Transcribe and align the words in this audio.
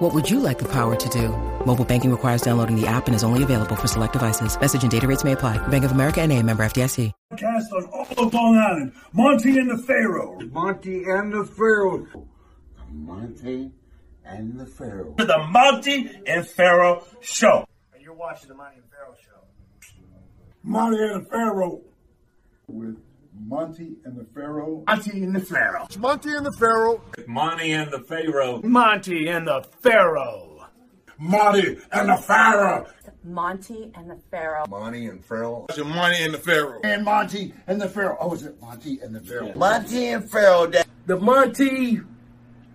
What 0.00 0.14
would 0.14 0.30
you 0.30 0.40
like 0.40 0.58
the 0.58 0.68
power 0.68 0.96
to 0.96 1.08
do? 1.10 1.28
Mobile 1.66 1.84
banking 1.84 2.10
requires 2.10 2.40
downloading 2.40 2.74
the 2.74 2.86
app 2.86 3.06
and 3.06 3.14
is 3.14 3.22
only 3.22 3.42
available 3.42 3.76
for 3.76 3.86
select 3.86 4.14
devices. 4.14 4.58
Message 4.58 4.80
and 4.82 4.90
data 4.90 5.06
rates 5.06 5.24
may 5.24 5.32
apply. 5.32 5.58
Bank 5.68 5.84
of 5.84 5.92
America 5.92 6.22
and 6.22 6.32
a 6.32 6.42
member 6.42 6.62
FDIC. 6.62 7.12
Cast 7.36 7.70
on 7.70 7.84
all 7.92 8.06
of 8.16 8.32
Long 8.32 8.56
Island. 8.56 8.92
Monty 9.12 9.58
and 9.58 9.70
the 9.70 9.76
Pharaoh. 9.76 10.40
Monty 10.40 11.04
and 11.04 11.34
the 11.34 11.44
Pharaoh. 11.44 12.06
Monty 12.90 13.72
and 14.24 14.58
the 14.58 14.64
Pharaoh. 14.64 15.14
The 15.18 15.46
Monty 15.50 16.10
and 16.26 16.48
Pharaoh 16.48 17.04
Show. 17.20 17.66
And 17.92 18.02
you're 18.02 18.14
watching 18.14 18.48
the 18.48 18.54
Monty 18.54 18.76
and 18.76 18.90
Pharaoh 18.90 19.14
show. 19.22 19.44
Monty 20.62 20.96
and 20.96 21.26
the 21.26 21.28
Pharaoh. 21.28 21.82
With 22.68 22.96
Monty 23.46 23.96
and 24.04 24.18
the 24.18 24.24
Pharaoh. 24.34 24.84
Monty 24.86 25.22
and 25.22 25.34
the 25.34 25.40
Pharaoh. 25.40 25.86
Monty 25.98 26.34
and 26.36 26.46
the 26.46 26.52
Pharaoh. 26.52 27.02
Monty 27.26 27.72
and 27.72 27.90
the 27.90 28.00
Pharaoh. 28.00 28.60
Monty 28.62 29.28
and 29.28 29.46
the 29.46 29.62
Pharaoh. 29.80 30.66
Monty 31.18 31.78
and 31.92 32.08
the 32.10 32.16
Pharaoh. 32.16 32.86
Monty 33.24 33.92
and 33.94 34.10
the 34.10 34.16
Pharaoh. 34.30 34.66
Monty 34.68 35.06
and 35.06 35.24
Pharaoh. 35.24 35.66
Monty 35.84 36.24
and 36.24 36.34
the 36.34 36.38
Pharaoh. 36.38 36.80
And 36.84 37.04
Monty 37.04 37.54
and 37.66 37.80
the 37.80 37.88
Pharaoh. 37.88 38.16
Oh, 38.20 38.34
is 38.34 38.44
it 38.44 38.60
Monty 38.60 39.00
and 39.00 39.14
the 39.14 39.20
Pharaoh? 39.20 39.52
Monty 39.54 40.08
and 40.08 40.30
Pharaoh. 40.30 40.70
The 41.06 41.18
Monty 41.18 42.00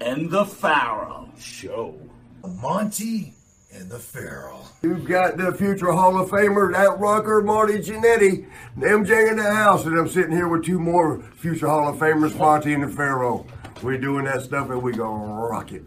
and 0.02 0.32
the 0.32 0.46
Pharaoh 0.46 1.30
Show. 1.38 1.96
Monty 2.44 3.34
and 3.76 3.90
the 3.90 4.00
Pharaoh. 4.00 4.62
You've 4.82 5.06
got 5.06 5.38
the 5.38 5.52
future 5.54 5.92
Hall 5.92 6.20
of 6.20 6.30
Famer, 6.30 6.72
that 6.74 7.00
rocker, 7.00 7.42
Marty 7.42 7.80
Jannetty, 7.80 8.48
MJ 8.78 9.32
in 9.32 9.38
the 9.38 9.44
house, 9.44 9.86
and 9.86 9.98
I'm 9.98 10.08
sitting 10.08 10.32
here 10.32 10.48
with 10.48 10.64
two 10.64 10.80
more 10.80 11.22
future 11.36 11.68
Hall 11.68 11.90
of 11.90 11.98
Famers, 11.98 12.38
Monty 12.38 12.74
and 12.74 12.84
the 12.84 12.88
Pharaoh. 12.88 13.46
We're 13.84 13.98
doing 13.98 14.26
that 14.26 14.44
stuff 14.44 14.70
and 14.70 14.82
we 14.82 14.94
gonna 14.94 15.48
rock 15.48 15.72
it. 15.74 15.84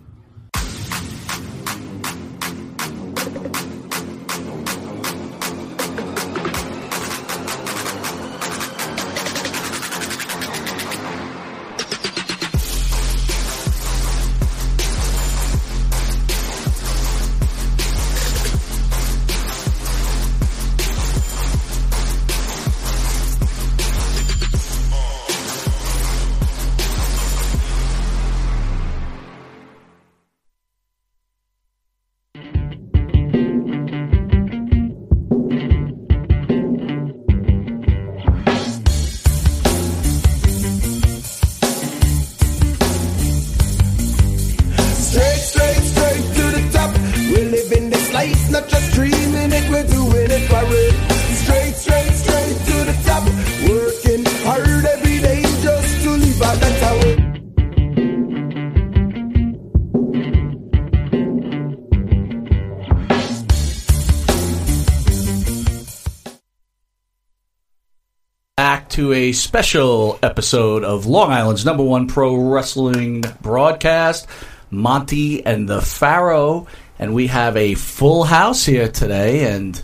To 69.08 69.14
a 69.14 69.32
special 69.32 70.18
episode 70.22 70.84
of 70.84 71.06
Long 71.06 71.32
Island's 71.32 71.64
number 71.64 71.82
one 71.82 72.08
pro 72.08 72.36
wrestling 72.36 73.22
broadcast, 73.40 74.26
Monty 74.70 75.44
and 75.46 75.66
the 75.66 75.80
Pharaoh. 75.80 76.66
And 76.98 77.14
we 77.14 77.28
have 77.28 77.56
a 77.56 77.72
full 77.74 78.24
house 78.24 78.66
here 78.66 78.88
today, 78.88 79.50
and 79.54 79.80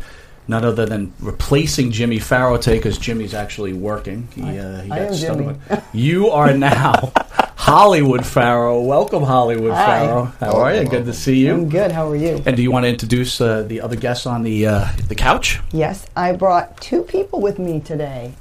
none 0.47 0.63
other 0.65 0.85
than 0.85 1.15
replacing 1.21 1.91
Jimmy 1.93 2.19
Farrow 2.19 2.59
today 2.59 2.77
because 2.77 2.99
Jimmy's 2.99 3.33
actually 3.33 3.73
working. 3.73 4.29
He, 4.35 4.43
uh, 4.43 4.83
he 4.83 4.91
I 4.91 4.99
am 4.99 5.15
stuck 5.15 5.37
Jimmy. 5.39 5.47
with- 5.47 5.85
You 5.95 6.29
are 6.29 6.53
now 6.53 7.13
Hollywood 7.57 8.27
Farrow. 8.27 8.83
Welcome, 8.83 9.23
Hollywood 9.23 9.73
Hi. 9.73 10.01
Farrow. 10.01 10.25
How 10.39 10.53
are 10.61 10.75
you? 10.75 10.85
Good 10.87 11.07
to 11.07 11.15
see 11.15 11.39
you. 11.39 11.55
I'm 11.55 11.69
good. 11.71 11.93
How 11.93 12.11
are 12.11 12.17
you? 12.17 12.43
And 12.45 12.57
do 12.57 12.63
you 12.63 12.71
want 12.71 12.85
to 12.85 12.91
introduce 12.91 13.41
uh, 13.41 13.63
the 13.63 13.81
other 13.81 13.97
guests 13.97 14.27
on 14.27 14.43
the 14.43 14.67
uh, 14.67 14.89
the 15.09 15.15
couch? 15.15 15.61
Yes, 15.73 16.05
I 16.15 16.33
brought 16.33 16.79
two 16.83 17.03
people 17.05 17.41
with 17.41 17.59
me 17.59 17.81
today. 17.81 18.35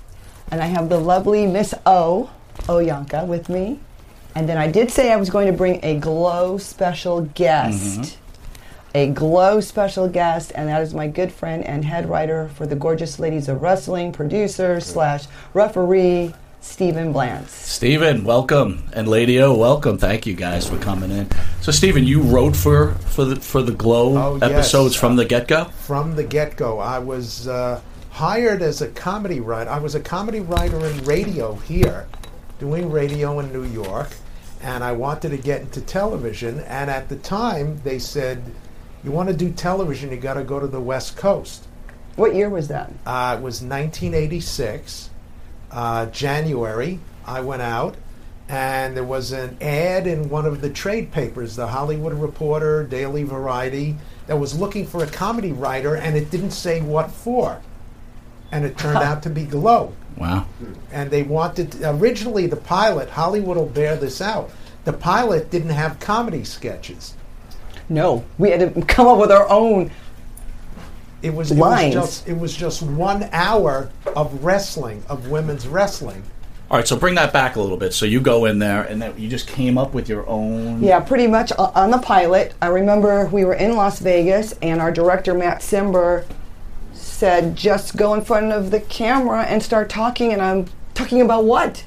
And 0.54 0.62
I 0.62 0.68
have 0.68 0.88
the 0.88 1.00
lovely 1.00 1.48
Miss 1.48 1.74
O, 1.88 2.30
Oyanka, 2.68 3.26
with 3.26 3.50
me. 3.50 3.80
And 4.36 4.48
then 4.48 4.56
I 4.56 4.68
did 4.70 4.92
say 4.92 5.12
I 5.12 5.16
was 5.16 5.32
going 5.32 5.48
to 5.48 5.52
bring 5.54 5.80
a 5.82 5.98
glow 6.00 6.60
special 6.60 7.22
guest. 7.22 8.20
A 8.94 9.08
glow 9.08 9.62
special 9.62 10.08
guest, 10.08 10.52
and 10.54 10.70
that 10.70 10.84
is 10.84 10.94
my 10.94 11.08
good 11.08 11.32
friend 11.34 11.64
and 11.66 11.84
head 11.84 12.08
writer 12.08 12.50
for 12.50 12.68
the 12.68 12.76
Gorgeous 12.76 13.18
Ladies 13.18 13.50
of 13.50 13.64
Wrestling, 13.64 14.12
producer 14.12 14.80
slash 14.80 15.26
referee, 15.56 16.36
Stephen 16.62 17.12
Blance. 17.12 17.50
Stephen, 17.52 18.24
welcome, 18.24 18.84
and 18.94 19.08
Lady 19.08 19.42
O, 19.42 19.56
welcome. 19.56 19.98
Thank 19.98 20.28
you 20.28 20.36
guys 20.36 20.70
for 20.70 20.78
coming 20.78 21.10
in. 21.10 21.28
So, 21.62 21.72
Stephen, 21.72 22.04
you 22.04 22.22
wrote 22.22 22.56
for 22.56 22.92
for 23.10 23.26
the 23.26 23.38
for 23.38 23.64
the 23.64 23.72
Glow 23.72 24.16
Oh, 24.16 24.36
yes. 24.40 24.52
episodes 24.52 24.96
from 24.96 25.16
the 25.16 25.26
get 25.26 25.48
go. 25.48 25.64
from 25.66 26.16
the 26.16 26.24
get 26.24 26.56
go. 26.58 26.78
I 26.78 27.00
was 27.00 27.48
uh, 27.48 27.82
hired 28.14 28.62
as 28.62 28.80
a 28.80 28.88
comedy 28.90 29.40
writer. 29.40 29.72
I 29.72 29.80
was 29.80 29.96
a 29.96 30.00
comedy 30.00 30.40
writer 30.40 30.86
in 30.86 31.04
radio 31.04 31.56
here, 31.56 32.08
doing 32.60 32.92
radio 32.92 33.40
in 33.40 33.52
New 33.52 33.64
York, 33.64 34.10
and 34.62 34.84
I 34.84 34.92
wanted 34.92 35.30
to 35.30 35.38
get 35.38 35.62
into 35.62 35.82
television. 35.82 36.60
And 36.60 36.92
at 36.92 37.10
the 37.10 37.16
time, 37.16 37.82
they 37.84 37.98
said, 37.98 38.44
"You 39.04 39.10
want 39.10 39.30
to 39.30 39.36
do 39.36 39.50
television? 39.50 40.12
You 40.12 40.18
got 40.18 40.36
to 40.36 40.44
go 40.44 40.60
to 40.60 40.68
the 40.68 40.80
West 40.80 41.18
Coast." 41.18 41.66
What 42.16 42.36
year 42.36 42.50
was 42.50 42.68
that? 42.68 42.92
Uh, 43.04 43.38
it 43.40 43.42
was 43.42 43.64
1986, 43.64 45.10
uh, 45.72 46.06
January. 46.06 47.00
I 47.26 47.42
went 47.42 47.64
out, 47.64 47.96
and 48.48 48.96
there 48.96 49.04
was 49.04 49.32
an 49.32 49.58
ad 49.60 50.06
in 50.06 50.30
one 50.30 50.46
of 50.46 50.62
the 50.62 50.70
trade 50.70 51.12
papers, 51.12 51.56
the 51.56 51.66
Hollywood 51.66 52.14
Reporter, 52.14 52.84
Daily 52.84 53.24
Variety, 53.24 53.96
that 54.28 54.38
was 54.38 54.60
looking 54.60 54.86
for 54.86 55.04
a 55.04 55.08
comedy 55.08 55.52
writer, 55.52 55.96
and 55.96 56.16
it 56.16 56.30
didn't 56.30 56.52
say 56.52 56.80
what 56.80 57.10
for. 57.10 57.60
And 58.54 58.66
it 58.66 58.78
turned 58.78 59.00
out 59.00 59.24
to 59.24 59.30
be 59.30 59.46
Glow. 59.46 59.94
Wow. 60.16 60.46
And 60.92 61.10
they 61.10 61.24
wanted, 61.24 61.76
originally, 61.82 62.46
the 62.46 62.56
pilot, 62.56 63.10
Hollywood 63.10 63.58
will 63.58 63.66
bear 63.66 63.96
this 63.96 64.22
out, 64.22 64.52
the 64.86 64.94
pilot 64.94 65.50
didn't 65.50 65.72
have 65.72 66.00
comedy 66.00 66.44
sketches. 66.44 67.16
No, 67.90 68.24
we 68.38 68.52
had 68.52 68.76
to 68.76 68.82
come 68.86 69.08
up 69.08 69.18
with 69.18 69.32
our 69.32 69.50
own. 69.50 69.92
It 71.22 71.34
was, 71.34 71.52
Lines. 71.52 71.96
it 71.96 71.98
was 71.98 72.08
just 72.08 72.28
it 72.28 72.38
was 72.38 72.56
just 72.56 72.82
one 72.82 73.30
hour 73.32 73.90
of 74.16 74.44
wrestling 74.44 75.04
of 75.08 75.30
women's 75.30 75.68
wrestling. 75.68 76.24
All 76.70 76.78
right, 76.78 76.88
so 76.88 76.98
bring 76.98 77.16
that 77.16 77.32
back 77.32 77.56
a 77.56 77.62
little 77.62 77.78
bit. 77.78 77.94
So 77.94 78.06
you 78.06 78.20
go 78.20 78.46
in 78.46 78.60
there, 78.60 78.84
and 78.84 79.02
then 79.02 79.18
you 79.18 79.30
just 79.30 79.48
came 79.48 79.78
up 79.78 79.94
with 79.94 80.10
your 80.10 80.28
own. 80.28 80.82
Yeah, 80.82 81.00
pretty 81.00 81.28
much 81.28 81.52
uh, 81.54 81.72
on 81.76 81.92
the 81.92 82.00
pilot. 82.00 82.54
I 82.62 82.68
remember 82.68 83.28
we 83.28 83.46
were 83.46 83.54
in 83.54 83.76
Las 83.76 84.00
Vegas, 84.00 84.54
and 84.62 84.82
our 84.82 84.92
director 84.92 85.34
Matt 85.34 85.62
Cimber 85.62 86.26
said, 86.94 87.56
"Just 87.56 87.98
go 87.98 88.14
in 88.14 88.22
front 88.22 88.52
of 88.52 88.72
the 88.72 88.80
camera 88.80 89.44
and 89.44 89.62
start 89.62 89.90
talking." 89.90 90.32
And 90.32 90.42
I'm 90.42 90.66
talking 90.94 91.22
about 91.22 91.46
what? 91.46 91.84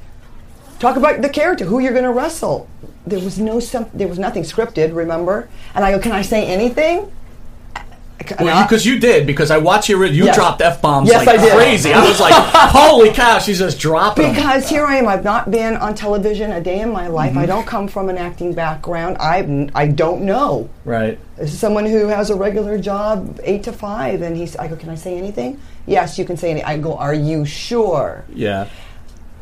Talk 0.79 0.97
about 0.97 1.23
the 1.23 1.29
character, 1.29 1.65
who 1.65 1.79
you're 1.79 1.93
going 1.93 2.05
to 2.05 2.13
wrestle. 2.13 2.69
There 3.07 3.21
was 3.21 3.39
no 3.39 3.61
there 3.95 4.09
was 4.09 4.19
nothing 4.19 4.43
scripted, 4.43 4.95
remember? 4.95 5.49
And 5.75 5.85
I 5.85 5.93
go, 5.93 5.99
"Can 5.99 6.13
I 6.13 6.23
say 6.23 6.47
anything?" 6.47 7.11
Well, 8.41 8.63
because 8.65 8.85
you, 8.87 8.99
did 8.99 9.27
because 9.27 9.51
I 9.51 9.59
watched 9.59 9.89
you. 9.89 10.03
You 10.05 10.25
Yes. 10.25 10.35
dropped 10.37 10.61
f 10.63 10.81
bombs 10.81 11.09
Yes, 11.09 11.27
like 11.27 11.39
I 11.39 11.43
did. 11.45 11.53
crazy. 11.55 11.93
I 11.93 12.03
was 12.09 12.19
like, 12.19 12.33
"Holy 12.73 13.11
cow!" 13.11 13.39
She's 13.39 13.59
just 13.59 13.79
dropping. 13.79 14.31
Because 14.35 14.69
here 14.69 14.85
I 14.87 14.97
am. 14.97 15.07
I've 15.07 15.23
not 15.23 15.51
been 15.51 15.77
on 15.77 15.95
television 15.95 16.51
a 16.53 16.61
day 16.61 16.81
in 16.81 16.91
my 16.91 17.07
life. 17.09 17.31
Mm-hmm. 17.31 17.39
I 17.41 17.47
don't 17.47 17.67
come 17.67 17.89
from 17.89 18.09
an 18.09 18.17
acting 18.19 18.53
background. 18.55 19.19
I 19.21 19.69
I 19.75 19.89
don't 19.89 20.23
know. 20.23 20.69
Right. 20.85 21.19
Someone 21.47 21.85
who 21.87 22.09
has 22.09 22.31
a 22.31 22.35
regular 22.37 22.79
job, 22.79 23.39
eight 23.45 23.63
to 23.65 23.73
five, 23.73 24.23
and 24.23 24.37
he's. 24.37 24.57
I 24.57 24.67
go, 24.69 24.77
can 24.77 24.89
I 24.89 24.95
say 24.97 25.17
anything? 25.19 25.61
Yes, 25.87 26.19
you 26.19 26.25
can 26.25 26.37
say 26.37 26.51
anything. 26.51 26.67
I 26.69 26.79
go, 26.79 26.97
are 26.97 27.15
you 27.15 27.45
sure? 27.45 28.25
Yeah. 28.35 28.67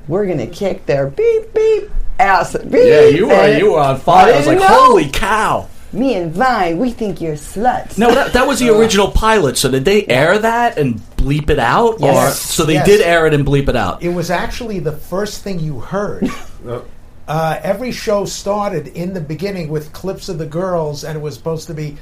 We're 0.09 0.27
gonna 0.27 0.49
kick 0.49 0.85
their 0.87 1.07
beep 1.07 1.55
beep 1.55 1.91
ass. 2.19 2.55
Beep, 2.57 2.73
Yeah, 2.73 3.07
you 3.07 3.31
are. 3.31 3.49
you 3.51 3.75
are 3.75 3.95
on 3.95 4.01
fire. 4.01 4.35
I, 4.35 4.37
was 4.37 4.47
like, 4.47 4.59
know. 4.59 4.67
"Holy 4.67 5.09
cow!" 5.09 5.69
Me 5.95 6.15
and 6.15 6.33
Vine, 6.33 6.79
we 6.79 6.91
think 6.91 7.21
you're 7.21 7.35
sluts. 7.37 7.97
No, 7.99 8.13
that, 8.15 8.33
that 8.33 8.47
was 8.47 8.59
the 8.61 8.69
original 8.77 9.11
pilot. 9.11 9.57
So 9.57 9.71
did 9.71 9.85
they 9.85 10.07
air 10.07 10.39
that 10.39 10.77
and 10.77 10.97
bleep 11.17 11.49
it 11.51 11.59
out, 11.59 11.95
or 12.03 12.13
Yes. 12.13 12.41
so 12.41 12.65
they 12.65 12.75
Yes. 12.75 12.87
did 12.87 13.01
air 13.01 13.27
it 13.27 13.35
and 13.35 13.47
bleep 13.47 13.69
it 13.69 13.77
out? 13.77 14.03
It 14.03 14.11
was 14.11 14.31
actually 14.31 14.81
the 14.81 14.93
first 14.93 15.43
thing 15.43 15.61
you 15.61 15.81
heard. 15.81 16.29
uh, 17.29 17.59
every 17.63 17.93
show 17.93 18.25
started 18.25 18.89
in 18.89 19.15
the 19.15 19.21
beginning 19.21 19.69
with 19.69 19.93
clips 19.93 20.29
of 20.29 20.39
the 20.39 20.47
girls, 20.47 21.05
and 21.05 21.17
it 21.17 21.21
was 21.21 21.35
supposed 21.35 21.67
to 21.69 21.75
be. 21.75 21.97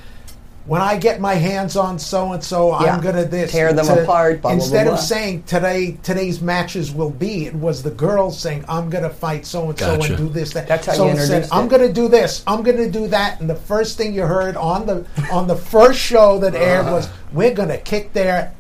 When 0.64 0.80
I 0.80 0.96
get 0.96 1.20
my 1.20 1.34
hands 1.34 1.76
on 1.76 1.98
so 1.98 2.32
and 2.32 2.42
so, 2.42 2.72
I'm 2.72 3.00
gonna 3.00 3.24
this 3.24 3.50
Tear 3.50 3.72
them 3.72 3.86
To- 3.86 4.04
apart, 4.04 4.42
blah, 4.42 4.50
blah, 4.50 4.56
blah, 4.56 4.64
instead 4.64 4.84
blah. 4.86 4.94
of 4.94 5.00
saying 5.00 5.42
today 5.42 5.98
today's 6.04 6.40
matches 6.40 6.92
will 6.92 7.10
be, 7.10 7.46
it 7.46 7.54
was 7.54 7.82
the 7.82 7.90
girls 7.90 8.38
saying 8.38 8.64
I'm 8.68 8.88
gonna 8.88 9.10
fight 9.10 9.44
so 9.44 9.70
and 9.70 9.78
so 9.78 9.94
and 9.94 10.16
do 10.16 10.28
this 10.28 10.52
that. 10.52 10.68
That's 10.68 10.86
how 10.86 10.92
so 10.92 11.06
you 11.06 11.10
it 11.12 11.16
said, 11.16 11.22
introduced 11.22 11.52
I'm 11.52 11.66
gonna 11.66 11.92
do 11.92 12.08
this, 12.08 12.44
I'm 12.46 12.62
gonna 12.62 12.88
do 12.90 13.08
that, 13.08 13.40
and 13.40 13.50
the 13.50 13.56
first 13.56 13.96
thing 13.98 14.14
you 14.14 14.22
heard 14.22 14.56
on 14.56 14.86
the 14.86 15.04
on 15.32 15.48
the 15.48 15.56
first 15.56 15.98
show 15.98 16.38
that 16.38 16.54
aired 16.54 16.86
was 16.86 17.06
uh-huh. 17.06 17.16
we're 17.32 17.54
gonna 17.54 17.78
kick 17.78 18.12
their, 18.12 18.54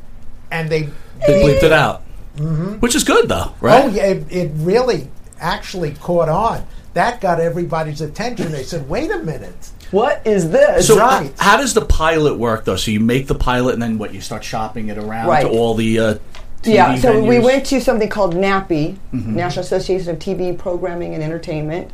and 0.50 0.68
they 0.68 0.88
They 1.24 1.40
bleeped 1.40 1.62
it 1.62 1.72
out, 1.72 2.02
mm-hmm. 2.36 2.80
which 2.80 2.96
is 2.96 3.04
good 3.04 3.28
though, 3.28 3.54
right? 3.60 3.84
Oh 3.84 3.88
yeah, 3.88 4.06
it, 4.06 4.32
it 4.32 4.50
really 4.56 5.08
actually 5.38 5.92
caught 5.94 6.28
on. 6.28 6.66
That 6.94 7.20
got 7.20 7.38
everybody's 7.38 8.00
attention. 8.00 8.50
They 8.50 8.64
said, 8.64 8.88
"Wait 8.88 9.10
a 9.12 9.18
minute." 9.18 9.70
What 9.92 10.22
is 10.26 10.50
this? 10.50 10.88
So 10.88 10.98
Right. 10.98 11.30
how 11.38 11.56
does 11.58 11.74
the 11.74 11.84
pilot 11.84 12.38
work 12.38 12.64
though? 12.64 12.76
So 12.76 12.90
you 12.90 12.98
make 13.00 13.28
the 13.28 13.34
pilot, 13.34 13.74
and 13.74 13.82
then 13.82 13.98
what? 13.98 14.12
You 14.12 14.20
start 14.20 14.42
shopping 14.42 14.88
it 14.88 14.98
around 14.98 15.28
Right. 15.28 15.42
to 15.42 15.48
all 15.50 15.74
the 15.74 15.98
uh, 15.98 16.14
TV 16.62 16.74
yeah, 16.74 16.94
so 16.96 17.22
we 17.22 17.38
went 17.38 17.66
to 17.66 17.80
something 17.80 18.08
called 18.08 18.34
NATPE, 18.34 18.96
Mm-hmm. 19.14 19.36
National 19.36 19.64
Association 19.64 20.10
of 20.10 20.18
TV 20.18 20.56
Programming 20.56 21.12
and 21.14 21.22
Entertainment. 21.22 21.90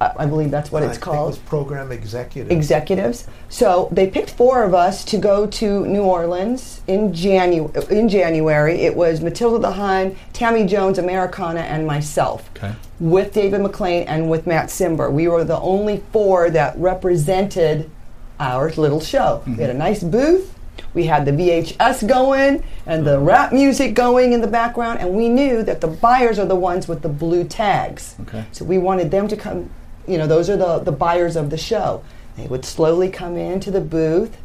I 0.00 0.24
believe 0.24 0.50
that's 0.50 0.72
what 0.72 0.82
I 0.82 0.86
it's 0.86 0.94
think 0.94 1.04
called. 1.04 1.28
It 1.28 1.30
was 1.32 1.38
program 1.40 1.92
executive. 1.92 2.50
executives. 2.50 3.26
So 3.50 3.88
they 3.92 4.06
picked 4.06 4.30
four 4.30 4.62
of 4.62 4.72
us 4.72 5.04
to 5.06 5.18
go 5.18 5.46
to 5.46 5.86
New 5.86 6.04
Orleans 6.04 6.80
in 6.86 7.12
Janu- 7.12 7.90
in 7.90 8.08
January. 8.08 8.80
It 8.80 8.96
was 8.96 9.20
Matilda 9.20 9.58
the 9.58 9.72
Hun, 9.72 10.16
Tammy 10.32 10.66
Jones, 10.66 10.98
Americana, 10.98 11.60
and 11.60 11.86
myself. 11.86 12.48
Okay. 12.56 12.74
With 12.98 13.34
David 13.34 13.60
McLane 13.60 14.04
and 14.08 14.30
with 14.30 14.46
Matt 14.46 14.68
Cimber. 14.68 15.12
We 15.12 15.28
were 15.28 15.44
the 15.44 15.60
only 15.60 16.02
four 16.12 16.48
that 16.48 16.78
represented 16.78 17.90
our 18.38 18.70
little 18.72 19.00
show. 19.00 19.42
We 19.46 19.54
had 19.54 19.68
a 19.68 19.72
mm-hmm. 19.72 19.78
nice 19.78 20.02
booth. 20.02 20.54
We 20.94 21.04
had 21.04 21.24
the 21.24 21.30
VHS 21.30 22.08
going 22.08 22.64
and 22.86 23.06
the 23.06 23.18
rap 23.20 23.52
music 23.52 23.94
going 23.94 24.32
in 24.32 24.40
the 24.40 24.46
background, 24.46 25.00
and 25.00 25.14
we 25.14 25.28
knew 25.28 25.62
that 25.62 25.80
the 25.80 25.86
buyers 25.86 26.38
are 26.38 26.46
the 26.46 26.56
ones 26.56 26.88
with 26.88 27.02
the 27.02 27.08
blue 27.08 27.44
tags. 27.44 28.16
Okay. 28.22 28.44
So 28.52 28.64
we 28.64 28.78
wanted 28.78 29.10
them 29.10 29.28
to 29.28 29.36
come, 29.36 29.70
you 30.06 30.18
know, 30.18 30.26
those 30.26 30.50
are 30.50 30.56
the, 30.56 30.78
the 30.78 30.92
buyers 30.92 31.36
of 31.36 31.50
the 31.50 31.58
show. 31.58 32.02
They 32.36 32.46
would 32.46 32.64
slowly 32.64 33.10
come 33.10 33.36
into 33.36 33.70
the 33.70 33.80
booth, 33.80 34.36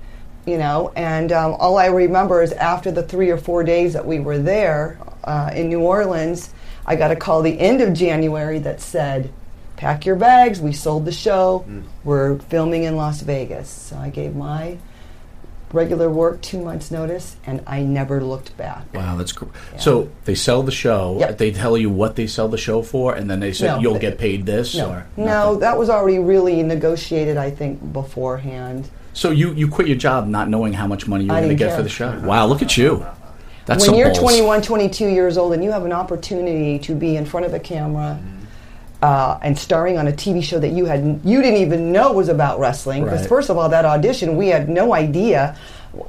you 0.45 0.57
know, 0.57 0.91
and 0.95 1.31
um, 1.31 1.53
all 1.53 1.77
I 1.77 1.87
remember 1.87 2.41
is 2.41 2.51
after 2.53 2.91
the 2.91 3.03
three 3.03 3.29
or 3.29 3.37
four 3.37 3.63
days 3.63 3.93
that 3.93 4.05
we 4.05 4.19
were 4.19 4.37
there 4.37 4.99
uh, 5.23 5.51
in 5.53 5.69
New 5.69 5.81
Orleans, 5.81 6.53
I 6.85 6.95
got 6.95 7.11
a 7.11 7.15
call 7.15 7.41
the 7.41 7.59
end 7.59 7.81
of 7.81 7.93
January 7.93 8.59
that 8.59 8.79
said, 8.81 9.31
pack 9.75 10.05
your 10.05 10.15
bags, 10.15 10.61
we 10.61 10.71
sold 10.71 11.05
the 11.05 11.11
show, 11.11 11.65
we're 12.03 12.37
filming 12.39 12.83
in 12.83 12.95
Las 12.95 13.21
Vegas. 13.21 13.69
So 13.69 13.97
I 13.97 14.09
gave 14.09 14.35
my 14.35 14.77
regular 15.75 16.09
work 16.09 16.41
two 16.41 16.59
months 16.59 16.89
notice 16.89 17.35
and 17.45 17.61
I 17.67 17.81
never 17.83 18.23
looked 18.23 18.55
back. 18.57 18.91
Wow, 18.93 19.15
that's 19.17 19.31
cool. 19.31 19.51
So 19.77 20.09
they 20.23 20.33
sell 20.33 20.63
the 20.63 20.71
show. 20.71 21.17
Yep. 21.19 21.37
They 21.37 21.51
tell 21.51 21.77
you 21.77 21.89
what 21.89 22.15
they 22.15 22.25
sell 22.27 22.47
the 22.47 22.57
show 22.57 22.81
for, 22.81 23.13
and 23.13 23.29
then 23.29 23.39
they 23.39 23.53
say 23.53 23.67
No, 23.67 23.79
you'll 23.79 23.93
they- 23.93 23.99
get 23.99 24.17
paid 24.17 24.45
this. 24.45 24.75
No, 24.75 24.89
or 24.89 25.07
no, 25.17 25.55
that 25.57 25.77
was 25.77 25.89
already 25.89 26.19
really 26.19 26.63
negotiated, 26.63 27.37
I 27.37 27.51
think, 27.51 27.93
beforehand. 27.93 28.89
So 29.13 29.29
you 29.31 29.53
you 29.53 29.67
quit 29.67 29.87
your 29.87 29.97
job 29.97 30.27
not 30.27 30.49
knowing 30.49 30.73
how 30.73 30.87
much 30.87 31.07
money 31.07 31.25
you 31.25 31.29
were 31.31 31.37
I 31.37 31.41
going 31.41 31.49
to 31.49 31.55
get 31.55 31.75
for 31.75 31.83
the 31.83 31.89
show. 31.89 32.19
Wow, 32.21 32.47
look 32.47 32.61
at 32.61 32.75
you. 32.77 33.05
That's 33.65 33.87
when 33.87 33.97
you're 33.97 34.09
balls. 34.09 34.19
21, 34.19 34.61
22 34.61 35.07
years 35.07 35.37
old 35.37 35.53
and 35.53 35.63
you 35.63 35.71
have 35.71 35.85
an 35.85 35.91
opportunity 35.91 36.77
to 36.79 36.93
be 36.93 37.15
in 37.15 37.25
front 37.25 37.45
of 37.47 37.53
a 37.53 37.59
camera 37.59 38.19
uh, 39.05 39.37
and 39.43 39.57
starring 39.57 39.97
on 39.97 40.07
a 40.07 40.11
TV 40.11 40.41
show 40.43 40.57
that 40.59 40.69
you 40.77 40.85
had 40.85 41.01
you 41.23 41.41
didn't 41.41 41.61
even 41.61 41.91
know 41.91 42.11
was 42.11 42.29
about 42.29 42.59
wrestling. 42.59 43.03
Because 43.03 43.21
Right. 43.21 43.29
first 43.29 43.49
of 43.49 43.57
all, 43.57 43.69
that 43.69 43.85
audition 43.85 44.35
we 44.35 44.47
had 44.47 44.67
no 44.69 44.93
idea. 44.93 45.55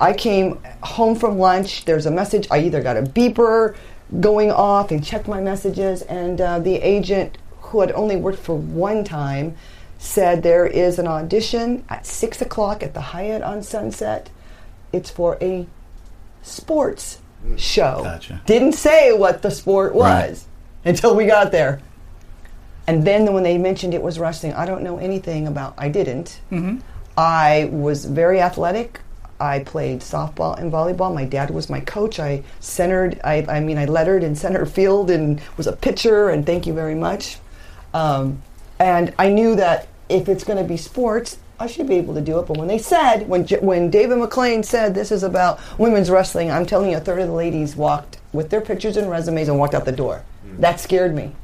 I 0.00 0.12
came 0.14 0.58
home 0.82 1.14
from 1.14 1.38
lunch. 1.38 1.84
There's 1.84 2.06
a 2.06 2.10
message. 2.10 2.48
I 2.50 2.58
either 2.60 2.80
got 2.82 2.96
a 2.96 3.02
beeper 3.02 3.74
going 4.20 4.50
off 4.50 4.90
and 4.92 5.04
checked 5.04 5.28
my 5.28 5.40
messages, 5.40 6.02
and 6.02 6.40
uh, 6.40 6.58
the 6.58 6.76
agent 6.76 7.36
who 7.66 7.80
had 7.80 7.92
only 7.92 8.16
worked 8.16 8.38
for 8.38 8.56
one 8.56 9.04
time 9.04 9.54
said 9.98 10.42
there 10.42 10.66
is 10.66 10.98
an 10.98 11.06
audition 11.06 11.84
at 11.88 12.06
six 12.06 12.40
o'clock 12.40 12.82
at 12.82 12.94
the 12.94 13.00
Hyatt 13.12 13.42
on 13.42 13.62
Sunset. 13.62 14.30
It's 14.92 15.10
for 15.10 15.36
a 15.42 15.66
sports 16.42 17.18
show. 17.56 18.00
Gotcha. 18.04 18.40
Didn't 18.46 18.72
say 18.74 19.12
what 19.12 19.42
the 19.42 19.50
sport 19.50 19.94
was 19.94 20.04
Right. 20.04 20.38
until 20.84 21.14
we 21.14 21.26
got 21.26 21.50
there. 21.52 21.80
And 22.86 23.04
then 23.04 23.32
when 23.32 23.42
they 23.42 23.58
mentioned 23.58 23.94
it 23.94 24.02
was 24.02 24.18
wrestling, 24.18 24.54
I 24.54 24.64
don't 24.64 24.82
know 24.82 24.98
anything 24.98 25.46
about. 25.46 25.74
I 25.76 25.88
didn't. 25.88 26.40
Mm-hmm. 26.52 26.78
I 27.18 27.68
was 27.72 28.04
very 28.04 28.40
athletic. 28.40 29.00
I 29.40 29.60
played 29.60 30.00
softball 30.00 30.58
and 30.58 30.72
volleyball. 30.72 31.14
My 31.14 31.24
dad 31.24 31.50
was 31.50 31.68
my 31.68 31.80
coach. 31.80 32.18
I 32.20 32.42
centered. 32.60 33.20
I, 33.24 33.44
I 33.48 33.60
mean, 33.60 33.76
I 33.76 33.84
lettered 33.86 34.22
in 34.22 34.34
center 34.34 34.64
field 34.64 35.10
and 35.10 35.40
was 35.56 35.66
a 35.66 35.74
pitcher. 35.74 36.30
And 36.30 36.46
thank 36.46 36.66
you 36.66 36.72
very 36.72 36.94
much. 36.94 37.38
Um, 37.92 38.42
and 38.78 39.12
I 39.18 39.30
knew 39.30 39.56
that 39.56 39.88
if 40.08 40.28
it's 40.28 40.44
going 40.44 40.58
to 40.58 40.64
be 40.64 40.76
sports, 40.76 41.38
I 41.58 41.66
should 41.66 41.88
be 41.88 41.94
able 41.94 42.14
to 42.14 42.20
do 42.20 42.38
it. 42.38 42.46
But 42.46 42.58
when 42.58 42.68
they 42.68 42.78
said, 42.78 43.28
when 43.28 43.46
J- 43.46 43.60
when 43.60 43.90
David 43.90 44.18
McLane 44.18 44.64
said 44.64 44.94
this 44.94 45.10
is 45.10 45.22
about 45.22 45.58
women's 45.78 46.10
wrestling, 46.10 46.50
I'm 46.50 46.66
telling 46.66 46.90
you, 46.90 46.98
a 46.98 47.00
third 47.00 47.20
of 47.20 47.28
the 47.28 47.34
ladies 47.34 47.74
walked 47.74 48.18
with 48.32 48.50
their 48.50 48.60
pictures 48.60 48.96
and 48.96 49.10
resumes 49.10 49.48
and 49.48 49.58
walked 49.58 49.74
out 49.74 49.86
the 49.86 49.92
door. 49.92 50.22
That 50.58 50.80
scared 50.80 51.14
me. 51.14 51.34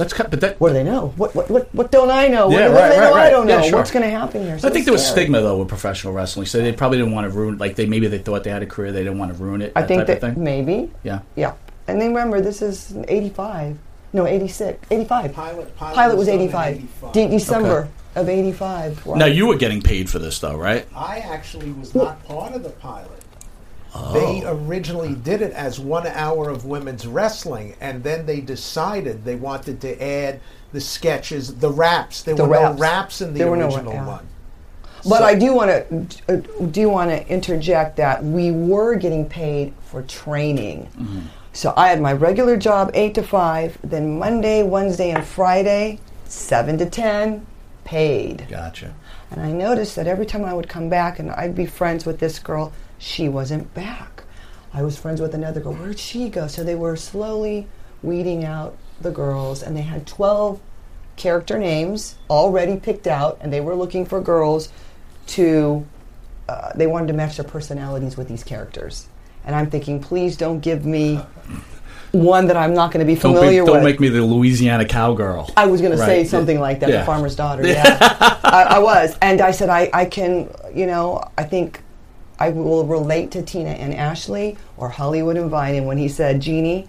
Let's 0.00 0.14
cut. 0.14 0.30
But 0.30 0.40
that 0.40 0.58
What 0.58 0.68
do 0.68 0.74
they 0.74 0.82
know? 0.82 1.12
What 1.16 1.34
what 1.34 1.50
what, 1.50 1.74
what 1.74 1.90
don't 1.92 2.10
I 2.10 2.26
know? 2.26 2.50
Yeah, 2.50 2.68
what, 2.68 2.72
what 2.72 2.80
right, 2.80 2.88
do 2.88 2.94
they 2.94 3.00
right, 3.00 3.10
know 3.10 3.14
I 3.20 3.30
don't 3.30 3.46
know? 3.46 3.56
Yeah, 3.58 3.62
sure. 3.68 3.78
What's 3.78 3.90
going 3.90 4.02
to 4.02 4.10
happen 4.10 4.42
here? 4.42 4.58
So 4.58 4.66
I 4.68 4.70
think 4.72 4.86
there 4.86 4.92
was 4.94 5.02
scary. 5.06 5.26
stigma 5.26 5.42
though 5.42 5.58
with 5.58 5.68
professional 5.68 6.14
wrestling, 6.14 6.46
so 6.46 6.58
they 6.58 6.72
probably 6.72 6.96
didn't 6.96 7.12
want 7.12 7.30
to 7.30 7.38
ruin. 7.38 7.58
Like 7.58 7.76
they 7.76 7.84
maybe 7.84 8.06
they 8.08 8.18
thought 8.18 8.42
they 8.42 8.50
had 8.50 8.62
a 8.62 8.66
career, 8.66 8.92
they 8.92 9.04
didn't 9.04 9.18
want 9.18 9.36
to 9.36 9.42
ruin 9.42 9.60
it. 9.60 9.72
I 9.76 9.82
that 9.82 9.88
think 9.88 9.98
type 10.00 10.06
that 10.20 10.26
of 10.28 10.34
thing. 10.34 10.42
maybe. 10.42 10.90
Yeah. 11.02 11.20
Yeah. 11.36 11.52
And 11.86 12.00
then 12.00 12.08
remember, 12.08 12.40
this 12.40 12.62
is 12.62 12.96
85. 13.08 13.76
No, 14.14 14.26
86. 14.26 14.86
85. 14.90 15.32
Pilot- 15.34 15.76
pilot 15.76 15.94
Pilot 15.94 16.16
was 16.16 16.26
was 16.26 16.28
85. 16.28 16.74
85. 16.76 17.12
De- 17.12 17.28
December 17.28 17.78
Okay. 18.16 18.20
of 18.22 18.28
85. 18.28 19.06
Wow. 19.06 19.14
Now 19.16 19.26
you 19.26 19.46
were 19.46 19.56
getting 19.56 19.82
paid 19.82 20.08
for 20.08 20.18
this 20.18 20.38
though, 20.38 20.56
right? 20.56 20.86
I 20.96 21.18
actually 21.18 21.72
was 21.72 21.94
not 21.94 22.24
part 22.24 22.54
of 22.54 22.62
the 22.62 22.70
pilot. 22.70 23.19
They 24.12 24.42
Oh. 24.44 24.56
originally 24.66 25.14
did 25.14 25.42
it 25.42 25.52
as 25.52 25.80
one 25.80 26.06
hour 26.06 26.48
of 26.48 26.64
women's 26.64 27.06
wrestling, 27.06 27.74
and 27.80 28.04
then 28.04 28.24
they 28.26 28.40
decided 28.40 29.24
they 29.24 29.34
wanted 29.34 29.80
to 29.80 30.00
add 30.02 30.40
the 30.72 30.80
sketches, 30.80 31.56
the 31.56 31.70
raps. 31.70 32.22
There 32.22 32.34
The 32.36 32.44
were 32.44 32.50
raps. 32.50 32.74
no 32.76 32.80
raps 32.80 33.20
in 33.20 33.32
the 33.32 33.38
There 33.40 33.50
were 33.50 33.56
no 33.56 33.66
original 33.66 33.92
yeah. 33.94 34.06
one. 34.06 34.26
But 35.08 35.18
So- 35.18 35.24
I 35.24 35.34
do 35.34 35.54
want 35.54 35.70
to 35.70 36.32
uh, 36.32 36.66
do 36.70 36.88
want 36.88 37.10
to 37.10 37.26
interject 37.28 37.96
that 37.96 38.22
we 38.24 38.50
were 38.52 38.94
getting 38.94 39.24
paid 39.24 39.72
for 39.82 40.02
training. 40.02 40.86
So 41.52 41.72
I 41.76 41.88
had 41.88 42.00
my 42.00 42.12
regular 42.12 42.56
job 42.56 42.92
eight 42.94 43.14
to 43.14 43.22
five, 43.24 43.76
then 43.82 44.18
Monday, 44.18 44.62
Wednesday, 44.62 45.10
and 45.10 45.24
Friday, 45.24 45.98
seven 46.26 46.78
to 46.78 46.86
ten, 46.86 47.44
paid. 47.84 48.46
Gotcha. 48.48 48.92
And 49.32 49.40
I 49.42 49.50
noticed 49.50 49.96
that 49.96 50.06
every 50.06 50.26
time 50.26 50.44
I 50.44 50.54
would 50.54 50.68
come 50.68 50.88
back 50.88 51.18
and 51.18 51.30
I'd 51.32 51.54
be 51.56 51.66
friends 51.66 52.04
with 52.06 52.20
this 52.20 52.38
girl, 52.38 52.70
she 53.00 53.28
wasn't 53.28 53.72
back. 53.74 54.22
I 54.72 54.82
was 54.84 54.96
friends 54.96 55.20
with 55.20 55.34
another 55.34 55.58
girl. 55.60 55.72
Where'd 55.74 55.98
she 55.98 56.28
go? 56.28 56.46
So 56.46 56.62
they 56.62 56.76
were 56.76 56.94
slowly 56.94 57.66
weeding 58.04 58.44
out 58.44 58.76
the 59.00 59.10
girls, 59.10 59.62
and 59.64 59.76
they 59.76 59.80
had 59.82 60.06
12 60.06 60.60
character 61.16 61.58
names 61.58 62.16
already 62.28 62.76
picked 62.76 63.06
out, 63.08 63.38
and 63.40 63.52
they 63.52 63.60
were 63.60 63.74
looking 63.74 64.06
for 64.06 64.20
girls 64.20 64.68
to, 65.28 65.84
uh, 66.48 66.70
they 66.76 66.86
wanted 66.86 67.08
to 67.08 67.12
match 67.14 67.36
their 67.38 67.44
personalities 67.44 68.16
with 68.16 68.28
these 68.28 68.44
characters. 68.44 69.08
And 69.44 69.56
I'm 69.56 69.70
thinking, 69.70 70.00
please 70.00 70.36
don't 70.36 70.60
give 70.60 70.84
me 70.84 71.18
one 72.12 72.46
that 72.48 72.56
I'm 72.56 72.74
not 72.74 72.92
going 72.92 73.04
to 73.04 73.12
be 73.12 73.18
Don't, 73.18 73.32
be, 73.32 73.38
familiar 73.38 73.64
don't 73.64 73.76
with. 73.76 73.84
make 73.84 74.00
me 74.00 74.08
the 74.08 74.22
Louisiana 74.22 74.84
cowgirl. 74.84 75.50
I 75.56 75.66
was 75.66 75.80
going 75.80 75.92
to 75.92 75.98
say 75.98 76.18
Right. 76.18 76.28
something 76.28 76.60
like 76.60 76.80
that, 76.80 76.90
Yeah. 76.90 76.98
the 77.00 77.06
farmer's 77.06 77.34
daughter. 77.36 77.62
Yeah, 77.66 77.96
I, 78.44 78.66
I 78.70 78.78
was, 78.80 79.16
and 79.22 79.40
I 79.40 79.50
said, 79.52 79.68
I, 79.70 79.88
I 79.94 80.04
can, 80.04 80.48
you 80.74 80.86
know, 80.86 81.22
I 81.38 81.44
think 81.44 81.82
I 82.40 82.48
will 82.50 82.86
relate 82.86 83.30
to 83.32 83.42
Tina 83.42 83.70
and 83.70 83.94
Ashley 83.94 84.56
or 84.78 84.88
Hollywood 84.88 85.36
and 85.36 85.50
Vine. 85.50 85.74
And 85.74 85.86
when 85.86 85.98
he 85.98 86.08
said, 86.08 86.40
Jeannie, 86.40 86.88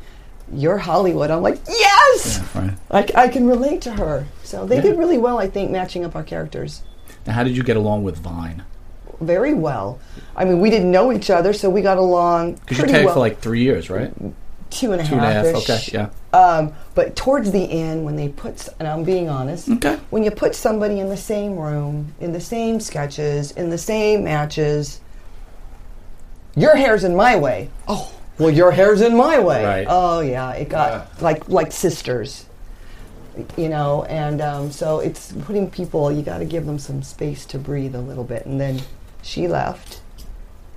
you're 0.54 0.78
Hollywood, 0.78 1.30
I'm 1.30 1.42
like, 1.42 1.60
yes! 1.68 2.42
Right. 2.56 2.74
I, 2.90 3.24
I 3.24 3.28
can 3.28 3.48
relate 3.48 3.82
to 3.82 3.92
her. 3.92 4.26
So 4.44 4.66
they 4.66 4.82
did 4.82 4.98
really 4.98 5.18
well, 5.18 5.38
I 5.38 5.50
think, 5.50 5.70
matching 5.72 6.06
up 6.06 6.16
our 6.16 6.24
characters. 6.24 6.84
Now, 7.28 7.34
how 7.34 7.44
did 7.44 7.56
you 7.56 7.64
get 7.64 7.78
along 7.78 8.04
with 8.04 8.18
Vine? 8.18 8.64
Very 9.20 9.54
well. 9.54 10.00
I 10.36 10.46
mean, 10.46 10.60
we 10.62 10.70
didn't 10.70 10.90
know 10.90 11.12
each 11.12 11.30
other, 11.30 11.54
so 11.54 11.70
we 11.70 11.82
got 11.82 11.98
along 11.98 12.54
Because 12.54 12.80
you 12.80 12.86
tagged 12.88 13.06
well. 13.06 13.14
for 13.14 13.20
like 13.20 13.40
three 13.40 13.62
years, 13.62 13.90
right? 13.90 14.12
two 14.72 14.94
and 14.94 15.02
a 15.02 15.04
half. 15.04 15.10
Two 15.12 15.16
and 15.18 15.26
a 15.26 15.34
half. 15.34 15.70
Okay, 15.70 15.90
yeah. 15.94 16.10
Um, 16.40 16.74
but 16.96 17.16
towards 17.18 17.52
the 17.52 17.70
end, 17.70 18.06
when 18.06 18.16
they 18.16 18.30
put, 18.30 18.70
and 18.80 18.88
I'm 18.88 19.04
being 19.04 19.28
honest, 19.30 19.70
Okay. 19.70 20.00
when 20.12 20.24
you 20.24 20.32
put 20.32 20.56
somebody 20.56 21.00
in 21.02 21.10
the 21.10 21.18
same 21.18 21.58
room, 21.58 22.16
in 22.22 22.32
the 22.32 22.40
same 22.40 22.80
sketches, 22.80 23.52
in 23.52 23.70
the 23.70 23.78
same 23.78 24.24
matches, 24.24 25.02
your 26.56 26.76
hair's 26.76 27.04
in 27.04 27.16
my 27.16 27.36
way. 27.36 27.70
Oh, 27.88 28.12
well, 28.38 28.50
your 28.50 28.72
hair's 28.72 29.02
in 29.02 29.16
my 29.16 29.40
way. 29.40 29.64
Right. 29.64 29.88
Oh, 29.90 30.20
yeah, 30.22 30.52
it 30.54 30.70
got 30.70 31.22
like 31.22 31.48
like 31.50 31.72
sisters, 31.72 32.46
you 33.58 33.70
know. 33.70 34.04
And 34.06 34.42
um, 34.42 34.72
so 34.72 35.00
it's 35.00 35.32
putting 35.32 35.70
people. 35.70 36.12
You 36.12 36.22
got 36.24 36.40
to 36.40 36.46
give 36.46 36.66
them 36.66 36.80
some 36.80 37.04
space 37.04 37.46
to 37.48 37.58
breathe 37.60 37.96
a 37.96 38.02
little 38.02 38.24
bit. 38.24 38.46
And 38.46 38.60
then 38.60 38.82
she 39.22 39.48
left, 39.48 40.02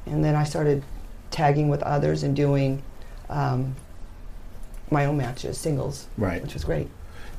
and 0.07 0.23
then 0.25 0.35
I 0.35 0.45
started 0.45 0.83
tagging 1.31 1.69
with 1.69 1.83
others 1.83 2.23
and 2.23 2.37
doing 2.37 2.83
um, 3.29 3.75
my 4.91 5.07
own 5.07 5.17
matches, 5.17 5.59
singles, 5.59 6.07
Right. 6.19 6.43
which 6.43 6.55
was 6.55 6.63
great. 6.65 6.89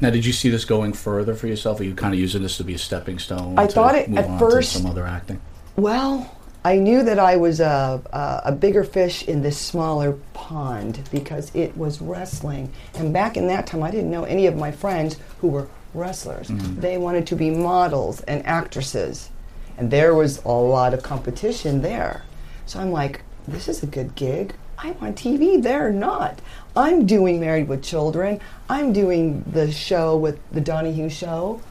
Now, 0.02 0.10
did 0.10 0.26
you 0.26 0.34
see 0.34 0.50
this 0.50 0.66
going 0.66 0.92
further 0.92 1.36
for 1.36 1.48
yourself? 1.48 1.80
Are 1.80 1.86
you 1.86 1.96
kind 1.96 2.14
of 2.14 2.20
using 2.20 2.42
this 2.42 2.58
to 2.58 2.66
be 2.66 2.74
a 2.74 2.78
stepping 2.78 3.18
stone? 3.20 3.58
I 3.58 3.68
to 3.68 3.72
thought 3.72 3.96
it- 3.96 4.10
move 4.10 4.18
at 4.20 4.30
on 4.30 4.40
first- 4.40 4.74
to 4.74 4.80
some 4.80 4.92
other 4.92 5.06
acting. 5.06 5.40
Well, 5.78 6.35
I 6.66 6.78
knew 6.78 7.04
that 7.04 7.20
I 7.20 7.36
was 7.36 7.60
a, 7.60 8.02
a, 8.12 8.50
a 8.50 8.52
bigger 8.52 8.84
fish 8.84 9.28
in 9.28 9.44
this 9.44 9.56
smaller 9.56 10.14
pond 10.34 11.08
because 11.12 11.54
it 11.54 11.78
was 11.78 12.02
wrestling. 12.02 12.74
And 12.96 13.14
back 13.14 13.38
in 13.38 13.46
that 13.50 13.68
time, 13.68 13.84
I 13.84 13.92
didn't 13.92 14.10
know 14.10 14.24
any 14.24 14.48
of 14.48 14.56
my 14.56 14.72
friends 14.72 15.18
who 15.42 15.50
were 15.50 15.68
wrestlers. 15.94 16.48
Mm-hmm. 16.48 16.82
They 16.82 16.98
wanted 16.98 17.28
to 17.28 17.36
be 17.36 17.52
models 17.52 18.22
and 18.22 18.44
actresses. 18.48 19.30
And 19.78 19.92
there 19.92 20.16
was 20.16 20.44
a 20.44 20.50
lot 20.50 20.96
of 20.96 21.04
competition 21.04 21.84
there. 21.84 22.24
So 22.66 22.80
I'm 22.80 22.92
like, 22.92 23.22
this 23.48 23.68
is 23.68 23.84
a 23.84 23.86
good 23.86 24.16
gig. 24.16 24.56
I'm 24.80 24.98
on 25.02 25.14
TV. 25.14 25.62
They're 25.62 25.92
not. 25.92 26.40
I'm 26.76 27.06
doing 27.06 27.40
Married 27.40 27.68
with 27.68 27.84
Children. 27.84 28.40
I'm 28.70 28.92
doing 28.92 29.44
the 29.52 29.72
show 29.72 30.18
with 30.18 30.40
the 30.52 30.62
Donahue 30.62 31.10
Show. 31.10 31.62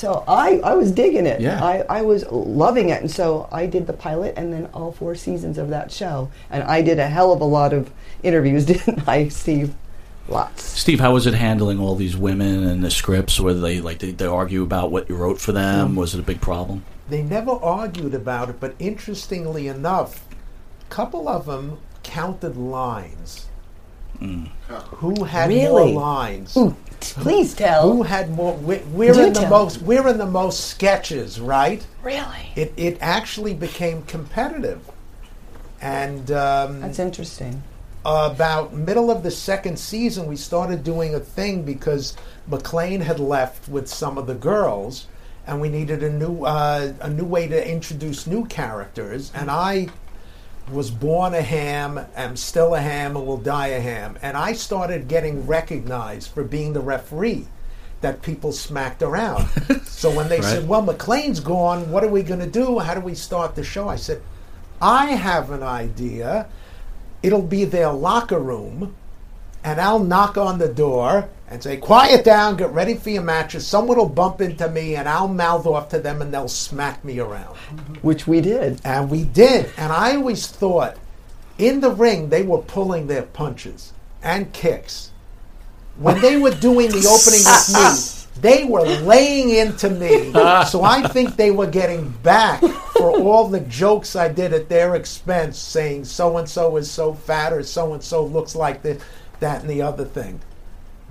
So 0.00 0.24
I, 0.26 0.60
I 0.64 0.76
was 0.76 0.92
digging 0.92 1.26
it. 1.26 1.42
Yeah. 1.42 1.62
I, 1.62 1.84
I 1.98 2.00
was 2.00 2.24
loving 2.30 2.88
it. 2.88 3.02
And 3.02 3.10
so 3.10 3.46
I 3.52 3.66
did 3.66 3.86
the 3.86 3.92
pilot 3.92 4.32
and 4.34 4.50
then 4.50 4.64
all 4.72 4.92
four 4.92 5.14
seasons 5.14 5.58
of 5.58 5.68
that 5.68 5.92
show. 5.92 6.30
And 6.48 6.62
I 6.62 6.80
did 6.80 6.98
a 6.98 7.06
hell 7.06 7.34
of 7.34 7.42
a 7.42 7.44
lot 7.44 7.74
of 7.74 7.90
interviews, 8.22 8.64
didn't 8.72 9.06
I, 9.06 9.28
Steve? 9.28 9.74
Lots. 10.26 10.64
Steve, 10.64 11.00
how 11.00 11.12
was 11.12 11.26
it 11.26 11.34
handling 11.34 11.78
all 11.78 11.96
these 11.96 12.16
women 12.16 12.66
and 12.66 12.82
the 12.82 12.90
scripts? 12.90 13.38
Were 13.38 13.52
they 13.52 13.82
like 13.82 13.98
they, 13.98 14.12
they 14.12 14.24
argue 14.24 14.62
about 14.62 14.90
what 14.90 15.10
you 15.10 15.16
wrote 15.16 15.38
for 15.38 15.52
them? 15.52 15.92
Mm. 15.92 15.96
Was 15.96 16.14
it 16.14 16.20
a 16.20 16.22
big 16.22 16.40
problem? 16.40 16.82
They 17.10 17.22
never 17.22 17.50
argued 17.50 18.14
about 18.14 18.48
it, 18.48 18.58
but 18.58 18.74
interestingly 18.78 19.68
enough, 19.68 20.24
a 20.80 20.84
couple 20.88 21.28
of 21.28 21.44
them 21.44 21.76
counted 22.02 22.56
lines. 22.56 23.49
Who 24.20 25.24
had 25.24 25.48
Really? 25.48 25.92
more 25.92 26.02
lines? 26.02 26.56
Ooh, 26.56 26.76
please 27.00 27.54
tell. 27.54 27.90
Who 27.92 28.02
had 28.02 28.30
more? 28.30 28.54
We're, 28.56 28.82
we're 28.92 29.14
Do 29.14 29.24
in 29.24 29.32
the 29.32 29.40
tell. 29.40 29.50
most. 29.50 29.82
We're 29.82 30.06
in 30.08 30.18
the 30.18 30.26
most 30.26 30.66
sketches, 30.68 31.40
right? 31.40 31.84
Really? 32.02 32.52
It 32.56 32.72
it 32.76 32.98
actually 33.00 33.54
became 33.54 34.02
competitive, 34.02 34.80
and 35.80 36.30
um, 36.30 36.80
That's 36.80 36.98
interesting. 36.98 37.62
about 38.04 38.74
middle 38.74 39.10
of 39.10 39.22
the 39.22 39.30
second 39.30 39.78
season, 39.78 40.26
we 40.26 40.36
started 40.36 40.84
doing 40.84 41.14
a 41.14 41.20
thing 41.20 41.62
because 41.62 42.14
McLane 42.48 43.00
had 43.02 43.20
left 43.20 43.68
with 43.68 43.88
some 43.88 44.18
of 44.18 44.26
the 44.26 44.34
girls, 44.34 45.06
and 45.46 45.60
we 45.60 45.68
needed 45.70 46.02
a 46.02 46.10
new 46.10 46.44
uh, 46.44 46.92
a 47.00 47.08
new 47.08 47.24
way 47.24 47.48
to 47.48 47.68
introduce 47.70 48.26
new 48.26 48.44
characters. 48.46 49.32
And 49.34 49.50
I 49.50 49.88
was 50.72 50.90
born 50.90 51.34
a 51.34 51.42
ham, 51.42 52.00
am 52.16 52.36
still 52.36 52.74
a 52.74 52.80
ham, 52.80 53.16
and 53.16 53.26
will 53.26 53.36
die 53.36 53.68
a 53.68 53.80
ham. 53.80 54.18
And 54.22 54.36
I 54.36 54.52
started 54.52 55.08
getting 55.08 55.46
recognized 55.46 56.30
for 56.30 56.44
being 56.44 56.72
the 56.72 56.80
referee 56.80 57.46
that 58.00 58.22
people 58.22 58.52
smacked 58.52 59.02
around. 59.02 59.46
so 59.84 60.10
when 60.10 60.28
they 60.28 60.40
Right. 60.40 60.44
said, 60.44 60.68
"Well, 60.68 60.82
McLane's 60.82 61.40
gone. 61.40 61.90
What 61.90 62.02
are 62.04 62.08
we 62.08 62.22
going 62.22 62.40
to 62.40 62.46
do? 62.46 62.78
How 62.78 62.94
do 62.94 63.00
we 63.00 63.14
start 63.14 63.54
the 63.54 63.64
show?" 63.64 63.88
I 63.88 63.96
said, 63.96 64.20
"I 64.80 65.06
have 65.12 65.50
an 65.50 65.62
idea." 65.62 66.46
it'll 67.22 67.42
be 67.42 67.66
their 67.66 67.90
locker 67.92 68.38
room, 68.38 68.94
and 69.64 69.80
I'll 69.80 69.98
knock 69.98 70.36
on 70.36 70.58
the 70.58 70.68
door 70.68 71.28
and 71.48 71.62
say, 71.62 71.76
Quiet 71.76 72.24
down, 72.24 72.56
get 72.56 72.70
ready 72.70 72.94
for 72.94 73.10
your 73.10 73.22
matches. 73.22 73.66
Someone 73.66 73.98
will 73.98 74.08
bump 74.08 74.40
into 74.40 74.68
me, 74.68 74.96
and 74.96 75.08
I'll 75.08 75.28
mouth 75.28 75.66
off 75.66 75.88
to 75.90 75.98
them, 75.98 76.22
and 76.22 76.32
they'll 76.32 76.48
smack 76.48 77.04
me 77.04 77.18
around. 77.18 77.56
Which 78.02 78.26
we 78.26 78.40
did. 78.40 78.80
And 78.84 79.10
we 79.10 79.24
did. 79.24 79.70
And 79.76 79.92
I 79.92 80.16
always 80.16 80.46
thought 80.46 80.96
in 81.58 81.80
the 81.80 81.90
ring, 81.90 82.30
they 82.30 82.42
were 82.42 82.62
pulling 82.62 83.06
their 83.06 83.22
punches 83.22 83.92
and 84.22 84.52
kicks. 84.52 85.10
When 85.96 86.20
they 86.20 86.38
were 86.38 86.52
doing 86.52 86.88
the 86.90 87.06
opening 87.06 87.44
with 87.44 87.74
me, 87.74 88.40
they 88.40 88.64
were 88.64 88.86
laying 89.02 89.50
into 89.50 89.90
me. 89.90 90.32
So 90.66 90.82
I 90.82 91.06
think 91.08 91.36
they 91.36 91.50
were 91.50 91.66
getting 91.66 92.08
back 92.22 92.60
for 92.60 93.10
all 93.10 93.48
the 93.48 93.60
jokes 93.60 94.16
I 94.16 94.28
did 94.28 94.54
at 94.54 94.70
their 94.70 94.94
expense, 94.94 95.58
saying 95.58 96.06
so 96.06 96.38
and 96.38 96.48
so 96.48 96.76
is 96.78 96.90
so 96.90 97.12
fat 97.12 97.52
or 97.52 97.62
so 97.62 97.92
and 97.92 98.02
so 98.02 98.24
looks 98.24 98.54
like 98.54 98.82
this, 98.82 99.02
that, 99.40 99.62
and 99.62 99.70
the 99.70 99.82
other 99.82 100.04
thing. 100.04 100.40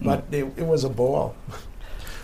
But 0.01 0.25
it, 0.31 0.45
it 0.57 0.65
was 0.65 0.83
a 0.83 0.89
ball. 0.89 1.35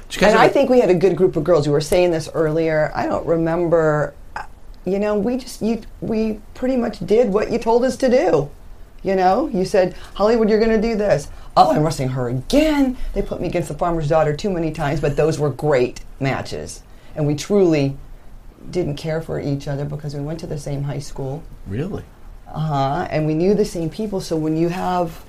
Did 0.10 0.16
you 0.16 0.22
guys 0.22 0.32
And 0.32 0.40
I 0.40 0.48
think 0.48 0.70
we 0.70 0.80
had 0.80 0.90
a 0.90 0.96
good 0.96 1.18
group 1.18 1.36
of 1.36 1.44
girls. 1.44 1.66
You 1.66 1.72
were 1.72 1.82
saying 1.82 2.12
this 2.12 2.30
earlier. 2.34 2.92
I 2.96 3.06
don't 3.06 3.26
remember. 3.26 4.14
You 4.86 5.00
know, 5.00 5.18
we 5.18 5.38
just 5.38 5.62
you 5.62 5.82
we 6.00 6.40
pretty 6.54 6.78
much 6.78 7.00
did 7.06 7.34
what 7.34 7.52
you 7.52 7.58
told 7.58 7.84
us 7.84 7.98
to 7.98 8.10
do. 8.10 8.50
You 9.02 9.16
know, 9.16 9.48
you 9.50 9.66
said 9.66 9.96
Hollywood, 10.16 10.50
you're 10.50 10.60
going 10.60 10.80
to 10.80 10.82
do 10.82 10.96
this. 10.96 11.28
Oh, 11.56 11.72
I'm 11.72 11.84
wrestling 11.84 12.10
her 12.10 12.30
again. 12.30 12.98
They 13.14 13.22
put 13.22 13.40
me 13.40 13.48
against 13.48 13.68
the 13.68 13.76
farmer's 13.76 14.08
daughter 14.08 14.36
too 14.36 14.50
many 14.50 14.72
times, 14.72 15.00
but 15.00 15.16
those 15.16 15.38
were 15.38 15.52
great 15.52 16.02
matches, 16.20 16.82
and 17.16 17.28
we 17.28 17.36
truly 17.36 17.98
didn't 18.72 18.96
care 18.96 19.22
for 19.22 19.40
each 19.40 19.68
other 19.68 19.86
because 19.86 20.16
we 20.16 20.22
went 20.22 20.40
to 20.40 20.48
the 20.48 20.58
same 20.58 20.84
high 20.84 21.00
school. 21.00 21.44
really? 21.68 22.04
Uh 22.48 22.60
huh. 22.60 23.08
And 23.10 23.26
we 23.28 23.34
knew 23.34 23.54
the 23.54 23.66
same 23.66 23.90
people. 23.90 24.22
So 24.22 24.36
when 24.36 24.56
you 24.58 24.70
have 24.70 25.24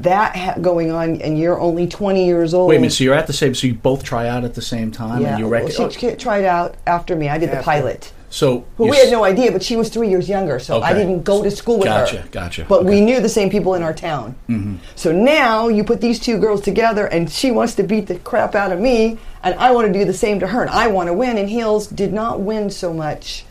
that 0.00 0.36
ha- 0.36 0.54
going 0.60 0.90
on, 0.90 1.20
and 1.20 1.38
you're 1.38 1.60
only 1.60 1.86
20 1.86 2.24
years 2.24 2.54
old. 2.54 2.68
Wait 2.68 2.76
a 2.76 2.80
minute. 2.80 2.92
So 2.92 3.04
you're 3.04 3.14
at 3.14 3.26
the 3.26 3.32
same. 3.32 3.54
So 3.54 3.66
you 3.66 3.74
both 3.74 4.02
try 4.02 4.28
out 4.28 4.44
at 4.44 4.54
the 4.54 4.62
same 4.62 4.90
time, 4.90 5.22
yeah, 5.22 5.30
and 5.30 5.38
you 5.38 5.44
well, 5.44 5.62
reckon. 5.62 5.70
she, 5.70 5.82
oh. 5.82 6.10
she 6.10 6.16
tried 6.16 6.44
out 6.44 6.76
after 6.86 7.14
me. 7.14 7.28
I 7.28 7.38
did 7.38 7.50
the 7.50 7.62
pilot. 7.62 8.12
so 8.30 8.64
But 8.78 8.84
you 8.84 8.90
we 8.90 8.96
had 8.96 9.10
no 9.10 9.24
idea, 9.24 9.52
but 9.52 9.62
she 9.62 9.76
was 9.76 9.90
three 9.90 10.08
years 10.08 10.28
younger, 10.28 10.58
so 10.58 10.80
I 10.80 10.92
didn't 10.94 11.22
go 11.22 11.42
to 11.42 11.50
school 11.50 11.78
with 11.78 11.86
Gotcha, 11.86 12.22
her. 12.22 12.28
gotcha. 12.28 12.62
Gotcha. 12.62 12.64
But 12.68 12.84
we 12.84 13.00
knew 13.00 13.20
the 13.20 13.28
same 13.28 13.50
people 13.50 13.74
in 13.74 13.82
our 13.82 13.92
town. 13.92 14.34
Mm-hmm. 14.48 14.76
So 14.94 15.12
now 15.12 15.68
you 15.68 15.84
put 15.84 16.00
these 16.00 16.18
two 16.18 16.38
girls 16.38 16.62
together, 16.62 17.06
and 17.06 17.30
she 17.30 17.50
wants 17.50 17.74
to 17.74 17.82
beat 17.82 18.06
the 18.06 18.18
crap 18.18 18.54
out 18.54 18.72
of 18.72 18.80
me, 18.80 19.18
and 19.42 19.54
I 19.56 19.72
want 19.72 19.86
to 19.88 19.92
do 19.92 20.04
the 20.04 20.14
same 20.14 20.40
to 20.40 20.46
her, 20.46 20.62
and 20.62 20.70
I 20.70 20.86
want 20.88 21.08
to 21.08 21.12
win. 21.12 21.36
And 21.36 21.48
heels 21.50 21.86
did 21.86 22.12
not 22.12 22.40
win 22.40 22.70
so 22.70 22.94
much 22.94 23.44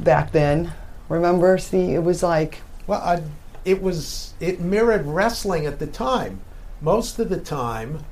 back 0.00 0.32
then. 0.32 0.72
Remember, 1.08 1.58
see, 1.58 1.94
it 1.94 2.02
was 2.02 2.22
like 2.22 2.62
Well, 2.86 3.00
I, 3.00 3.22
it 3.64 3.82
was 3.82 4.34
it 4.40 4.60
mirrored 4.60 5.06
wrestling 5.06 5.66
at 5.66 5.78
the 5.78 5.86
time. 5.86 6.40
Most 6.80 7.18
of 7.18 7.28
the 7.28 7.38
time, 7.38 8.04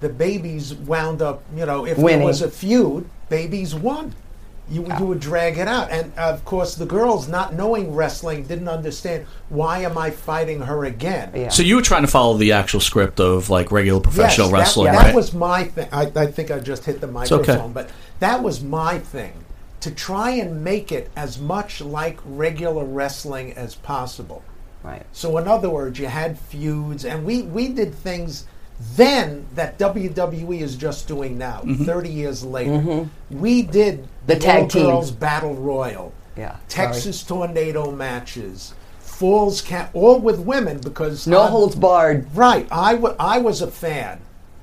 the 0.00 0.08
babies 0.08 0.74
wound 0.74 1.22
up. 1.22 1.42
You 1.54 1.66
know, 1.66 1.86
if 1.86 1.98
Winning. 1.98 2.20
there 2.20 2.26
was 2.26 2.42
a 2.42 2.50
feud, 2.50 3.08
babies 3.28 3.74
won. 3.74 4.14
You, 4.70 4.86
you 4.98 5.06
would 5.06 5.20
drag 5.20 5.56
it 5.56 5.66
out, 5.66 5.90
and 5.90 6.12
of 6.18 6.44
course, 6.44 6.74
the 6.74 6.84
girls, 6.84 7.26
not 7.26 7.54
knowing 7.54 7.94
wrestling, 7.94 8.42
didn't 8.42 8.68
understand 8.68 9.24
why 9.48 9.78
am 9.78 9.96
I 9.96 10.10
fighting 10.10 10.60
her 10.60 10.84
again. 10.84 11.32
yeah. 11.34 11.48
So 11.48 11.62
you 11.62 11.76
were 11.76 11.82
trying 11.82 12.02
to 12.02 12.08
follow 12.08 12.36
the 12.36 12.52
actual 12.52 12.80
script 12.80 13.18
of 13.18 13.48
like 13.48 13.72
regular 13.72 14.00
professional 14.00 14.48
yes, 14.48 14.52
wrestling, 14.52 14.92
that, 14.92 14.96
right? 14.98 15.06
that 15.06 15.14
was 15.14 15.32
my 15.32 15.64
thing. 15.64 15.88
I, 15.90 16.12
I 16.14 16.26
think 16.26 16.50
I 16.50 16.60
just 16.60 16.84
hit 16.84 17.00
the 17.00 17.06
okay. 17.06 17.14
microphone, 17.14 17.72
but 17.72 17.88
that 18.20 18.42
was 18.42 18.62
my 18.62 18.98
thing 18.98 19.32
to 19.80 19.90
try 19.90 20.32
and 20.32 20.62
make 20.62 20.92
it 20.92 21.10
as 21.16 21.38
much 21.38 21.80
like 21.80 22.18
regular 22.26 22.84
wrestling 22.84 23.54
as 23.54 23.74
possible. 23.74 24.42
Right. 24.88 25.06
So 25.12 25.36
in 25.38 25.46
other 25.48 25.70
words, 25.70 25.98
you 25.98 26.06
had 26.06 26.38
feuds, 26.38 27.04
and 27.04 27.24
we 27.24 27.42
we 27.42 27.68
did 27.68 27.94
things 27.94 28.46
then 28.94 29.44
that 29.54 29.78
WWE 29.78 30.60
is 30.60 30.76
just 30.76 31.08
doing 31.08 31.36
now. 31.38 31.62
Thirty 31.84 32.10
years 32.10 32.44
later, 32.44 33.08
we 33.30 33.62
did 33.62 33.98
Mm-hmm. 34.02 34.26
The 34.26 34.36
tag 34.36 34.68
team. 34.68 34.84
girls 34.86 35.10
battle 35.10 35.54
royal, 35.54 36.12
Yeah. 36.36 36.56
Texas 36.68 37.22
tornado 37.22 37.90
matches, 37.90 38.74
Falls 39.00 39.64
all 39.94 40.20
with 40.20 40.38
women 40.40 40.78
because 40.80 41.26
No 41.26 41.40
I'm- 41.42 41.50
holds 41.50 41.74
barred. 41.74 42.28
Right. 42.36 42.68
I 42.70 42.94
I 43.18 43.38
was 43.38 43.62
a 43.62 43.70
fan 43.70 44.20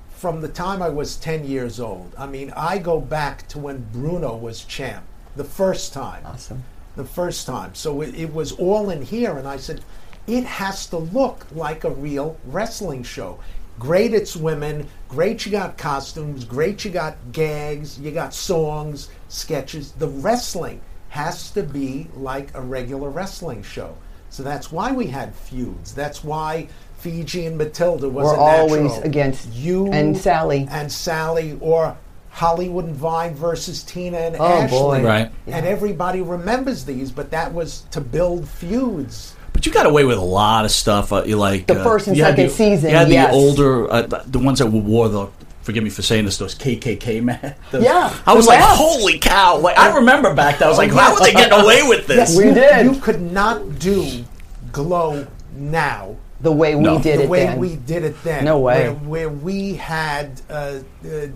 from 0.10 0.40
the 0.42 0.48
time 0.48 0.82
I 0.82 0.90
was 0.90 1.18
10 1.18 1.44
years 1.46 1.80
old. 1.80 2.14
I 2.18 2.26
mean, 2.26 2.54
I 2.56 2.78
go 2.78 3.00
back 3.02 3.48
to 3.50 3.60
when 3.60 3.86
Bruno 3.92 4.36
was 4.38 4.64
champ 4.64 5.04
the 5.36 5.44
first 5.44 5.92
time. 5.94 6.24
Awesome. 6.26 6.64
the 6.96 7.04
first 7.04 7.46
time. 7.46 7.76
So 7.76 8.00
it, 8.02 8.16
it 8.16 8.34
was 8.34 8.54
all 8.54 8.90
in 8.90 9.02
here, 9.02 9.38
and 9.38 9.46
I 9.48 9.58
said, 9.58 9.82
it 10.28 10.44
has 10.46 10.88
to 10.88 10.98
look 10.98 11.46
like 11.54 11.84
a 11.84 11.90
real 11.90 12.38
wrestling 12.46 13.04
show. 13.04 13.40
Great, 13.80 14.14
it's 14.14 14.36
women. 14.36 14.88
Great, 15.10 15.46
you 15.46 15.52
got 15.52 15.78
costumes. 15.78 16.46
Great, 16.46 16.86
you 16.86 16.92
got 16.92 17.18
gags. 17.32 18.00
You 18.00 18.12
got 18.12 18.34
songs, 18.34 19.10
sketches. 19.28 19.92
The 19.92 20.08
wrestling 20.08 20.82
has 21.10 21.52
to 21.52 21.64
be 21.64 22.08
like 22.16 22.50
a 22.56 22.62
regular 22.62 23.10
wrestling 23.10 23.64
show. 23.64 23.98
So 24.30 24.44
that's 24.44 24.72
why 24.72 24.92
we 24.92 25.08
had 25.08 25.36
feuds. 25.36 25.94
That's 25.94 26.24
why 26.24 26.68
Fiji 26.98 27.46
and 27.46 27.58
Matilda 27.58 28.10
was 28.10 28.26
We're 28.26 28.36
a 28.36 28.40
always 28.40 28.98
against 29.00 29.54
you 29.54 29.92
and 29.92 30.18
Sally. 30.18 30.68
and 30.72 30.92
Sally, 30.92 31.58
or 31.62 31.96
Hollywood 32.32 32.86
and 32.86 32.96
Vine 32.96 33.34
versus 33.36 33.84
Tina 33.84 34.18
and 34.18 34.36
Oh, 34.40 34.46
Ashley. 34.46 34.78
boy. 34.78 35.04
Right. 35.04 35.32
And 35.48 35.66
everybody 35.66 36.22
remembers 36.22 36.84
these, 36.84 37.12
but 37.12 37.32
that 37.32 37.54
was 37.54 37.84
to 37.92 38.02
build 38.02 38.48
feuds. 38.48 39.35
But 39.66 39.76
you 39.76 39.82
got 39.82 39.86
away 39.90 40.04
with 40.06 40.18
a 40.20 40.22
lot 40.22 40.64
of 40.66 40.70
stuff. 40.72 41.12
Uh, 41.12 41.24
you 41.26 41.38
like 41.38 41.66
The 41.66 41.80
uh, 41.80 41.84
first 41.84 42.08
and 42.08 42.16
you 42.16 42.24
had 42.24 42.32
second 42.36 42.46
the, 42.46 42.54
season, 42.54 42.92
Yeah, 42.92 43.06
yes. 43.08 43.32
the 43.32 43.36
older, 43.36 43.92
uh, 43.92 44.02
the- 44.04 44.24
the 44.28 44.38
ones 44.40 44.60
that 44.60 44.68
wore 44.68 45.10
the. 45.10 45.28
Forgive 45.64 45.84
me 45.84 45.90
for 45.90 46.04
saying 46.04 46.26
this. 46.26 46.38
Those 46.38 46.54
KKK 46.54 47.24
men. 47.24 47.56
Those- 47.72 47.84
Yeah, 47.84 48.14
I 48.28 48.34
was 48.36 48.46
like, 48.46 48.60
masks. 48.60 48.78
holy 48.78 49.18
cow! 49.18 49.58
Like 49.58 49.80
I 49.80 49.96
remember 49.96 50.36
back 50.36 50.60
then. 50.60 50.68
I 50.68 50.70
was 50.70 50.78
like, 50.78 50.92
how 50.92 51.10
yes. 51.14 51.20
are 51.20 51.24
they 51.26 51.32
getting 51.32 51.60
away 51.60 51.82
with 51.82 52.06
this? 52.14 52.38
We 52.38 52.46
you, 52.50 52.54
did. 52.54 52.86
You 52.86 53.02
could 53.02 53.22
not 53.22 53.80
do 53.80 54.24
glow 54.72 55.26
now 55.56 56.16
The 56.42 56.52
way 56.52 56.76
we 56.76 56.84
No. 56.84 57.00
did 57.02 57.18
the 57.18 57.24
it 57.24 57.26
The 57.26 57.30
way 57.30 57.46
then. 57.48 57.58
we 57.60 57.76
did 57.78 58.04
it 58.04 58.22
then. 58.24 58.46
No 58.46 58.60
way. 58.60 58.90
Where, 58.90 58.94
where 58.94 59.30
we 59.30 59.74
had 59.74 60.40
uh, 60.52 60.54
uh, 60.54 61.28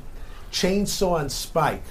Chainsaw 0.52 1.22
and 1.22 1.32
Spike, 1.32 1.82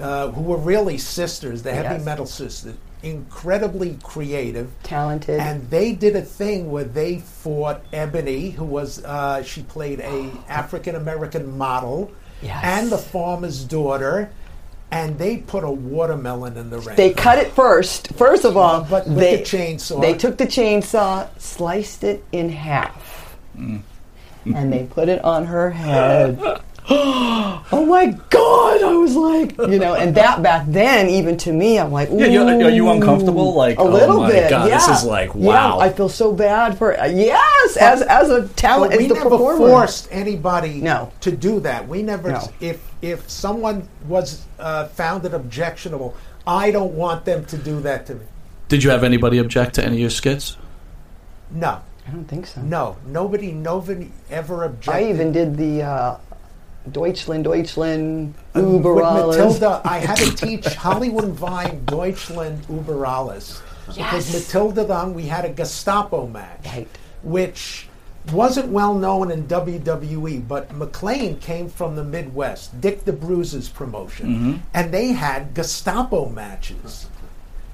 uh, 0.00 0.28
who 0.30 0.42
were 0.42 0.56
really 0.56 0.96
sisters, 0.96 1.62
the 1.62 1.74
heavy 1.74 1.96
Yes. 1.96 2.04
metal 2.06 2.24
sisters, 2.26 2.76
incredibly 3.02 3.98
creative. 4.02 4.70
Talented. 4.82 5.38
And 5.40 5.68
they 5.70 5.92
did 5.92 6.16
a 6.16 6.22
thing 6.22 6.70
where 6.70 6.84
they 6.84 7.18
fought 7.18 7.82
Ebony, 7.92 8.50
who 8.50 8.64
was 8.64 9.04
uh, 9.04 9.42
she 9.42 9.62
played 9.62 10.00
a 10.00 10.30
African 10.48 10.94
American 10.96 11.56
model, 11.56 12.10
Yes. 12.42 12.60
and 12.64 12.92
the 12.92 12.98
farmer's 12.98 13.64
daughter, 13.64 14.30
and 14.90 15.18
they 15.18 15.38
put 15.38 15.64
a 15.64 15.70
watermelon 15.70 16.56
in 16.56 16.68
the 16.70 16.78
ring. 16.80 16.96
They 16.96 17.12
cut 17.12 17.38
it 17.38 17.52
first. 17.52 18.12
First 18.14 18.44
of 18.44 18.56
all, 18.56 18.82
But 18.88 19.06
with 19.06 19.16
they 19.18 19.36
the 19.36 19.42
chainsaw. 19.42 20.00
They 20.00 20.14
took 20.14 20.36
the 20.36 20.46
chainsaw, 20.46 21.28
sliced 21.40 22.04
it 22.04 22.24
in 22.32 22.50
half, 22.50 23.36
Mm. 23.56 23.80
and 24.54 24.72
they 24.72 24.84
put 24.84 25.08
it 25.08 25.24
on 25.24 25.46
her 25.46 25.70
head. 25.70 26.38
oh 27.72 27.84
my 27.86 28.06
God! 28.30 28.82
I 28.82 28.92
was 28.94 29.16
like, 29.16 29.56
you 29.70 29.78
know, 29.78 29.94
and 29.94 30.14
that 30.14 30.42
back 30.42 30.66
then, 30.68 31.08
even 31.08 31.36
to 31.38 31.52
me, 31.52 31.78
I'm 31.78 31.90
like, 31.92 32.08
Yeah, 32.12 32.26
you- 32.26 32.42
are 32.42 32.70
you 32.70 32.88
uncomfortable? 32.90 33.54
Like, 33.54 33.78
a 33.78 33.82
oh 33.82 33.88
little 33.90 34.20
my 34.20 34.30
bit. 34.30 34.50
God, 34.50 34.68
yeah. 34.68 34.76
this 34.76 34.88
is 34.88 35.04
like, 35.04 35.28
Yeah, 35.34 35.46
wow. 35.46 35.78
I 35.78 35.90
feel 35.90 36.08
so 36.08 36.32
bad 36.32 36.78
for 36.78 36.92
yes, 36.94 37.76
as 37.76 38.02
as 38.02 38.30
a 38.30 38.48
talent, 38.48 38.92
But 38.92 38.98
we 38.98 39.04
as 39.04 39.08
the 39.10 39.14
never 39.14 39.30
performer. 39.30 39.58
forced 39.68 40.08
anybody 40.10 40.80
No. 40.80 41.12
to 41.20 41.30
do 41.32 41.60
that. 41.60 41.86
We 41.88 42.02
never. 42.02 42.32
No. 42.32 42.42
If 42.60 42.80
if 43.02 43.28
someone 43.28 43.88
was 44.08 44.44
uh, 44.58 44.86
found 44.88 45.24
it 45.24 45.34
objectionable, 45.34 46.14
I 46.46 46.70
don't 46.70 46.92
want 46.94 47.24
them 47.24 47.44
to 47.46 47.56
do 47.58 47.80
that 47.80 48.06
to 48.06 48.14
me. 48.14 48.24
Did 48.68 48.82
you 48.82 48.90
have 48.90 49.04
anybody 49.04 49.38
object 49.38 49.74
to 49.76 49.84
any 49.84 49.94
of 49.96 50.00
your 50.00 50.10
skits? 50.10 50.56
No, 51.50 51.80
I 52.06 52.10
don't 52.10 52.24
think 52.24 52.46
so. 52.46 52.60
no, 52.62 52.96
nobody, 53.06 53.52
nobody 53.52 54.10
ever 54.30 54.64
objected. 54.64 55.06
I 55.06 55.10
even 55.10 55.30
did 55.30 55.56
the 55.56 55.82
uh, 55.82 56.16
Deutschland, 56.92 57.44
Deutschland, 57.44 58.34
uh, 58.54 58.60
Uber 58.60 58.94
With. 58.94 59.04
Matilda, 59.04 59.80
I 59.84 59.98
had 59.98 60.16
to 60.16 60.34
teach 60.34 60.64
Hollywood 60.74 61.24
and 61.24 61.34
Vine 61.34 61.84
Deutschland 61.86 62.66
über 62.68 63.06
alles. 63.06 63.62
Because 63.86 64.32
Matilda 64.32 64.84
then 64.84 65.14
we 65.14 65.26
had 65.26 65.44
a 65.44 65.52
Gestapo 65.52 66.26
match, 66.26 66.66
Right. 66.66 66.88
which 67.22 67.88
wasn't 68.32 68.68
well 68.68 68.94
known 68.94 69.30
in 69.30 69.46
WWE, 69.46 70.46
but 70.46 70.70
McLane 70.70 71.40
came 71.40 71.68
from 71.68 71.94
the 71.96 72.04
Midwest, 72.04 72.80
Dick 72.80 73.04
the 73.04 73.12
Bruiser's 73.12 73.68
promotion, 73.68 74.26
mm-hmm. 74.26 74.54
and 74.74 74.92
they 74.92 75.12
had 75.12 75.54
Gestapo 75.54 76.28
matches. 76.28 77.06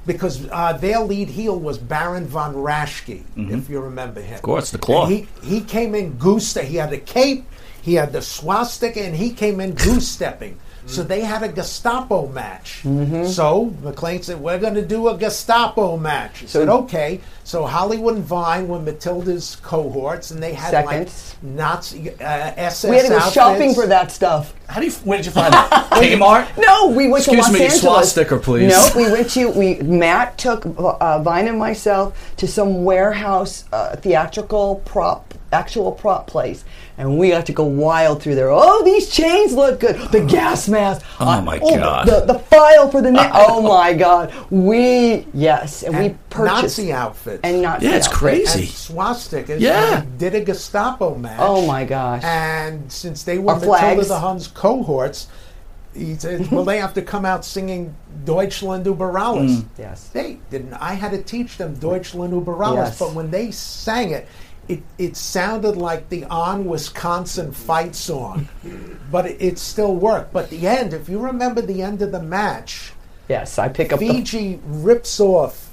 Because 0.04 0.48
uh, 0.50 0.72
their 0.72 0.98
lead 0.98 1.28
heel 1.28 1.56
was 1.56 1.78
Baron 1.78 2.26
von 2.26 2.54
Raschke, 2.54 3.22
mm-hmm. 3.36 3.54
if 3.54 3.70
you 3.70 3.80
remember 3.80 4.20
him. 4.20 4.34
Of 4.34 4.42
course, 4.42 4.72
the 4.72 4.78
claw. 4.78 5.06
He, 5.06 5.28
he 5.44 5.60
came 5.60 5.94
in 5.94 6.18
goose. 6.18 6.54
He 6.54 6.74
had 6.74 6.92
a 6.92 6.98
cape, 6.98 7.44
he 7.82 7.94
had 7.94 8.12
the 8.12 8.22
swastika, 8.22 9.02
and 9.02 9.14
he 9.14 9.30
came 9.30 9.60
in 9.60 9.74
goose 9.74 10.08
stepping. 10.08 10.58
So 10.86 11.02
they 11.02 11.20
had 11.20 11.42
a 11.42 11.48
Gestapo 11.48 12.26
match. 12.28 12.82
Mm-hmm. 12.82 13.26
So 13.26 13.72
McLane 13.82 14.24
said, 14.24 14.40
"We're 14.40 14.58
going 14.58 14.74
to 14.74 14.84
do 14.84 15.08
a 15.08 15.16
Gestapo 15.16 15.96
match." 15.96 16.40
He 16.40 16.46
said, 16.46 16.68
"Okay." 16.68 17.20
So 17.44 17.66
Hollywood 17.66 18.16
and 18.16 18.24
Vine 18.24 18.68
were 18.68 18.80
Matilda's 18.80 19.56
cohorts, 19.62 20.30
and 20.30 20.42
they 20.42 20.52
had 20.54 20.70
Seconds. 20.70 21.36
like 21.42 21.52
Nazi 21.52 22.10
uh, 22.10 22.14
SS. 22.20 22.90
We 22.90 22.96
had 22.96 23.02
to 23.02 23.08
go 23.10 23.16
outfits. 23.16 23.34
shopping 23.34 23.74
for 23.74 23.86
that 23.86 24.10
stuff. 24.10 24.54
How 24.72 24.80
do 24.80 24.86
you? 24.86 24.92
Where 24.92 25.18
did 25.18 25.26
you 25.26 25.32
find 25.32 25.52
that? 25.52 25.90
Kmart. 25.92 26.48
No, 26.58 26.88
we 26.88 27.08
went 27.08 27.24
Excuse 27.26 27.46
to 27.46 27.52
Los 27.52 27.60
Angeles. 27.60 27.60
Excuse 27.60 27.82
me, 27.82 27.88
Angeles. 27.88 28.12
swastika, 28.12 28.38
please. 28.38 28.68
No, 28.72 28.90
we 28.96 29.12
went 29.12 29.30
to 29.30 29.50
we. 29.50 29.74
Matt 29.76 30.38
took 30.38 30.64
uh, 30.78 31.22
Vine 31.22 31.48
and 31.48 31.58
myself 31.58 32.34
to 32.38 32.48
some 32.48 32.84
warehouse 32.84 33.64
uh, 33.72 33.96
theatrical 33.96 34.76
prop, 34.84 35.34
actual 35.52 35.92
prop 35.92 36.26
place, 36.26 36.64
and 36.96 37.18
we 37.18 37.28
got 37.30 37.46
to 37.46 37.52
go 37.52 37.64
wild 37.64 38.22
through 38.22 38.34
there. 38.36 38.50
Oh, 38.50 38.82
these 38.84 39.10
chains 39.10 39.52
look 39.52 39.80
good. 39.80 39.96
The 40.10 40.24
gas 40.28 40.68
mask. 40.68 41.04
Oh, 41.20 41.28
Uh, 41.28 41.40
my 41.42 41.58
the- 41.58 41.64
God. 41.76 42.06
The, 42.08 42.20
the 42.32 42.38
file 42.38 42.90
for 42.90 43.02
the 43.02 43.10
neck. 43.10 43.30
oh 43.34 43.60
my 43.62 43.92
God. 43.92 44.32
We 44.50 45.26
yes, 45.34 45.82
and, 45.82 45.98
we 45.98 46.16
purchased 46.30 46.78
Nazi 46.78 46.92
outfits. 46.92 47.40
and 47.44 47.60
Nazi. 47.62 47.86
Yeah, 47.86 47.96
it's 47.96 48.06
outfits. 48.08 48.52
crazy. 48.52 48.66
swastikas. 48.66 49.60
Yeah. 49.60 50.04
did 50.16 50.34
a 50.34 50.40
Gestapo 50.42 51.14
match. 51.16 51.38
Oh 51.40 51.66
my 51.66 51.84
gosh. 51.84 52.22
And 52.24 52.90
since 52.90 53.22
they 53.24 53.38
were 53.38 53.52
Our 53.52 53.56
Matilda 53.60 53.78
flags. 53.78 54.08
the 54.08 54.18
Hun's 54.18 54.48
cohorts, 54.62 55.26
he 55.94 56.14
said, 56.14 56.50
"Well, 56.50 56.64
they 56.64 56.78
have 56.78 56.94
to 56.94 57.02
come 57.02 57.26
out 57.26 57.44
singing 57.44 57.94
Deutschland 58.24 58.86
über 58.86 59.18
alles." 59.18 59.50
Mm. 59.50 59.64
Yes. 59.76 60.08
They 60.12 60.38
didn't. 60.50 60.74
I 60.74 60.94
had 60.94 61.10
to 61.10 61.22
teach 61.22 61.56
them 61.58 61.74
Deutschland 61.74 62.32
über 62.32 62.54
alles, 62.62 62.90
Yes. 62.90 62.98
but 62.98 63.12
when 63.14 63.30
they 63.30 63.50
sang 63.50 64.10
it. 64.12 64.26
It, 64.68 64.80
it 64.96 65.16
sounded 65.16 65.76
like 65.76 66.08
the 66.08 66.24
on 66.26 66.66
Wisconsin 66.66 67.50
fight 67.50 67.96
song, 67.96 68.48
but 69.10 69.26
it, 69.26 69.36
it 69.42 69.58
still 69.58 69.92
worked. 69.96 70.32
But 70.32 70.50
the 70.50 70.68
end, 70.68 70.94
if 70.94 71.08
you 71.08 71.18
remember 71.18 71.60
the 71.60 71.82
end 71.82 72.00
of 72.00 72.12
the 72.12 72.22
match, 72.22 72.92
Yes, 73.28 73.58
I 73.58 73.68
pick 73.68 73.92
up 73.92 73.98
the 73.98 74.06
Fiji 74.08 74.60
rips 74.64 75.18
off 75.18 75.68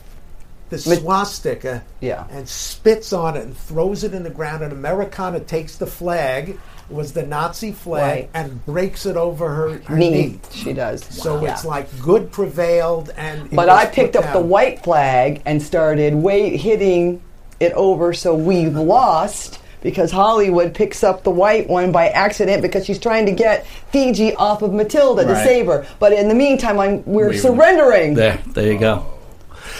the 0.70 0.80
swastika 0.80 1.84
Yeah. 2.02 2.26
and 2.32 2.50
spits 2.50 3.14
on 3.14 3.38
it 3.38 3.44
and 3.44 3.56
throws 3.56 4.04
it 4.04 4.16
in 4.16 4.24
the 4.24 4.32
ground. 4.32 4.64
And 4.64 4.74
Americana 4.74 5.40
takes 5.40 5.76
the 5.78 5.88
flag, 5.88 6.58
was 6.90 7.12
the 7.14 7.24
Nazi 7.24 7.72
flag, 7.72 8.02
Right. 8.02 8.30
and 8.34 8.66
breaks 8.66 9.06
it 9.06 9.16
over 9.18 9.48
her, 9.50 9.82
her 9.86 9.96
knee. 9.98 10.10
knee. 10.10 10.40
She 10.52 10.74
does. 10.74 11.04
So 11.06 11.42
Yeah. 11.42 11.52
it's 11.54 11.64
like 11.66 11.88
good 12.02 12.32
prevailed, 12.32 13.12
and 13.18 13.50
But 13.52 13.70
I 13.70 13.86
picked 13.86 14.16
put 14.16 14.26
up 14.26 14.34
the 14.34 14.40
white 14.40 14.84
flag 14.84 15.42
and 15.46 15.62
started 15.62 16.16
wait, 16.16 16.58
hitting 16.58 17.22
it 17.60 17.74
over 17.74 18.14
so 18.14 18.34
we've 18.34 18.76
lost 18.76 19.60
because 19.82 20.12
Hollywood 20.12 20.74
picks 20.74 21.04
up 21.04 21.24
the 21.24 21.30
white 21.32 21.70
one 21.70 21.92
by 21.92 22.08
accident 22.10 22.62
because 22.62 22.86
she's 22.86 23.00
trying 23.00 23.26
to 23.26 23.32
get 23.32 23.66
Fiji 23.92 24.34
off 24.36 24.62
of 24.62 24.74
Matilda 24.74 25.24
to 25.26 25.36
save 25.44 25.68
her. 25.68 25.86
But 26.00 26.12
in 26.14 26.28
the 26.28 26.36
meantime, 26.36 26.80
I'm, 26.80 27.04
we're 27.06 27.30
We- 27.30 27.38
surrendering. 27.38 28.14
There, 28.16 28.40
there 28.54 28.72
you 28.74 28.78
go. 28.80 29.06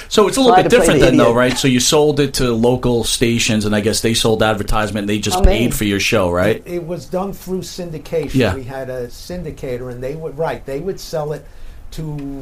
So 0.10 0.28
it's 0.28 0.38
a 0.38 0.42
little 0.42 0.56
Tried 0.56 0.64
bit 0.64 0.72
different 0.72 1.00
the 1.00 1.06
then, 1.06 1.18
though, 1.18 1.34
right? 1.34 1.56
So 1.56 1.68
you 1.68 1.80
sold 1.80 2.20
it 2.20 2.34
to 2.36 2.52
local 2.54 3.04
stations, 3.04 3.66
and 3.66 3.76
I 3.76 3.82
guess 3.82 4.02
they 4.02 4.16
sold 4.16 4.42
advertisement. 4.42 5.04
and 5.04 5.10
They 5.10 5.20
just 5.20 5.38
How 5.38 5.44
many? 5.44 5.60
paid 5.60 5.76
for 5.76 5.84
your 5.86 6.00
show, 6.00 6.32
right? 6.32 6.64
It 6.66 6.84
was 6.84 7.06
done 7.06 7.32
through 7.32 7.60
syndication. 7.62 8.34
Yeah. 8.34 8.56
We 8.56 8.64
had 8.64 8.90
a 8.90 9.08
syndicator, 9.08 9.92
and 9.92 10.02
they 10.04 10.16
would 10.16 10.36
right. 10.38 10.66
They 10.66 10.80
would 10.80 11.00
sell 11.00 11.32
it 11.34 11.46
to 11.92 12.42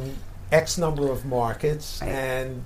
X 0.50 0.78
number 0.78 1.10
of 1.12 1.26
markets, 1.26 2.00
and 2.00 2.64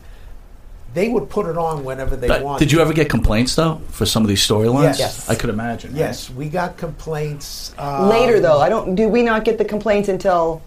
they 0.95 1.09
would 1.09 1.29
put 1.29 1.47
it 1.47 1.59
on 1.59 1.85
whenever 1.85 2.15
they 2.15 2.29
But 2.29 2.43
wanted. 2.45 2.61
did 2.61 2.71
you 2.73 2.81
ever 2.81 2.93
get 2.93 3.09
complaints 3.09 3.57
though 3.57 3.81
for 3.89 4.07
some 4.07 4.23
of 4.23 4.29
these 4.29 4.47
storylines? 4.47 4.85
Yes. 4.85 4.99
Yes. 5.01 5.31
I 5.31 5.35
could 5.35 5.51
imagine. 5.51 5.97
Yes, 5.97 6.31
we 6.31 6.49
got 6.49 6.77
complaints 6.77 7.75
um, 7.77 8.09
Later, 8.09 8.39
though, 8.39 8.61
I 8.61 8.69
don't. 8.69 8.95
Do 8.95 9.09
we 9.09 9.23
not 9.23 9.45
get 9.45 9.59
the 9.59 9.65
complaints 9.65 10.09
until 10.09 10.63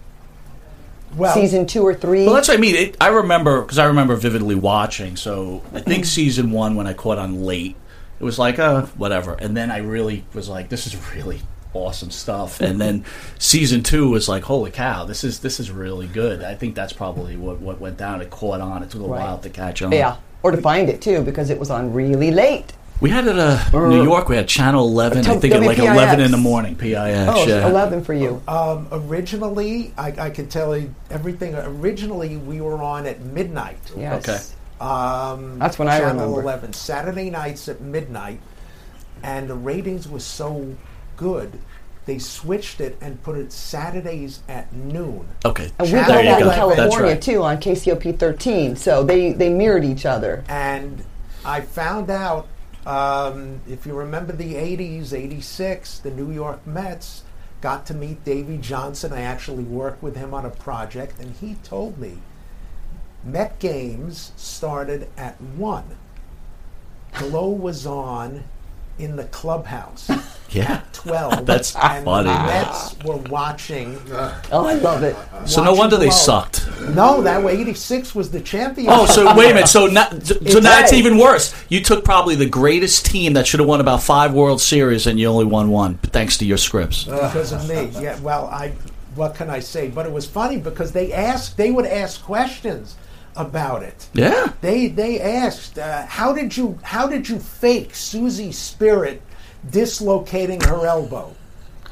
Well, 1.17 1.33
season 1.33 1.65
two 1.65 1.81
or 1.83 1.93
three? 1.93 2.25
Well, 2.25 2.33
that's 2.35 2.47
what 2.47 2.57
I 2.57 2.61
mean. 2.61 2.75
It, 2.75 2.97
I 2.99 3.07
remember 3.07 3.61
because 3.61 3.77
I 3.79 3.85
remember 3.85 4.15
vividly 4.15 4.55
watching. 4.55 5.15
So 5.15 5.61
I 5.73 5.79
think 5.81 6.05
season 6.05 6.51
one 6.51 6.75
when 6.75 6.87
I 6.87 6.93
caught 6.93 7.17
on 7.17 7.43
late, 7.43 7.75
it 8.19 8.23
was 8.23 8.37
like, 8.39 8.59
uh, 8.59 8.83
whatever. 8.97 9.33
And 9.33 9.55
then 9.55 9.71
I 9.71 9.77
really 9.79 10.25
was 10.33 10.49
like, 10.49 10.69
this 10.69 10.87
is 10.87 10.95
really 11.15 11.41
awesome 11.73 12.09
stuff. 12.11 12.61
And 12.61 12.79
then 12.79 13.03
season 13.37 13.83
two 13.83 14.09
was 14.09 14.29
like, 14.29 14.43
holy 14.43 14.71
cow, 14.71 15.03
this 15.05 15.23
is 15.23 15.39
this 15.39 15.59
is 15.59 15.71
really 15.71 16.07
good. 16.07 16.43
I 16.43 16.55
think 16.55 16.75
that's 16.75 16.93
probably 16.93 17.35
what 17.37 17.59
what 17.59 17.79
went 17.79 17.97
down. 17.97 18.21
It 18.21 18.29
caught 18.29 18.61
on. 18.61 18.83
It 18.83 18.89
took 18.89 19.01
a 19.01 19.05
Right. 19.05 19.19
while 19.21 19.37
to 19.39 19.49
catch 19.49 19.81
on. 19.81 19.91
yeah, 19.91 20.17
or 20.43 20.51
to 20.51 20.57
find 20.61 20.89
it 20.89 21.01
too 21.01 21.21
because 21.23 21.49
it 21.49 21.59
was 21.59 21.69
on 21.69 21.93
really 21.93 22.31
late. 22.31 22.73
We 23.01 23.09
had 23.09 23.27
it 23.27 23.37
uh, 23.37 23.59
Or- 23.73 23.89
New 23.89 24.03
York. 24.03 24.29
We 24.29 24.35
had 24.37 24.47
Channel 24.47 24.87
11. 24.87 25.17
I 25.19 25.33
T- 25.33 25.39
think 25.39 25.53
at 25.53 25.61
like 25.61 25.77
WPIX. 25.77 25.93
11 25.93 26.19
in 26.21 26.31
the 26.31 26.37
morning. 26.37 26.75
PIX. 26.75 26.95
Oh, 26.95 27.45
yeah. 27.45 27.67
11 27.67 28.03
for 28.03 28.13
you. 28.13 28.41
Um, 28.47 28.87
originally, 28.91 29.93
I, 29.97 30.13
I 30.17 30.29
can 30.29 30.47
tell 30.47 30.75
you 30.77 30.93
everything. 31.09 31.55
Originally, 31.55 32.37
we 32.37 32.61
were 32.61 32.81
on 32.81 33.05
at 33.05 33.21
midnight. 33.21 33.79
Yes. 33.97 34.27
Okay. 34.27 34.85
Um, 34.85 35.59
That's 35.59 35.77
when 35.77 35.87
I 35.87 35.99
Channel 35.99 36.13
remember. 36.27 36.41
11, 36.41 36.73
Saturday 36.73 37.29
nights 37.29 37.67
at 37.67 37.81
midnight, 37.81 38.39
and 39.23 39.49
the 39.49 39.55
ratings 39.55 40.07
were 40.07 40.19
so 40.19 40.75
good, 41.17 41.59
they 42.05 42.19
switched 42.19 42.81
it 42.81 42.97
and 43.01 43.21
put 43.23 43.37
it 43.37 43.51
Saturdays 43.51 44.41
at 44.47 44.71
noon. 44.73 45.27
Okay. 45.43 45.71
And 45.79 45.87
we 45.87 45.91
Channel 45.91 46.07
got 46.07 46.23
that 46.23 46.41
in 46.41 46.49
California 46.49 47.11
right. 47.13 47.21
too 47.21 47.43
on 47.43 47.57
KCOP 47.57 48.17
13. 48.19 48.75
So 48.75 49.03
they, 49.03 49.33
they 49.33 49.49
mirrored 49.49 49.83
each 49.83 50.05
other. 50.05 50.43
And 50.47 51.03
I 51.43 51.61
found 51.61 52.09
out, 52.09 52.47
um, 52.85 53.61
if 53.67 53.85
you 53.85 53.93
remember 53.93 54.33
the 54.33 54.55
80s, 54.55 55.13
86, 55.13 55.99
the 55.99 56.11
New 56.11 56.31
York 56.31 56.65
Mets 56.67 57.23
got 57.61 57.85
to 57.87 57.93
meet 57.93 58.23
Davey 58.23 58.57
Johnson. 58.57 59.11
I 59.11 59.21
actually 59.21 59.63
worked 59.63 60.03
with 60.03 60.15
him 60.15 60.33
on 60.33 60.45
a 60.45 60.49
project, 60.49 61.19
and 61.19 61.35
he 61.35 61.55
told 61.63 61.97
me 61.97 62.19
Met 63.25 63.57
games 63.57 64.31
started 64.37 65.09
at 65.17 65.41
1. 65.41 65.97
Glow 67.13 67.49
was 67.49 67.87
on 67.87 68.43
in 68.99 69.15
the 69.15 69.25
clubhouse. 69.25 70.09
Yeah. 70.51 70.83
12. 70.93 71.45
That's 71.45 71.75
and 71.75 72.05
funny, 72.05 72.29
the. 72.29 72.35
Mets 72.35 72.95
were 73.03 73.17
watching. 73.17 73.99
Oh, 74.09 74.65
I 74.65 74.75
love 74.75 75.03
it. 75.03 75.17
So 75.45 75.61
no 75.61 75.73
wonder 75.73 75.97
they 75.97 76.11
sucked. 76.11 76.65
No, 76.91 77.21
that 77.23 77.43
way 77.43 77.57
86 77.57 78.15
was 78.15 78.31
the 78.31 78.39
champion. 78.39 78.87
Oh, 78.89 79.05
so 79.05 79.35
wait 79.35 79.51
a 79.51 79.53
minute. 79.53 79.67
So 79.67 79.87
now, 79.87 80.07
so 80.21 80.59
now 80.59 80.79
it's 80.79 80.93
even 80.93 81.17
worse. 81.17 81.53
You 81.67 81.81
took 81.81 82.05
probably 82.05 82.35
the 82.35 82.45
greatest 82.45 83.05
team 83.05 83.33
that 83.33 83.47
should 83.47 83.59
have 83.59 83.67
won 83.67 83.81
about 83.81 84.01
five 84.01 84.33
World 84.33 84.61
Series, 84.61 85.07
and 85.07 85.19
you 85.19 85.27
only 85.27 85.45
won 85.45 85.71
one, 85.71 85.95
thanks 85.95 86.37
to 86.37 86.45
your 86.45 86.57
scripts. 86.57 87.03
because 87.03 87.51
of 87.51 87.67
me. 87.67 87.89
Yeah, 88.01 88.17
well, 88.21 88.45
I 88.45 88.71
what 89.15 89.35
can 89.35 89.49
I 89.49 89.59
say? 89.59 89.89
But 89.89 90.05
it 90.05 90.11
was 90.11 90.25
funny 90.25 90.57
because 90.57 90.91
they 90.91 91.11
asked, 91.11 91.57
they 91.57 91.71
would 91.71 91.85
ask 91.85 92.21
questions 92.23 92.95
about 93.35 93.83
it. 93.83 94.07
Yeah. 94.13 94.51
They 94.61 94.87
they 94.87 95.19
asked, 95.21 95.77
uh, 95.77 96.05
how 96.05 96.33
did 96.33 96.55
you 96.55 96.79
how 96.83 97.07
did 97.07 97.27
you 97.29 97.39
fake 97.39 97.93
Susie 97.95 98.51
Spirit 98.51 99.21
dislocating 99.69 100.61
her 100.61 100.85
elbow? 100.85 101.35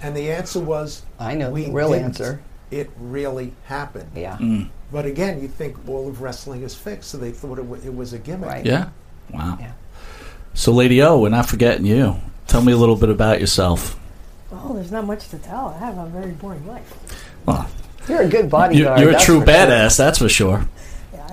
And 0.01 0.15
the 0.15 0.31
answer 0.31 0.59
was, 0.59 1.03
I 1.19 1.35
know 1.35 1.49
we 1.49 1.65
the 1.65 1.71
real 1.71 1.89
didn't. 1.91 2.05
answer. 2.05 2.41
It 2.71 2.89
really 2.99 3.53
happened. 3.65 4.11
Yeah. 4.15 4.37
Mm. 4.37 4.69
But 4.91 5.05
again, 5.05 5.41
you 5.41 5.47
think 5.47 5.77
all 5.87 6.07
of 6.07 6.21
wrestling 6.21 6.63
is 6.63 6.75
fixed, 6.75 7.09
so 7.11 7.17
they 7.17 7.31
thought 7.31 7.57
it, 7.57 7.65
wa- 7.65 7.77
it 7.83 7.95
was 7.95 8.13
a 8.13 8.19
gimmick. 8.19 8.49
Right. 8.49 8.65
Yeah. 8.65 8.89
Wow. 9.31 9.57
Yeah. 9.59 9.71
So, 10.53 10.71
Lady 10.71 11.01
O, 11.01 11.19
we're 11.19 11.29
not 11.29 11.47
forgetting 11.47 11.85
you. 11.85 12.15
Tell 12.47 12.61
me 12.61 12.71
a 12.73 12.77
little 12.77 12.95
bit 12.95 13.09
about 13.09 13.39
yourself. 13.39 13.99
Oh, 14.51 14.73
there's 14.75 14.91
not 14.91 15.05
much 15.05 15.29
to 15.29 15.37
tell. 15.39 15.67
I 15.69 15.79
have 15.85 15.97
a 15.97 16.05
very 16.07 16.31
boring 16.31 16.67
life. 16.67 16.93
Well, 17.45 17.67
You're 18.07 18.21
a 18.21 18.27
good 18.27 18.45
you, 18.45 18.49
bodyguard. 18.51 18.99
you're 18.99 19.09
a 19.11 19.19
true 19.19 19.39
for 19.39 19.45
sure. 19.47 19.55
badass, 19.55 19.97
that's 19.97 20.19
for 20.19 20.29
sure. 20.29 20.67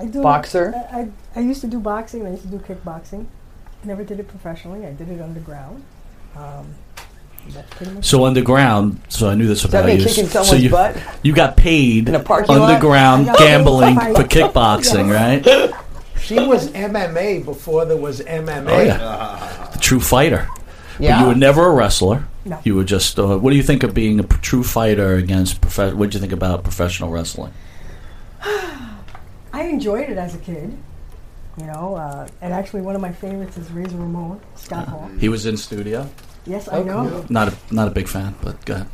Yeah, 0.01 0.07
I 0.07 0.11
do. 0.11 0.21
Boxer? 0.21 0.73
I, 0.91 0.99
I, 0.99 1.11
I 1.35 1.39
used 1.41 1.61
to 1.61 1.67
do 1.67 1.79
boxing. 1.79 2.25
I 2.25 2.31
used 2.31 2.43
to 2.43 2.49
do 2.49 2.57
kickboxing. 2.59 3.25
Never 3.83 4.03
did 4.03 4.19
it 4.19 4.27
professionally. 4.27 4.85
I 4.85 4.91
did 4.91 5.09
it 5.09 5.21
underground. 5.21 5.83
Um, 6.35 6.75
that's 7.49 7.69
pretty 7.75 7.93
much. 7.93 8.05
So 8.05 8.25
underground. 8.25 9.01
So 9.09 9.29
I 9.29 9.35
knew 9.35 9.47
this 9.47 9.63
that 9.63 9.69
about 9.69 9.85
mean 9.87 9.99
you. 9.99 10.07
so 10.07 10.55
you, 10.55 10.69
butt? 10.69 10.97
you 11.23 11.33
got 11.33 11.57
paid 11.57 12.07
In 12.07 12.15
a 12.15 12.19
parking 12.19 12.55
lot? 12.57 12.69
underground 12.71 13.23
I 13.23 13.25
got 13.25 13.37
paid 13.37 13.45
gambling 13.45 13.95
for 13.95 14.01
fight. 14.13 14.29
kickboxing, 14.29 15.11
right? 15.11 15.73
She 16.19 16.35
was 16.35 16.69
MMA 16.71 17.43
before 17.43 17.85
there 17.85 17.97
was 17.97 18.21
MMA. 18.21 18.69
Oh 18.69 18.81
yeah, 18.81 19.69
the 19.73 19.79
true 19.79 19.99
fighter. 19.99 20.47
But 20.97 21.03
Yeah. 21.03 21.21
you 21.21 21.27
were 21.29 21.35
never 21.35 21.65
a 21.65 21.71
wrestler. 21.73 22.25
No. 22.45 22.59
You 22.63 22.75
were 22.75 22.83
just. 22.83 23.17
Uh, 23.17 23.37
what 23.39 23.49
do 23.49 23.55
you 23.55 23.63
think 23.63 23.81
of 23.81 23.93
being 23.95 24.19
a 24.19 24.23
p- 24.23 24.37
true 24.41 24.63
fighter 24.63 25.15
against? 25.15 25.61
Prof- 25.61 25.95
what 25.95 26.11
do 26.11 26.15
you 26.15 26.21
think 26.21 26.31
about 26.33 26.63
professional 26.63 27.09
wrestling? 27.09 27.53
I 29.61 29.65
enjoyed 29.65 30.09
it 30.09 30.17
as 30.17 30.33
a 30.33 30.39
kid. 30.39 30.75
You 31.59 31.65
know, 31.67 31.95
uh, 31.95 32.27
and 32.41 32.53
actually 32.53 32.81
one 32.81 32.95
of 32.95 33.01
my 33.01 33.11
favorites 33.11 33.57
is 33.57 33.69
Razor 33.71 33.97
Ramon, 33.97 34.39
Scott 34.55 34.87
Hall. 34.87 35.09
He 35.19 35.29
was 35.29 35.45
in 35.45 35.57
studio. 35.57 36.09
Yes, 36.45 36.67
I 36.71 36.81
know. 36.81 37.25
Not 37.29 37.49
a 37.49 37.53
not 37.69 37.87
a 37.87 37.91
big 37.91 38.07
fan, 38.07 38.33
but 38.41 38.63
go 38.65 38.73
ahead. 38.75 38.87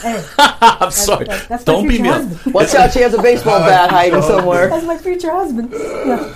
Hey, 0.00 0.24
I'm 0.38 0.90
sorry. 0.90 1.26
that- 1.26 1.48
that's 1.48 1.64
Don't 1.64 1.82
beat 1.82 1.96
future 1.96 2.02
me 2.04 2.08
up. 2.08 2.22
husband. 2.22 2.54
Watch 2.54 2.74
out, 2.74 2.92
she 2.92 3.00
has 3.00 3.12
a 3.14 3.20
baseball 3.20 3.58
bat 3.70 3.90
hiding 3.90 4.22
somewhere. 4.22 4.68
that's 4.68 4.86
my 4.86 4.96
future 4.96 5.30
husband. 5.32 5.68
Yeah. 5.72 6.32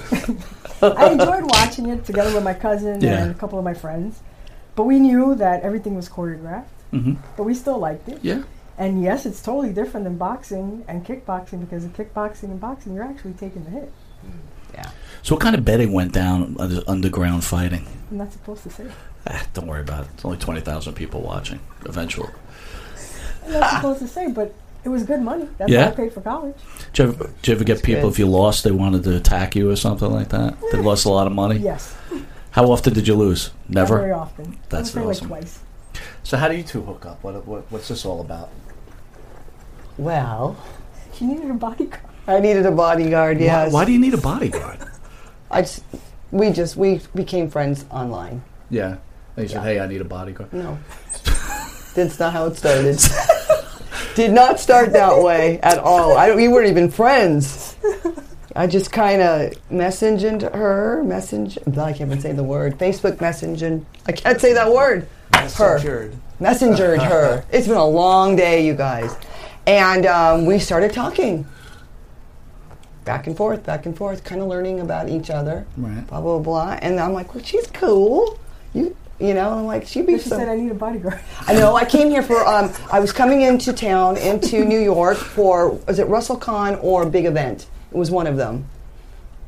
I 0.83 1.11
enjoyed 1.13 1.45
watching 1.57 1.89
it 1.89 2.05
together 2.05 2.35
with 2.35 2.45
my 2.45 2.55
cousin 2.55 3.01
Yeah. 3.01 3.23
and 3.23 3.31
a 3.31 3.35
couple 3.35 3.59
of 3.59 3.65
my 3.65 3.75
friends. 3.75 4.21
But 4.77 4.85
we 4.85 5.01
knew 5.01 5.35
that 5.37 5.63
everything 5.63 5.95
was 5.95 6.09
choreographed. 6.09 6.71
Mhm. 6.93 7.17
But 7.37 7.45
we 7.45 7.55
still 7.55 7.79
liked 7.79 8.09
it. 8.09 8.19
Yeah. 8.23 8.43
And 8.79 9.03
yes, 9.03 9.27
it's 9.27 9.43
totally 9.43 9.73
different 9.73 10.05
than 10.05 10.17
boxing 10.19 10.85
and 10.87 11.05
kickboxing 11.05 11.61
because 11.61 11.83
in 11.85 11.91
kickboxing 11.91 12.45
and 12.45 12.61
boxing, 12.61 12.95
you're 12.95 13.05
actually 13.05 13.33
taking 13.35 13.65
the 13.65 13.71
hit. 13.71 13.93
Yeah. 14.73 14.91
So 15.23 15.35
what 15.35 15.43
kind 15.43 15.57
of 15.57 15.65
betting 15.65 15.93
went 15.93 16.13
down 16.13 16.57
under 16.61 16.83
underground 16.87 17.43
fighting? 17.45 17.87
I'm 18.11 18.19
not 18.19 18.33
supposed 18.33 18.63
to 18.63 18.71
say. 18.71 18.87
Ah, 19.27 19.45
don't 19.53 19.67
worry 19.67 19.81
about 19.81 20.05
it. 20.05 20.11
It's 20.15 20.25
only 20.25 20.39
twenty 20.39 20.61
thousand 20.61 20.95
people 20.95 21.21
watching. 21.23 21.59
Eventually. 21.87 22.31
I'm 23.47 23.53
not 23.53 23.71
supposed 23.71 23.99
to 24.01 24.09
say, 24.09 24.31
but 24.31 24.55
it 24.85 24.91
was 24.91 25.03
good 25.03 25.23
money. 25.23 25.49
That's 25.59 25.71
Yeah? 25.73 25.87
what 25.87 25.95
I 25.95 25.97
paid 25.97 26.13
for 26.13 26.21
college. 26.21 26.55
Did 26.93 26.99
you 26.99 27.05
ever, 27.11 27.25
did 27.43 27.49
you 27.49 27.55
ever 27.55 27.65
get 27.65 27.83
people 27.83 28.03
good. 28.03 28.13
if 28.13 28.19
you 28.21 28.27
lost 28.27 28.63
they 28.63 28.71
wanted 28.71 29.03
to 29.05 29.17
attack 29.17 29.57
you 29.57 29.69
or 29.71 29.77
something 29.77 30.11
like 30.11 30.29
that? 30.29 30.55
They 30.71 30.79
lost 30.79 31.05
a 31.05 31.11
lot 31.11 31.27
of 31.27 31.33
money. 31.33 31.57
Yes. 31.59 31.97
How 32.53 32.71
often 32.71 32.93
did 32.95 33.09
you 33.09 33.15
lose? 33.17 33.51
Not 33.69 33.81
Never. 33.83 33.99
very 33.99 34.13
often. 34.13 34.59
That's 34.69 34.91
very 34.91 35.07
would 35.07 35.17
awesome. 35.17 35.31
like 35.31 35.41
twice. 35.41 35.59
So 36.23 36.37
how 36.37 36.49
do 36.49 36.57
you 36.57 36.63
two 36.63 36.83
hook 36.83 37.05
up? 37.07 37.23
What, 37.25 37.45
what 37.47 37.65
what's 37.71 37.89
this 37.89 38.05
all 38.05 38.21
about? 38.21 38.51
Well, 39.99 40.57
She 41.15 41.27
needed 41.27 41.51
a 41.51 41.55
bodyguard. 41.55 42.05
I 42.27 42.41
needed 42.41 42.65
a 42.67 42.71
bodyguard, 42.71 43.41
yes. 43.41 43.73
Why, 43.73 43.81
why 43.81 43.85
do 43.85 43.93
you 43.93 43.99
need 43.99 44.15
a 44.15 44.19
bodyguard? 44.19 44.79
I 45.51 45.63
just, 45.63 45.83
we 46.31 46.51
just, 46.51 46.77
we 46.77 47.01
became 47.15 47.51
friends 47.51 47.85
online. 47.91 48.43
yeah. 48.71 48.97
They 49.35 49.47
said, 49.47 49.63
"Hey, 49.63 49.79
I 49.79 49.87
need 49.87 50.01
a 50.01 50.05
bodyguard." 50.05 50.53
No. 50.53 50.77
That's 51.95 52.19
not 52.19 52.33
how 52.33 52.47
it 52.47 52.57
started. 52.57 52.99
Did 54.17 54.33
not 54.33 54.59
start 54.59 54.93
that 54.95 55.23
way 55.23 55.61
at 55.61 55.79
all. 55.79 56.17
I, 56.17 56.35
we 56.35 56.49
weren't 56.49 56.67
even 56.69 56.91
friends. 56.91 57.77
I 58.57 58.67
just 58.67 58.91
kind 58.91 59.23
of 59.23 59.53
messaged 59.71 60.43
her, 60.53 61.05
message. 61.05 61.57
I 61.69 61.93
can't 61.93 62.01
even 62.11 62.21
say 62.21 62.33
the 62.33 62.43
word. 62.43 62.77
Facebook 62.79 63.19
messaging. 63.19 63.85
I 64.07 64.13
can't 64.13 64.41
say 64.41 64.55
that 64.55 64.73
word. 64.73 65.07
Her. 65.33 65.79
Messengered. 65.79 66.17
Messengered 66.41 66.99
her. 67.09 67.45
It's 67.53 67.69
been 67.69 67.77
a 67.77 67.87
long 67.87 68.35
day, 68.35 68.67
you 68.67 68.75
guys. 68.75 69.15
And 69.69 70.07
um, 70.07 70.47
we 70.47 70.59
started 70.59 70.95
talking. 70.95 71.47
Back 73.05 73.27
and 73.27 73.37
forth, 73.37 73.65
back 73.65 73.85
and 73.85 73.95
forth, 73.95 74.25
kind 74.25 74.41
of 74.41 74.49
learning 74.49 74.81
about 74.81 75.11
each 75.11 75.29
other. 75.29 75.67
Right. 75.77 76.07
Blah, 76.07 76.23
blah, 76.23 76.39
blah. 76.39 76.79
And 76.81 76.99
I'm 76.99 77.13
like, 77.13 77.35
well, 77.35 77.45
she's 77.45 77.67
cool. 77.67 78.39
You, 78.73 78.97
you 79.21 79.35
know, 79.35 79.51
I'm 79.51 79.67
like, 79.67 79.87
she'd 79.87 80.07
be 80.07 80.15
But 80.15 80.23
she 80.23 80.31
so- 80.31 80.39
said 80.39 80.49
I 80.49 80.57
need 80.57 80.71
a 80.71 80.75
bodyguard. 80.75 81.21
I 81.47 81.53
know. 81.53 81.77
I 81.77 81.85
came 81.85 82.09
here 82.09 82.23
for. 82.23 82.47
Um, 82.47 82.73
I 82.91 82.99
was 82.99 83.13
coming 83.13 83.43
into 83.43 83.75
town, 83.75 84.17
into 84.17 84.65
New 84.65 84.81
York 84.81 85.19
for. 85.19 85.73
Was 85.87 85.99
it 85.99 86.07
WrestleCon 86.07 86.83
or 86.83 87.05
Big 87.05 87.27
Event? 87.27 87.67
It 87.93 87.97
was 87.97 88.11
one 88.11 88.27
of 88.27 88.39
them. 88.39 88.65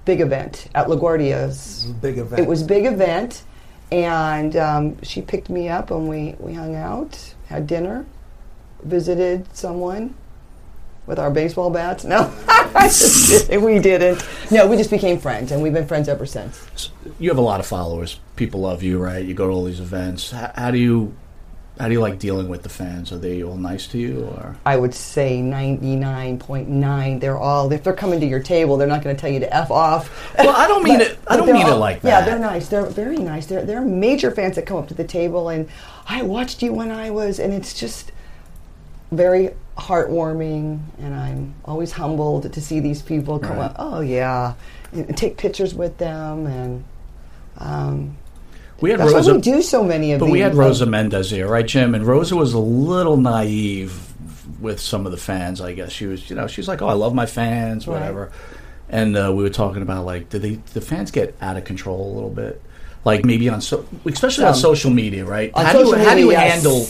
Big 0.05 0.21
Event 0.21 0.67
at 0.75 0.87
LaGuardia's. 0.89 1.85
Big 2.03 2.19
event. 2.19 2.41
It 2.43 2.49
was 2.49 2.63
big 2.63 2.85
event, 2.85 3.43
and 3.91 4.55
um, 4.57 5.03
she 5.03 5.23
picked 5.23 5.49
me 5.49 5.69
up, 5.71 5.91
and 5.91 6.09
we 6.09 6.35
we 6.39 6.53
hung 6.55 6.75
out, 6.75 7.35
had 7.47 7.67
dinner, 7.67 8.05
visited 8.83 9.47
someone 9.57 10.15
with 11.07 11.19
our 11.19 11.31
baseball 11.31 11.71
bats. 11.71 12.05
No, 12.05 12.33
we 13.61 13.79
didn't. 13.79 14.25
No, 14.51 14.67
we 14.67 14.77
just 14.77 14.91
became 14.91 15.19
friends, 15.19 15.51
and 15.53 15.63
we've 15.63 15.73
been 15.73 15.87
friends 15.87 16.09
ever 16.09 16.27
since. 16.27 16.91
You 17.19 17.31
have 17.31 17.39
a 17.39 17.43
lot 17.43 17.61
of 17.61 17.67
followers. 17.67 18.21
People 18.37 18.61
love 18.61 18.83
you, 18.83 18.99
right? 18.99 19.25
You 19.25 19.35
go 19.35 19.47
to 19.47 19.53
all 19.53 19.65
these 19.65 19.81
events. 19.81 20.31
How, 20.31 20.53
how 20.55 20.71
do 20.71 20.79
you 20.79 21.15
how 21.79 21.87
do 21.89 21.95
you 21.95 22.01
like 22.01 22.19
dealing 22.19 22.49
with 22.49 22.63
the 22.63 22.69
fans? 22.69 23.11
Are 23.11 23.17
they 23.19 23.43
all 23.43 23.57
nice 23.57 23.87
to 23.89 23.99
you, 23.99 24.25
or 24.37 24.57
I 24.67 24.77
would 24.77 24.95
say 24.95 25.41
99.9. 25.41 27.21
They're 27.21 27.39
all, 27.39 27.73
if 27.73 27.83
they're 27.83 27.93
coming 27.95 28.21
to 28.21 28.27
your 28.27 28.41
table, 28.43 28.77
they're 28.77 28.87
not 28.89 29.03
going 29.03 29.17
to 29.17 29.21
tell 29.21 29.31
you 29.31 29.41
to 29.41 29.55
F 29.55 29.71
off. 29.71 30.35
Well, 30.39 30.55
I 30.55 30.69
don't 30.69 30.83
mean 30.85 31.01
it- 31.01 31.19
I 31.27 31.37
but 31.37 31.47
don't 31.47 31.55
mean 31.55 31.67
it 31.67 31.71
all- 31.73 31.79
like 31.79 32.03
Yeah, 32.03 32.21
they're 32.23 32.39
nice. 32.39 32.69
They're 32.69 32.85
very 32.87 33.17
nice. 33.17 33.47
They're, 33.47 33.65
they're 33.65 33.81
major 33.81 34.31
fans 34.31 34.57
that 34.57 34.67
come 34.67 34.77
up 34.77 34.89
to 34.89 34.95
the 34.95 35.05
table 35.05 35.49
and 35.49 35.69
I 36.07 36.23
watched 36.23 36.63
you 36.63 36.73
when 36.75 36.91
I 36.91 37.11
was, 37.11 37.39
and 37.39 37.53
it's 37.55 37.73
just 37.73 38.13
very 39.11 39.51
heartwarming. 39.77 40.81
And 41.01 41.15
I'm 41.15 41.55
always 41.65 41.93
humbled 41.93 42.53
to 42.53 42.61
see 42.61 42.81
these 42.81 43.03
people 43.03 43.39
come 43.39 43.57
Right. 43.57 43.67
up. 43.67 43.77
Oh, 43.79 44.01
yeah. 44.01 44.55
And 44.93 45.17
take 45.17 45.37
pictures 45.37 45.75
with 45.75 45.99
them. 45.99 46.47
And 46.47 46.85
um, 47.59 48.17
we 48.81 48.91
had 48.91 49.01
that's 49.01 49.13
Rosa? 49.13 49.31
why 49.31 49.37
we 49.37 49.43
do 49.43 49.63
so 49.63 49.85
many 49.85 50.13
of 50.13 50.21
But 50.21 50.27
these. 50.27 50.33
we 50.33 50.41
had 50.41 50.55
Rosa 50.55 50.87
Mendes 50.87 51.31
here, 51.31 51.47
right, 51.49 51.67
Jim? 51.67 51.95
And 51.95 52.07
Rosa 52.07 52.37
was 52.37 52.53
a 52.55 52.59
little 52.59 53.17
naive 53.17 54.07
with 54.61 54.81
some 54.81 55.07
of 55.07 55.13
the 55.13 55.19
fans. 55.19 55.61
I 55.61 55.73
guess 55.73 55.91
she 55.93 56.07
was, 56.07 56.29
you 56.29 56.37
know, 56.37 56.47
she's 56.47 56.69
like, 56.69 56.83
"Oh, 56.83 56.89
I 56.89 56.93
love 56.93 57.15
my 57.15 57.27
fans, 57.27 57.87
Right. 57.87 57.95
whatever." 58.01 58.31
And 58.89 59.17
uh, 59.17 59.33
we 59.35 59.43
were 59.43 59.51
talking 59.51 59.83
about 59.83 60.05
like, 60.05 60.29
did 60.29 60.43
they 60.43 60.55
the 60.75 60.81
fans 60.81 61.11
get 61.11 61.35
out 61.41 61.57
of 61.57 61.65
control 61.65 62.11
a 62.11 62.15
little 62.15 62.31
bit? 62.31 62.61
Like 63.05 63.25
maybe 63.25 63.49
on 63.49 63.61
so, 63.63 63.87
especially 64.05 64.45
on 64.45 64.55
social 64.55 64.91
media, 64.91 65.25
right? 65.25 65.51
On 65.55 65.65
how 65.65 65.73
do 65.73 65.79
you 65.79 65.95
how 65.95 66.15
do 66.15 66.21
you 66.21 66.27
media, 66.29 66.41
handle? 66.41 66.87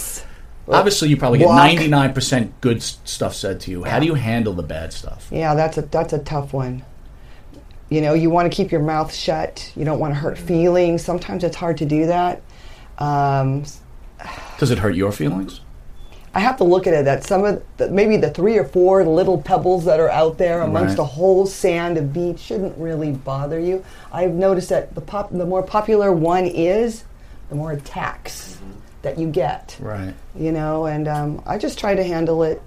Obviously, 0.71 1.09
you 1.09 1.17
probably 1.17 1.39
get 1.39 1.47
Block. 1.47 1.57
ninety 1.57 1.89
nine 1.89 2.13
percent 2.13 2.61
good 2.61 2.83
stuff 2.83 3.35
said 3.35 3.61
to 3.63 3.71
you. 3.71 3.85
How 3.85 3.99
do 3.99 4.07
you 4.07 4.15
handle 4.15 4.53
the 4.53 4.63
bad 4.63 4.93
stuff? 4.93 5.29
Yeah, 5.31 5.55
that's 5.55 5.79
a 5.79 5.83
that's 5.83 6.13
a 6.13 6.19
tough 6.19 6.53
one. 6.53 6.85
You 7.89 8.01
know, 8.01 8.15
you 8.15 8.31
want 8.31 8.51
to 8.51 8.57
keep 8.57 8.71
your 8.71 8.83
mouth 8.83 9.13
shut. 9.13 9.73
You 9.75 9.85
don't 9.85 9.99
want 9.99 10.15
to 10.15 10.21
hurt 10.21 10.39
feelings. 10.39 11.05
Sometimes 11.05 11.43
it's 11.43 11.57
hard 11.57 11.79
to 11.79 11.85
do 11.85 12.07
that. 12.07 12.41
Um, 12.99 13.65
Does 14.59 14.71
it 14.71 14.79
hurt 14.79 14.95
your 14.95 15.11
feelings? 15.11 15.61
I 16.33 16.39
have 16.39 16.59
to 16.59 16.65
look 16.65 16.87
at 16.87 16.95
it 16.95 17.05
that 17.07 17.25
some 17.25 17.45
of 17.45 17.61
the, 17.79 17.91
maybe 17.91 18.17
the 18.17 18.31
three 18.31 18.57
or 18.57 18.65
four 18.65 19.05
little 19.05 19.43
pebbles 19.43 19.85
that 19.87 19.99
are 19.99 20.11
out 20.11 20.39
there 20.39 20.61
amongst 20.61 20.91
Right. 20.91 20.97
the 20.99 21.05
whole 21.05 21.45
sand 21.47 21.99
of 21.99 22.13
beach 22.13 22.39
shouldn't 22.39 22.79
really 22.79 23.11
bother 23.11 23.59
you. 23.59 23.85
I've 24.13 24.35
noticed 24.35 24.69
that 24.69 24.95
the 24.95 25.01
pop, 25.01 25.33
the 25.33 25.45
more 25.45 25.65
popular 25.65 26.13
one 26.13 26.45
is, 26.45 27.03
the 27.49 27.57
more 27.57 27.73
attacks 27.73 28.59
that 29.03 29.19
you 29.19 29.29
get. 29.29 29.77
Right. 29.81 30.15
You 30.35 30.53
know, 30.53 30.87
and 30.87 31.09
um, 31.09 31.43
I 31.47 31.59
just 31.59 31.79
try 31.79 31.95
to 31.95 32.05
handle 32.05 32.43
it. 32.43 32.63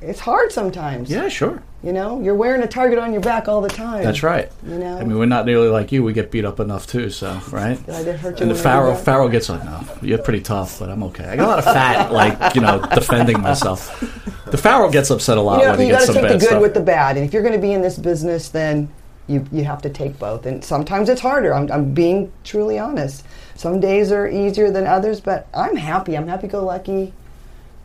It's 0.00 0.20
hard 0.20 0.52
sometimes. 0.52 1.10
Yeah, 1.10 1.28
sure. 1.28 1.62
You 1.82 1.92
know, 1.92 2.20
you're 2.20 2.34
wearing 2.34 2.62
a 2.62 2.66
target 2.66 2.98
on 2.98 3.12
your 3.12 3.22
back 3.22 3.48
all 3.48 3.60
the 3.60 3.68
time. 3.68 4.04
That's 4.04 4.22
right. 4.22 4.50
You 4.66 4.78
know, 4.78 4.98
I 4.98 5.04
mean, 5.04 5.18
we're 5.18 5.26
not 5.26 5.46
nearly 5.46 5.68
like 5.68 5.90
you. 5.92 6.02
We 6.02 6.12
get 6.12 6.30
beat 6.30 6.44
up 6.44 6.60
enough 6.60 6.86
too. 6.86 7.10
So, 7.10 7.40
right? 7.50 7.76
Did 7.86 7.94
I 7.94 8.02
did 8.04 8.16
hurt 8.20 8.38
you 8.38 8.42
And 8.42 8.50
the 8.50 8.54
when 8.54 8.54
I 8.54 8.54
did 8.54 8.62
Pharaoh, 8.62 8.94
that? 8.94 9.04
Pharaoh 9.04 9.28
gets 9.28 9.48
on. 9.50 9.64
No, 9.64 9.84
you're 10.02 10.18
pretty 10.18 10.40
tough, 10.40 10.78
but 10.78 10.90
I'm 10.90 11.02
okay. 11.04 11.24
I 11.24 11.36
got 11.36 11.44
a 11.44 11.48
lot 11.48 11.58
of 11.58 11.64
fat, 11.64 12.12
like 12.22 12.54
you 12.54 12.60
know, 12.60 12.80
defending 12.94 13.40
myself. 13.40 14.00
The 14.46 14.58
Pharaoh 14.58 14.90
gets 14.90 15.10
upset 15.10 15.38
a 15.38 15.40
lot 15.40 15.60
you, 15.60 15.64
know, 15.64 15.70
when 15.72 15.80
he 15.80 15.86
you 15.86 15.92
got 15.92 16.06
to 16.06 16.12
take 16.12 16.22
the 16.22 16.28
good 16.28 16.42
stuff. 16.42 16.62
with 16.62 16.74
the 16.74 16.80
bad, 16.80 17.16
and 17.16 17.24
if 17.24 17.32
you're 17.32 17.42
going 17.42 17.54
to 17.54 17.60
be 17.60 17.72
in 17.72 17.82
this 17.82 17.96
business, 17.98 18.48
then 18.48 18.88
you 19.28 19.44
you 19.52 19.64
have 19.64 19.82
to 19.82 19.90
take 19.90 20.18
both. 20.18 20.46
And 20.46 20.64
sometimes 20.64 21.08
it's 21.08 21.20
harder. 21.20 21.52
I'm, 21.54 21.70
I'm 21.72 21.94
being 21.94 22.32
truly 22.44 22.78
honest. 22.78 23.24
Some 23.54 23.80
days 23.80 24.12
are 24.12 24.28
easier 24.28 24.70
than 24.70 24.86
others, 24.86 25.20
but 25.20 25.48
I'm 25.54 25.76
happy. 25.76 26.16
I'm 26.16 26.28
happy-go-lucky. 26.28 27.12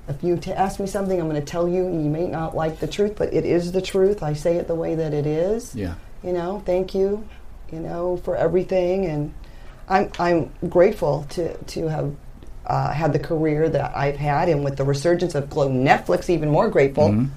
If 0.07 0.23
you 0.23 0.37
t- 0.37 0.51
ask 0.51 0.79
me 0.79 0.87
something, 0.87 1.19
I'm 1.19 1.29
going 1.29 1.39
to 1.39 1.45
tell 1.45 1.67
you. 1.67 1.83
You 1.85 2.09
may 2.09 2.27
not 2.27 2.55
like 2.55 2.79
the 2.79 2.87
truth, 2.87 3.15
but 3.17 3.33
it 3.33 3.45
is 3.45 3.71
the 3.71 3.81
truth. 3.81 4.21
I 4.23 4.33
say 4.33 4.57
it 4.57 4.67
the 4.67 4.75
way 4.75 4.95
that 4.95 5.13
it 5.13 5.25
is. 5.25 5.73
yeah. 5.75 5.95
You 6.23 6.33
know, 6.33 6.61
thank 6.65 6.93
you. 6.93 7.25
You 7.71 7.79
know, 7.79 8.17
for 8.17 8.35
everything, 8.35 9.05
and 9.05 9.33
I'm 9.87 10.11
I'm 10.19 10.51
grateful 10.69 11.25
to 11.31 11.55
to 11.57 11.87
have. 11.87 12.15
Uh, 12.63 12.93
had 12.93 13.11
the 13.11 13.19
career 13.19 13.67
that 13.67 13.97
I've 13.97 14.15
had, 14.17 14.47
and 14.47 14.63
with 14.63 14.77
the 14.77 14.85
resurgence 14.85 15.33
of 15.33 15.49
Glow 15.49 15.67
Netflix, 15.67 16.29
even 16.29 16.49
more 16.49 16.69
grateful. 16.69 17.09
Mhm. 17.09 17.29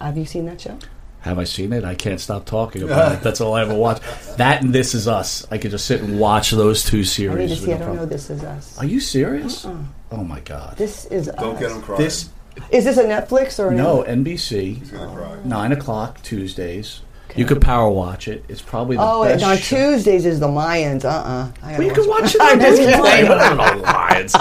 Have 0.00 0.16
you 0.16 0.24
seen 0.24 0.46
that 0.46 0.60
show? 0.60 0.78
Have 1.20 1.38
I 1.38 1.44
seen 1.44 1.72
it? 1.74 1.84
I 1.84 1.94
can't 1.94 2.18
stop 2.20 2.46
talking 2.46 2.82
about 2.82 3.12
it. 3.12 3.20
That's 3.22 3.40
all 3.42 3.54
I 3.54 3.60
ever 3.62 3.74
watch. 3.74 4.00
That 4.38 4.62
and 4.62 4.72
This 4.74 4.94
Is 4.94 5.06
Us. 5.06 5.46
I 5.50 5.58
could 5.58 5.70
just 5.70 5.84
sit 5.84 6.00
and 6.00 6.18
watch 6.18 6.50
those 6.50 6.82
two 6.84 7.04
series. 7.04 7.36
I 7.36 7.40
need 7.40 7.48
to 7.50 7.56
see. 7.56 7.66
no 7.68 7.74
I 7.74 7.78
don't 7.78 7.96
know. 7.96 8.06
This 8.06 8.30
is 8.30 8.42
us. 8.42 8.78
Are 8.78 8.86
you 8.86 9.00
serious? 9.00 9.66
Uh-uh. 9.66 9.76
Oh 10.12 10.24
my 10.24 10.40
god. 10.40 10.76
This 10.78 11.04
is 11.06 11.26
Don't 11.38 11.54
us. 11.56 11.60
get 11.60 11.70
him 11.72 11.82
crying. 11.82 12.00
This 12.02 12.30
Is 12.70 12.84
this 12.84 12.96
a 12.96 13.04
Netflix 13.04 13.58
or 13.58 13.70
no 13.70 14.02
an- 14.02 14.24
NBC. 14.24 14.90
gonna 14.90 15.14
cry. 15.14 15.38
Nine 15.44 15.72
o'clock 15.72 16.22
Tuesdays. 16.22 17.02
You 17.36 17.44
could 17.44 17.60
power 17.60 17.88
watch 17.90 18.26
it. 18.26 18.44
It's 18.48 18.60
probably 18.62 18.96
the 18.96 19.02
Oh, 19.04 19.22
best. 19.22 19.34
and 19.44 19.52
on 19.52 19.56
show. 19.58 19.76
Tuesdays 19.92 20.26
is 20.26 20.40
the 20.40 20.48
Mayans. 20.48 21.04
Uh 21.04 21.08
uh 21.08 21.48
Well, 21.62 21.82
you 21.82 21.92
can 21.92 22.08
watch 22.08 22.34
it. 22.34 22.40
I'm 22.42 22.54
on 22.58 22.60
just 22.60 22.78
kidding. 22.80 22.94
I 23.04 23.20
don't 23.22 23.56
know 23.76 23.82
Lions. 23.82 24.34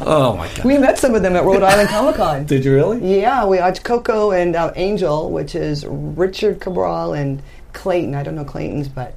Oh 0.00 0.36
my 0.36 0.48
god. 0.48 0.64
We 0.64 0.78
met 0.78 0.98
some 0.98 1.14
of 1.14 1.22
them 1.22 1.36
at 1.36 1.44
Rhode 1.44 1.62
Island 1.62 1.88
Comic 1.90 2.16
Con. 2.16 2.44
Did 2.46 2.64
you 2.64 2.74
really? 2.74 3.20
Yeah, 3.20 3.44
we 3.44 3.58
watched 3.58 3.84
Coco 3.84 4.30
and 4.30 4.56
uh, 4.56 4.72
Angel, 4.74 5.30
which 5.30 5.54
is 5.54 5.84
Richard 5.86 6.60
Cabral 6.60 7.12
and 7.12 7.42
Clayton. 7.72 8.14
I 8.14 8.22
don't 8.22 8.34
know 8.34 8.44
Clayton's, 8.44 8.88
but 8.88 9.14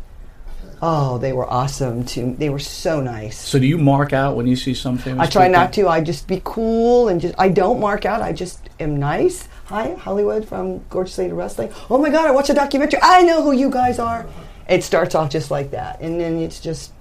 oh, 0.81 1.17
they 1.17 1.33
were 1.33 1.49
awesome 1.49 2.03
too. 2.03 2.35
They 2.37 2.49
were 2.49 2.59
so 2.59 2.99
nice. 3.01 3.37
So 3.39 3.57
do 3.57 3.65
you 3.65 3.77
mark 3.77 4.11
out 4.13 4.35
when 4.35 4.47
you 4.47 4.55
see 4.55 4.73
some 4.73 4.97
famous? 4.97 5.27
I 5.27 5.29
try 5.29 5.47
people? 5.47 5.61
not 5.61 5.73
to. 5.73 5.87
I 5.87 6.01
just 6.01 6.27
be 6.27 6.41
cool 6.43 7.07
and 7.07 7.21
just. 7.21 7.35
I 7.37 7.49
don't 7.49 7.79
mark 7.79 8.05
out. 8.05 8.21
I 8.21 8.33
just 8.33 8.69
am 8.79 8.97
nice. 8.97 9.47
Hi, 9.65 9.93
Hollywood 9.93 10.47
from 10.47 10.79
Gorgeous 10.89 11.17
Lady 11.17 11.33
Wrestling. 11.33 11.71
Oh 11.89 11.97
my 11.97 12.09
God, 12.09 12.27
I 12.27 12.31
watched 12.31 12.49
a 12.49 12.53
documentary. 12.53 12.99
I 13.01 13.23
know 13.23 13.41
who 13.41 13.51
you 13.51 13.69
guys 13.69 13.97
are. 13.97 14.27
It 14.69 14.83
starts 14.83 15.15
off 15.15 15.29
just 15.29 15.51
like 15.51 15.71
that, 15.71 16.01
and 16.01 16.19
then 16.19 16.37
it's 16.37 16.59
just. 16.59 16.91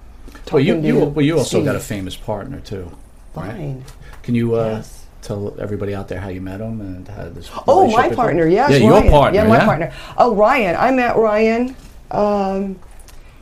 Well, 0.51 0.61
you 0.61 0.79
you 0.79 1.05
well 1.05 1.25
you 1.25 1.37
also 1.37 1.57
Steve. 1.57 1.65
got 1.65 1.75
a 1.75 1.79
famous 1.79 2.15
partner 2.15 2.59
too. 2.59 2.91
Right? 3.35 3.47
Fine. 3.51 3.83
Can 4.23 4.35
you 4.35 4.55
uh, 4.55 4.65
Yes. 4.77 5.05
tell 5.21 5.55
everybody 5.59 5.93
out 5.95 6.07
there 6.07 6.19
how 6.19 6.29
you 6.29 6.41
met 6.41 6.59
him 6.61 6.81
and 6.81 7.07
how 7.07 7.29
this? 7.29 7.49
Oh, 7.67 7.89
my 7.91 8.09
partner. 8.09 8.47
Yes, 8.47 8.71
Yeah, 8.71 8.89
Ryan. 8.89 9.03
your 9.03 9.11
partner. 9.11 9.39
Yeah, 9.41 9.47
my 9.47 9.59
partner. 9.59 9.93
Oh, 10.17 10.35
Ryan. 10.35 10.75
I 10.77 10.91
met 10.91 11.15
Ryan 11.17 11.75
um, 12.11 12.79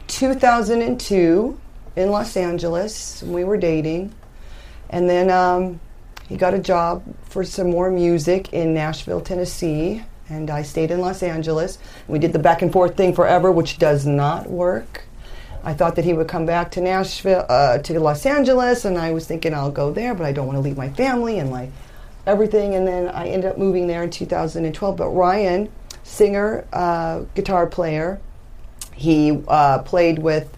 2002 0.08 1.60
in 1.96 2.10
Los 2.10 2.38
Angeles. 2.38 3.24
We 3.24 3.44
were 3.44 3.58
dating, 3.58 4.14
and 4.90 5.10
then 5.10 5.30
um, 5.30 5.80
he 6.28 6.38
got 6.38 6.54
a 6.54 6.60
job 6.60 7.04
for 7.26 7.44
some 7.44 7.70
more 7.72 7.90
music 7.92 8.54
in 8.54 8.74
Nashville, 8.74 9.22
Tennessee, 9.22 10.04
and 10.30 10.50
I 10.50 10.62
stayed 10.64 10.92
in 10.92 11.02
Los 11.02 11.22
Angeles. 11.24 11.78
We 12.08 12.18
did 12.20 12.34
the 12.34 12.40
back 12.40 12.62
and 12.62 12.72
forth 12.72 12.96
thing 12.96 13.14
forever, 13.14 13.52
which 13.52 13.78
does 13.78 14.06
not 14.06 14.50
work. 14.50 15.04
I 15.64 15.74
thought 15.74 15.96
that 15.96 16.06
he 16.06 16.14
would 16.14 16.28
come 16.28 16.46
back 16.46 16.72
to 16.72 16.82
Nashville, 16.82 17.46
uh, 17.48 17.78
to 17.80 18.00
Los 18.00 18.26
Angeles, 18.26 18.84
and 18.86 18.98
I 18.98 19.12
was 19.12 19.26
thinking 19.26 19.54
I'll 19.54 19.72
go 19.72 19.92
there, 19.92 20.14
but 20.14 20.26
I 20.26 20.32
don't 20.34 20.46
want 20.46 20.58
to 20.58 20.62
leave 20.62 20.78
my 20.78 20.90
family 20.90 21.40
and 21.40 21.50
my 21.50 21.70
everything. 22.28 22.76
And 22.76 22.88
then 22.88 23.10
I 23.10 23.28
ended 23.28 23.52
up 23.52 23.58
moving 23.58 23.88
there 23.88 24.04
in 24.04 24.10
2012. 24.10 24.98
But 24.98 25.10
Ryan, 25.10 25.70
singer, 26.04 26.66
uh, 26.74 27.22
guitar 27.36 27.66
player, 27.68 28.20
he 28.94 29.42
uh, 29.48 29.80
played 29.80 30.20
with 30.20 30.50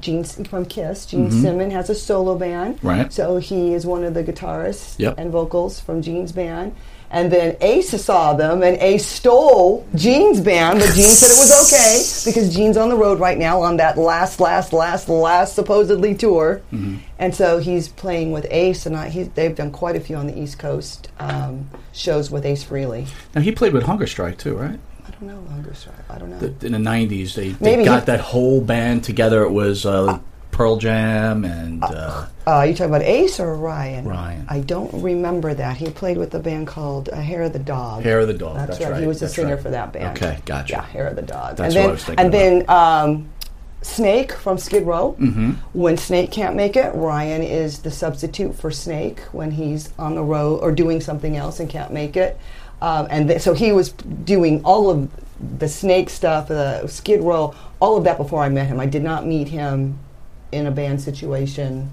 Gene 0.00 0.22
from 0.24 0.64
Kiss. 0.64 1.06
Gene 1.06 1.28
Mhm. 1.30 1.42
Simmons 1.42 1.72
has 1.72 1.90
a 1.90 1.94
solo 1.94 2.36
band, 2.36 2.78
Right. 2.82 3.12
So 3.12 3.38
he 3.38 3.74
is 3.74 3.84
one 3.86 4.04
of 4.04 4.14
the 4.14 4.22
guitarists 4.22 4.94
Yep. 4.98 5.14
and 5.18 5.30
vocals 5.32 5.80
from 5.80 6.02
Gene's 6.02 6.30
band. 6.32 6.72
And 7.10 7.32
then 7.32 7.56
Ace 7.62 7.90
saw 8.02 8.34
them, 8.34 8.62
and 8.62 8.76
Ace 8.78 9.06
stole 9.06 9.86
Gene's 9.94 10.40
band, 10.40 10.78
but 10.80 10.92
Gene 10.94 11.08
said 11.08 11.30
it 11.30 11.38
was 11.38 11.66
okay 11.66 12.30
because 12.30 12.54
Gene's 12.54 12.76
on 12.76 12.90
the 12.90 12.96
road 12.96 13.18
right 13.18 13.38
now 13.38 13.62
on 13.62 13.78
that 13.78 13.96
last, 13.96 14.40
last, 14.40 14.74
last, 14.74 15.08
last 15.08 15.54
supposedly 15.54 16.14
tour. 16.14 16.60
Mm-hmm. 16.70 16.96
And 17.18 17.34
so 17.34 17.58
he's 17.58 17.88
playing 17.88 18.32
with 18.32 18.46
Ace, 18.50 18.84
and 18.84 18.94
I, 18.94 19.08
he, 19.08 19.22
they've 19.22 19.54
done 19.56 19.70
quite 19.70 19.96
a 19.96 20.00
few 20.00 20.16
on 20.16 20.26
the 20.26 20.38
East 20.38 20.58
Coast 20.58 21.08
um, 21.18 21.70
shows 21.92 22.30
with 22.30 22.44
Ace 22.44 22.62
Frehley. 22.62 23.08
Now 23.34 23.40
he 23.40 23.52
played 23.52 23.72
with 23.72 23.84
Hunger 23.84 24.06
Strike 24.06 24.36
too, 24.36 24.54
right? 24.54 24.78
I 25.06 25.10
don't 25.10 25.22
know, 25.22 25.50
Hunger 25.50 25.72
Strike. 25.74 26.10
I 26.10 26.18
don't 26.18 26.28
know. 26.30 26.38
The, 26.38 26.66
in 26.66 26.72
the 26.72 26.78
'90s, 26.78 27.34
they, 27.34 27.48
they 27.50 27.84
got 27.84 28.00
he- 28.00 28.06
that 28.06 28.20
whole 28.20 28.60
band 28.60 29.02
together. 29.04 29.42
It 29.42 29.50
was 29.50 29.86
uh, 29.86 30.18
Pearl 30.58 30.76
Jam 30.76 31.44
and 31.44 31.84
uh, 31.84 32.26
Uh, 32.44 32.62
you 32.62 32.74
talking 32.74 32.86
about 32.92 33.02
Ace 33.02 33.38
or 33.38 33.54
Ryan? 33.54 34.08
Ryan. 34.08 34.44
I 34.48 34.58
don't 34.58 34.92
remember 35.04 35.54
that. 35.54 35.76
He 35.76 35.88
played 35.88 36.18
with 36.18 36.34
a 36.34 36.40
band 36.40 36.66
called 36.66 37.08
uh, 37.10 37.14
Hair 37.20 37.42
of 37.44 37.52
the 37.52 37.60
Dog. 37.60 38.02
Hair 38.02 38.18
of 38.18 38.26
the 38.26 38.34
Dog. 38.34 38.56
That's, 38.56 38.70
That's 38.70 38.80
right. 38.80 38.90
right. 38.94 39.00
He 39.00 39.06
was 39.06 39.20
the 39.20 39.28
singer 39.28 39.54
right. 39.54 39.62
for 39.62 39.70
that 39.70 39.92
band. 39.92 40.16
Okay, 40.16 40.40
gotcha. 40.46 40.72
Yeah, 40.72 40.84
Hair 40.86 41.06
of 41.06 41.14
the 41.16 41.22
Dog. 41.22 41.56
That's 41.58 41.60
and 41.60 41.74
what 41.76 41.80
then, 41.80 41.88
I 41.88 41.92
was 41.92 42.04
thinking 42.04 42.24
And 42.24 42.34
then 42.34 42.68
um, 42.68 43.28
Snake 43.82 44.32
from 44.32 44.58
Skid 44.58 44.82
Row. 44.84 45.14
Mhm. 45.20 45.58
When 45.74 45.96
Snake 45.96 46.32
can't 46.32 46.56
make 46.56 46.74
it, 46.74 46.92
Ryan 46.92 47.44
is 47.44 47.78
the 47.78 47.92
substitute 47.92 48.56
for 48.56 48.72
Snake 48.72 49.20
when 49.30 49.52
he's 49.52 49.90
on 49.96 50.16
the 50.16 50.24
road 50.24 50.56
or 50.60 50.72
doing 50.72 51.00
something 51.00 51.36
else 51.36 51.60
and 51.60 51.70
can't 51.70 51.92
make 51.92 52.16
it. 52.16 52.36
Um, 52.82 53.06
and 53.10 53.28
th- 53.28 53.42
so 53.42 53.54
he 53.54 53.70
was 53.70 53.92
doing 53.92 54.62
all 54.64 54.90
of 54.90 55.08
the 55.56 55.68
Snake 55.68 56.10
stuff, 56.10 56.48
the 56.48 56.84
Skid 56.88 57.22
Row, 57.22 57.54
all 57.78 57.96
of 57.96 58.02
that 58.02 58.16
before 58.18 58.42
I 58.42 58.48
met 58.48 58.66
him. 58.66 58.80
I 58.80 58.86
did 58.86 59.04
not 59.04 59.24
meet 59.24 59.46
him 59.46 60.00
in 60.52 60.66
a 60.66 60.70
band 60.70 61.00
situation. 61.00 61.90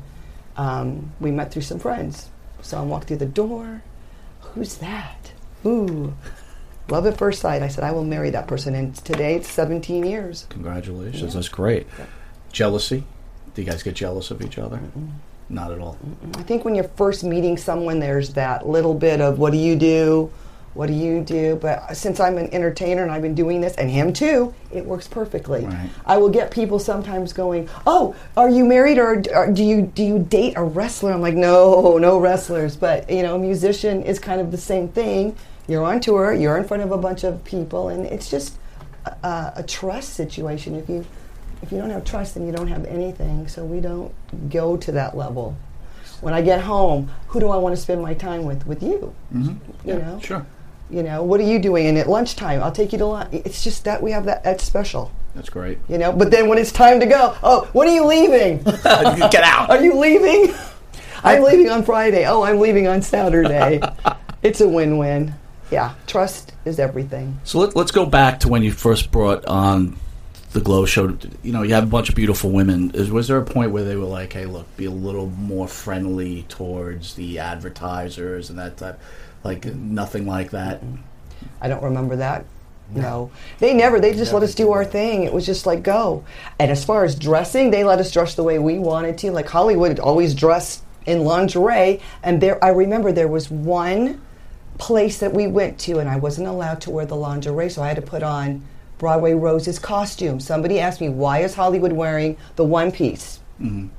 Um, 0.57 1.11
we 1.19 1.31
met 1.31 1.51
through 1.51 1.63
some 1.63 1.79
friends. 1.79 2.29
So 2.61 2.77
I 2.79 2.83
walked 2.83 3.07
through 3.07 3.17
the 3.17 3.25
door. 3.25 3.81
Who's 4.41 4.75
that? 4.77 5.31
Ooh, 5.65 6.13
love 6.89 7.05
at 7.07 7.17
first 7.17 7.41
sight. 7.41 7.61
I 7.61 7.67
said 7.67 7.83
I 7.83 7.91
will 7.91 8.03
marry 8.03 8.29
that 8.29 8.47
person, 8.47 8.75
and 8.75 8.95
today 8.95 9.35
it's 9.35 9.49
17 9.49 10.05
years. 10.05 10.45
congratulations. 10.49 11.21
Yeah. 11.23 11.29
That's 11.29 11.49
great. 11.49 11.87
Jealousy? 12.51 13.03
Do 13.53 13.61
you 13.61 13.69
guys 13.69 13.83
get 13.83 13.95
jealous 13.95 14.31
of 14.31 14.41
each 14.41 14.57
other? 14.57 14.79
Not 15.49 15.71
at 15.71 15.79
all. 15.79 15.97
I 16.35 16.43
think 16.43 16.65
when 16.65 16.75
you're 16.75 16.83
first 16.95 17.23
meeting 17.23 17.57
someone, 17.57 17.99
there's 17.99 18.33
that 18.33 18.67
little 18.67 18.93
bit 18.93 19.21
of 19.21 19.37
what 19.39 19.51
do 19.51 19.57
you 19.57 19.75
do, 19.75 20.31
what 20.75 20.88
do 20.88 20.93
you 20.93 21.21
do. 21.21 21.55
But 21.55 21.95
since 21.97 22.19
I'm 22.19 22.38
an 22.38 22.53
entertainer 22.53 23.01
and 23.01 23.11
I've 23.11 23.21
been 23.23 23.33
doing 23.33 23.61
this, 23.61 23.73
and 23.75 23.89
him 23.89 24.13
too, 24.13 24.53
it 24.71 24.85
works 24.85 25.07
perfectly. 25.07 25.65
Right. 25.65 25.89
I 26.05 26.17
will 26.17 26.29
get 26.29 26.51
people 26.51 26.77
sometimes 26.79 27.33
going, 27.33 27.67
"Oh, 27.88 28.13
are 28.38 28.49
you 28.49 28.63
married 28.65 28.99
or, 28.99 29.23
or 29.33 29.51
do 29.51 29.63
you 29.63 29.81
do 29.81 30.03
you 30.03 30.19
date 30.19 30.53
a 30.55 30.63
wrestler?" 30.63 31.11
I'm 31.11 31.21
like, 31.21 31.33
"No, 31.35 31.97
no 31.97 32.19
wrestlers." 32.19 32.75
But 32.75 33.09
you 33.09 33.23
know, 33.23 33.35
a 33.35 33.39
musician 33.39 34.03
is 34.03 34.19
kind 34.19 34.39
of 34.39 34.51
the 34.51 34.57
same 34.57 34.89
thing. 34.89 35.35
You're 35.67 35.83
on 35.83 35.99
tour, 35.99 36.31
you're 36.31 36.57
in 36.57 36.63
front 36.65 36.83
of 36.83 36.91
a 36.91 36.97
bunch 36.97 37.23
of 37.23 37.43
people, 37.43 37.89
and 37.89 38.05
it's 38.05 38.29
just 38.29 38.53
a, 39.23 39.53
a 39.57 39.63
trust 39.65 40.13
situation. 40.13 40.75
If 40.75 40.88
you 40.89 41.05
if 41.61 41.71
you 41.71 41.79
don't 41.79 41.89
have 41.89 42.03
trust, 42.03 42.35
then 42.35 42.45
you 42.45 42.51
don't 42.51 42.67
have 42.67 42.85
anything. 42.85 43.47
So 43.47 43.65
we 43.65 43.79
don't 43.79 44.13
go 44.49 44.77
to 44.77 44.91
that 44.91 45.15
level. 45.17 45.57
When 46.21 46.33
I 46.33 46.41
get 46.41 46.61
home, 46.61 47.09
who 47.27 47.39
do 47.39 47.49
I 47.49 47.57
want 47.57 47.75
to 47.75 47.81
spend 47.81 48.01
my 48.01 48.13
time 48.13 48.43
with? 48.45 48.65
With 48.67 48.83
you. 48.83 49.13
Mhm. 49.33 49.47
You 49.83 49.93
Yeah, 49.93 49.97
know. 49.97 50.19
Sure. 50.19 50.45
You 50.89 51.02
know, 51.02 51.24
what 51.24 51.39
are 51.39 51.43
you 51.43 51.60
doing? 51.60 51.88
And 51.88 51.98
at 51.98 52.08
lunchtime, 52.08 52.62
I'll 52.62 52.71
take 52.71 52.91
you 52.91 53.00
to 53.00 53.06
lunch. 53.06 53.34
It's 53.34 53.63
just 53.63 53.86
that 53.86 54.04
we 54.04 54.12
have 54.12 54.26
that. 54.26 54.43
That's 54.43 54.63
special. 54.63 55.12
That's 55.34 55.50
great. 55.50 55.80
You 55.89 55.98
know, 55.98 56.13
but 56.13 56.32
then 56.32 56.48
when 56.48 56.58
it's 56.58 56.71
time 56.71 57.00
to 57.00 57.06
go, 57.06 57.36
oh, 57.43 57.69
when 57.74 57.88
are 57.88 57.91
you 57.91 58.06
leaving? 58.06 58.63
Get 58.63 59.43
out. 59.43 59.69
Are 59.69 59.84
you 59.84 59.95
leaving? 59.95 60.56
I'm 61.24 61.43
leaving 61.43 61.69
on 61.69 61.84
Friday. 61.84 62.26
Oh, 62.26 62.43
I'm 62.43 62.60
leaving 62.60 62.88
on 62.88 63.02
Saturday. 63.02 63.82
it's 64.43 64.62
a 64.62 64.67
win-win. 64.67 65.34
Yeah, 65.71 65.95
trust 66.06 66.54
is 66.63 66.80
everything. 66.80 67.39
So 67.43 67.60
let, 67.60 67.76
let's 67.76 67.91
go 67.91 68.06
back 68.06 68.41
to 68.41 68.48
when 68.48 68.62
you 68.62 68.71
first 68.71 69.12
brought 69.12 69.43
on 69.45 69.98
the 70.54 70.62
Glow 70.62 70.86
Show. 70.86 71.17
You 71.41 71.52
know, 71.52 71.63
you 71.63 71.74
have 71.74 71.84
a 71.84 71.88
bunch 71.88 72.10
of 72.10 72.15
beautiful 72.15 72.52
women. 72.52 72.91
Is, 72.91 73.10
was 73.10 73.28
there 73.28 73.38
a 73.38 73.43
point 73.43 73.71
where 73.71 73.84
they 73.84 73.95
were 73.95 74.06
like, 74.06 74.34
"Hey, 74.34 74.45
look, 74.45 74.78
be 74.78 74.86
a 74.86 74.91
little 74.91 75.28
more 75.28 75.67
friendly 75.67 76.43
towards 76.43 77.15
the 77.15 77.39
advertisers 77.39 78.50
and 78.50 78.60
that 78.60 78.78
type"? 78.78 79.00
Like 79.45 79.65
nothing 79.65 80.25
like 80.25 80.51
that. 80.51 80.81
I 81.62 81.67
don't 81.67 81.84
remember 81.84 82.15
that. 82.15 82.45
No. 82.89 83.29
They 83.60 83.75
never, 83.75 83.99
they 83.99 84.13
just 84.13 84.34
let 84.34 84.41
us 84.41 84.55
do 84.55 84.71
our 84.71 84.84
thing. 84.84 85.23
It 85.23 85.31
was 85.31 85.45
just 85.45 85.67
like, 85.67 85.84
go. 85.84 86.23
And 86.60 86.71
as 86.71 86.84
far 86.84 87.05
as 87.05 87.15
dressing, 87.15 87.69
they 87.69 87.84
let 87.84 87.99
us 87.99 88.12
dress 88.12 88.34
the 88.34 88.43
way 88.43 88.58
we 88.58 88.79
wanted 88.79 89.19
to. 89.19 89.31
Like 89.31 89.47
Hollywood 89.47 89.99
always 89.99 90.34
dressed 90.34 90.84
in 91.05 91.23
lingerie. 91.23 92.01
And 92.23 92.41
there, 92.41 92.63
I 92.63 92.69
remember 92.69 93.12
there 93.12 93.27
was 93.27 93.51
one 93.51 94.19
place 94.79 95.19
that 95.19 95.31
we 95.31 95.45
went 95.45 95.79
to, 95.81 95.99
and 95.99 96.10
I 96.10 96.17
wasn't 96.17 96.47
allowed 96.47 96.81
to 96.81 96.91
wear 96.91 97.05
the 97.05 97.15
lingerie, 97.15 97.69
so 97.69 97.81
I 97.81 97.88
had 97.88 97.95
to 97.95 98.01
put 98.01 98.23
on 98.23 98.63
Broadway 98.97 99.34
Rose's 99.34 99.77
costume. 99.77 100.39
Somebody 100.39 100.79
asked 100.79 101.01
me, 101.01 101.10
why 101.10 101.39
is 101.39 101.53
Hollywood 101.53 101.93
wearing 101.93 102.36
the 102.55 102.65
one 102.65 102.91
piece? 102.91 103.39
Mhm. 103.62 103.89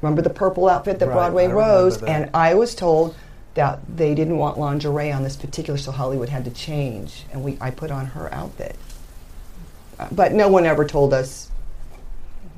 Remember 0.00 0.22
the 0.22 0.30
purple 0.30 0.68
outfit 0.68 1.00
that 1.00 1.08
Right, 1.08 1.14
Broadway 1.14 1.46
I 1.48 1.52
Rose? 1.52 2.02
And 2.02 2.30
I 2.32 2.54
was 2.54 2.74
told 2.74 3.16
that 3.58 3.80
they 3.96 4.14
didn't 4.14 4.38
want 4.38 4.56
lingerie 4.56 5.10
on 5.10 5.24
this 5.24 5.34
particular, 5.34 5.76
so 5.76 5.90
Hollywood 5.90 6.28
had 6.28 6.44
to 6.44 6.50
change, 6.52 7.24
and 7.32 7.42
we 7.42 7.58
I 7.60 7.72
put 7.72 7.90
on 7.90 8.06
her 8.06 8.32
outfit. 8.32 8.76
Uh, 9.98 10.06
But 10.12 10.32
no 10.32 10.46
one 10.46 10.64
ever 10.64 10.84
told 10.84 11.12
us, 11.12 11.50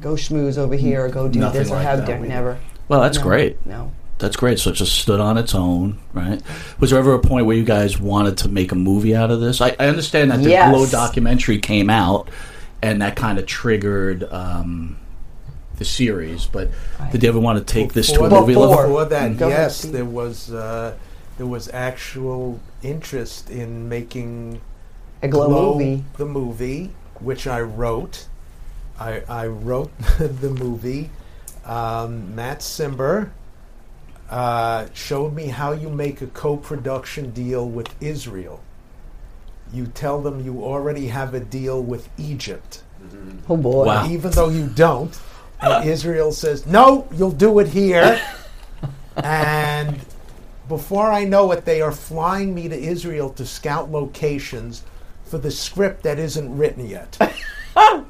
go 0.02 0.12
schmooze 0.12 0.58
over 0.58 0.74
here, 0.76 1.06
or 1.06 1.08
go 1.08 1.26
do 1.26 1.38
Nothing 1.40 1.60
this, 1.62 1.70
or 1.70 1.76
like 1.76 1.86
have 1.86 1.98
that. 2.00 2.06
dinner. 2.06 2.26
Never. 2.26 2.58
Well, 2.88 3.00
that's 3.00 3.16
No, 3.16 3.24
great. 3.24 3.64
No. 3.66 3.92
That's 4.18 4.36
great. 4.36 4.58
So 4.58 4.68
it 4.70 4.74
just 4.74 4.94
stood 4.98 5.20
on 5.20 5.38
its 5.38 5.54
own, 5.54 5.96
right? 6.12 6.42
Was 6.78 6.90
there 6.90 6.98
ever 6.98 7.14
a 7.14 7.18
point 7.18 7.46
where 7.46 7.56
you 7.56 7.64
guys 7.64 7.98
wanted 7.98 8.36
to 8.38 8.50
make 8.50 8.70
a 8.70 8.74
movie 8.74 9.16
out 9.16 9.30
of 9.30 9.40
this? 9.40 9.62
I, 9.62 9.74
I 9.80 9.86
understand 9.86 10.30
that 10.30 10.42
the 10.42 10.50
Yes. 10.50 10.70
Glow 10.70 10.84
documentary 10.86 11.58
came 11.58 11.88
out, 11.88 12.28
and 12.82 13.00
that 13.00 13.16
kind 13.16 13.38
of 13.38 13.46
triggered 13.46 14.30
um, 14.30 14.98
the 15.80 15.84
series. 15.84 16.46
But 16.46 16.70
did 17.10 17.22
you 17.24 17.28
ever 17.30 17.40
want 17.40 17.58
to 17.58 17.64
take 17.74 17.92
this 17.94 18.12
to 18.12 18.20
a 18.20 18.22
Before- 18.28 18.40
movie 18.42 18.52
Before 18.54 18.86
level? 18.86 19.06
that, 19.06 19.36
Go 19.36 19.48
ahead, 19.48 19.58
yes, 19.58 19.82
there 19.82 20.04
was 20.04 20.52
uh, 20.52 20.94
there 21.38 21.46
was 21.46 21.68
actual 21.72 22.60
interest 22.82 23.50
in 23.50 23.88
making 23.88 24.60
A 25.22 25.28
Glow 25.28 25.72
movie. 25.74 26.04
the 26.18 26.26
movie, 26.26 26.90
which 27.18 27.46
I 27.48 27.60
wrote. 27.62 28.28
I, 29.00 29.22
I 29.28 29.46
wrote 29.46 29.90
the 30.18 30.50
movie. 30.50 31.08
Um, 31.64 32.34
Matt 32.34 32.60
Cimber 32.60 33.30
uh, 34.28 34.86
showed 34.92 35.32
me 35.34 35.46
how 35.46 35.72
you 35.72 35.88
make 35.88 36.20
a 36.20 36.26
co-production 36.26 37.30
deal 37.30 37.66
with 37.66 37.88
Israel. 38.02 38.60
You 39.72 39.86
tell 39.86 40.20
them 40.20 40.44
you 40.44 40.62
already 40.62 41.06
have 41.08 41.32
a 41.32 41.40
deal 41.40 41.82
with 41.82 42.08
Egypt 42.18 42.82
Oh 43.48 43.56
boy. 43.56 43.86
Wow. 43.86 44.06
even 44.10 44.30
though 44.32 44.50
you 44.50 44.66
don't. 44.66 45.18
And 45.62 45.84
Israel 45.88 46.32
says, 46.32 46.66
no, 46.66 47.08
you'll 47.12 47.30
do 47.30 47.58
it 47.58 47.68
here. 47.68 48.20
and 49.16 49.98
before 50.68 51.10
I 51.10 51.24
know 51.24 51.50
it, 51.52 51.64
they 51.64 51.80
are 51.80 51.92
flying 51.92 52.54
me 52.54 52.68
to 52.68 52.78
Israel 52.78 53.30
to 53.30 53.44
scout 53.44 53.90
locations 53.90 54.84
for 55.24 55.38
the 55.38 55.50
script 55.50 56.02
that 56.04 56.18
isn't 56.18 56.56
written 56.56 56.86
yet. 56.86 57.18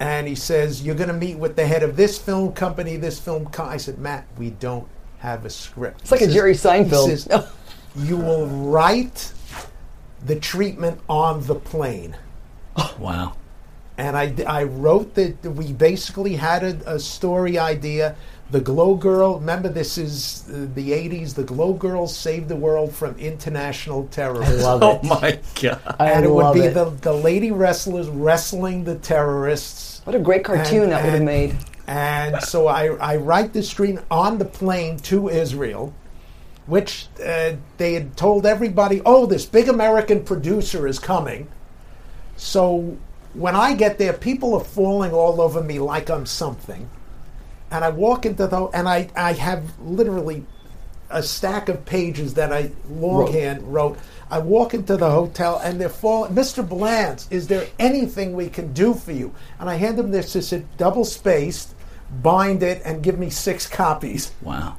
and 0.00 0.28
he 0.28 0.34
says, 0.34 0.82
You're 0.82 0.94
going 0.94 1.08
to 1.08 1.14
meet 1.14 1.38
with 1.38 1.56
the 1.56 1.66
head 1.66 1.82
of 1.82 1.96
this 1.96 2.18
film 2.18 2.52
company, 2.52 2.96
this 2.96 3.18
film 3.18 3.46
co-. 3.46 3.64
I 3.64 3.78
said, 3.78 3.98
Matt, 3.98 4.26
we 4.38 4.50
don't 4.50 4.86
have 5.18 5.44
a 5.44 5.50
script. 5.50 6.02
It's 6.02 6.10
like 6.10 6.20
a 6.20 6.28
Jerry 6.28 6.52
Seinfeld. 6.52 7.10
He 7.10 7.16
says, 7.16 7.48
you 7.96 8.16
will 8.16 8.46
write 8.46 9.32
the 10.26 10.38
treatment 10.38 11.00
on 11.08 11.46
the 11.46 11.54
plane 11.54 12.16
Wow. 12.98 13.36
And 13.98 14.16
I, 14.16 14.34
I 14.46 14.64
wrote 14.64 15.14
that 15.14 15.42
we 15.44 15.72
basically 15.72 16.36
had 16.36 16.62
a, 16.64 16.94
a 16.94 16.98
story 17.00 17.58
idea. 17.58 18.14
The 18.50 18.60
Glow 18.60 18.94
Girl, 18.94 19.40
remember 19.40 19.68
this 19.68 19.98
is 19.98 20.44
uh, 20.48 20.68
the 20.74 20.92
80s, 20.92 21.34
the 21.34 21.42
Glow 21.42 21.72
Girls 21.72 22.16
saved 22.16 22.48
the 22.48 22.54
world 22.56 22.94
from 22.94 23.16
international 23.18 24.06
terrorism. 24.08 24.60
love 24.60 24.82
Oh 24.82 25.00
my 25.02 25.40
god. 25.60 25.80
I 25.98 26.10
and 26.12 26.24
it 26.24 26.30
would 26.30 26.54
be 26.54 26.60
it. 26.60 26.74
the, 26.74 26.90
the 26.90 27.12
lady 27.12 27.50
wrestlers 27.50 28.08
wrestling 28.08 28.84
the 28.84 28.96
terrorists. 28.96 30.00
What 30.04 30.14
a 30.14 30.20
great 30.20 30.44
cartoon 30.44 30.84
And- 30.84 30.92
that 30.92 31.04
would 31.04 31.14
have 31.14 31.22
made. 31.22 31.56
And 31.88 32.42
so 32.42 32.66
I, 32.66 32.86
I 32.96 33.16
write 33.16 33.52
the 33.52 33.62
screen 33.62 34.00
on 34.10 34.38
the 34.38 34.44
plane 34.44 34.98
to 35.10 35.28
Israel, 35.28 35.94
which 36.66 37.06
uh, 37.24 37.52
they 37.78 37.94
had 37.94 38.16
told 38.16 38.44
everybody, 38.44 39.00
oh, 39.06 39.26
this 39.26 39.46
big 39.46 39.68
American 39.68 40.24
producer 40.24 40.86
is 40.88 40.98
coming. 40.98 41.46
So 42.36 42.96
when 43.36 43.54
I 43.54 43.74
get 43.74 43.98
there, 43.98 44.12
people 44.12 44.54
are 44.54 44.64
falling 44.64 45.12
all 45.12 45.40
over 45.40 45.62
me 45.62 45.78
like 45.78 46.10
I'm 46.10 46.26
something. 46.26 46.88
And 47.70 47.84
I 47.84 47.90
walk 47.90 48.24
into 48.24 48.46
the, 48.46 48.66
and 48.68 48.88
I, 48.88 49.08
I 49.14 49.32
have 49.32 49.78
literally 49.80 50.46
a 51.10 51.22
stack 51.22 51.68
of 51.68 51.84
pages 51.84 52.34
that 52.34 52.52
I 52.52 52.70
longhand 52.88 53.62
wrote. 53.62 53.98
I 54.30 54.38
walk 54.38 54.74
into 54.74 54.96
the 54.96 55.10
hotel 55.10 55.60
and 55.62 55.80
they're 55.80 55.88
falling. 55.88 56.34
Mr. 56.34 56.66
Blance, 56.66 57.28
is 57.30 57.46
there 57.46 57.66
anything 57.78 58.32
we 58.32 58.48
can 58.48 58.72
do 58.72 58.94
for 58.94 59.12
you? 59.12 59.34
And 59.60 59.68
I 59.68 59.74
hand 59.74 59.98
them 59.98 60.10
this, 60.10 60.32
this 60.32 60.50
double 60.76 61.04
spaced, 61.04 61.74
bind 62.22 62.62
it, 62.62 62.82
and 62.84 63.02
give 63.02 63.18
me 63.18 63.30
six 63.30 63.68
copies. 63.68 64.32
Wow. 64.40 64.76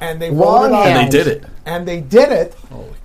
And 0.00 0.20
they 0.20 0.30
wrote 0.30 0.66
it 0.66 0.72
on. 0.72 0.88
And 0.88 1.12
they 1.12 1.18
did 1.18 1.26
it. 1.26 1.44
And 1.64 1.88
they 1.88 2.00
did 2.00 2.32
it. 2.32 2.56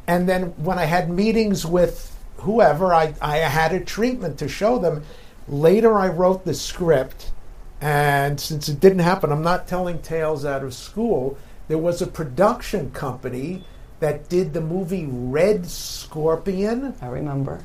And 0.07 0.27
then 0.27 0.45
when 0.63 0.79
I 0.79 0.85
had 0.85 1.09
meetings 1.09 1.65
with 1.65 2.10
whoever, 2.41 2.93
I, 2.93 3.13
I 3.21 3.37
had 3.37 3.73
a 3.73 3.79
treatment 3.79 4.39
to 4.39 4.47
show 4.47 4.79
them. 4.79 5.03
Later, 5.47 5.97
I 5.97 6.07
wrote 6.07 6.45
the 6.45 6.53
script. 6.53 7.31
And 7.79 8.39
since 8.39 8.69
it 8.69 8.79
didn't 8.79 8.99
happen, 8.99 9.31
I'm 9.31 9.41
not 9.41 9.67
telling 9.67 10.01
tales 10.01 10.45
out 10.45 10.63
of 10.63 10.73
school. 10.73 11.37
There 11.67 11.77
was 11.77 12.01
a 12.01 12.07
production 12.07 12.91
company 12.91 13.63
that 13.99 14.29
did 14.29 14.53
the 14.53 14.61
movie 14.61 15.07
Red 15.09 15.65
Scorpion. 15.67 16.95
I 17.01 17.07
remember. 17.07 17.63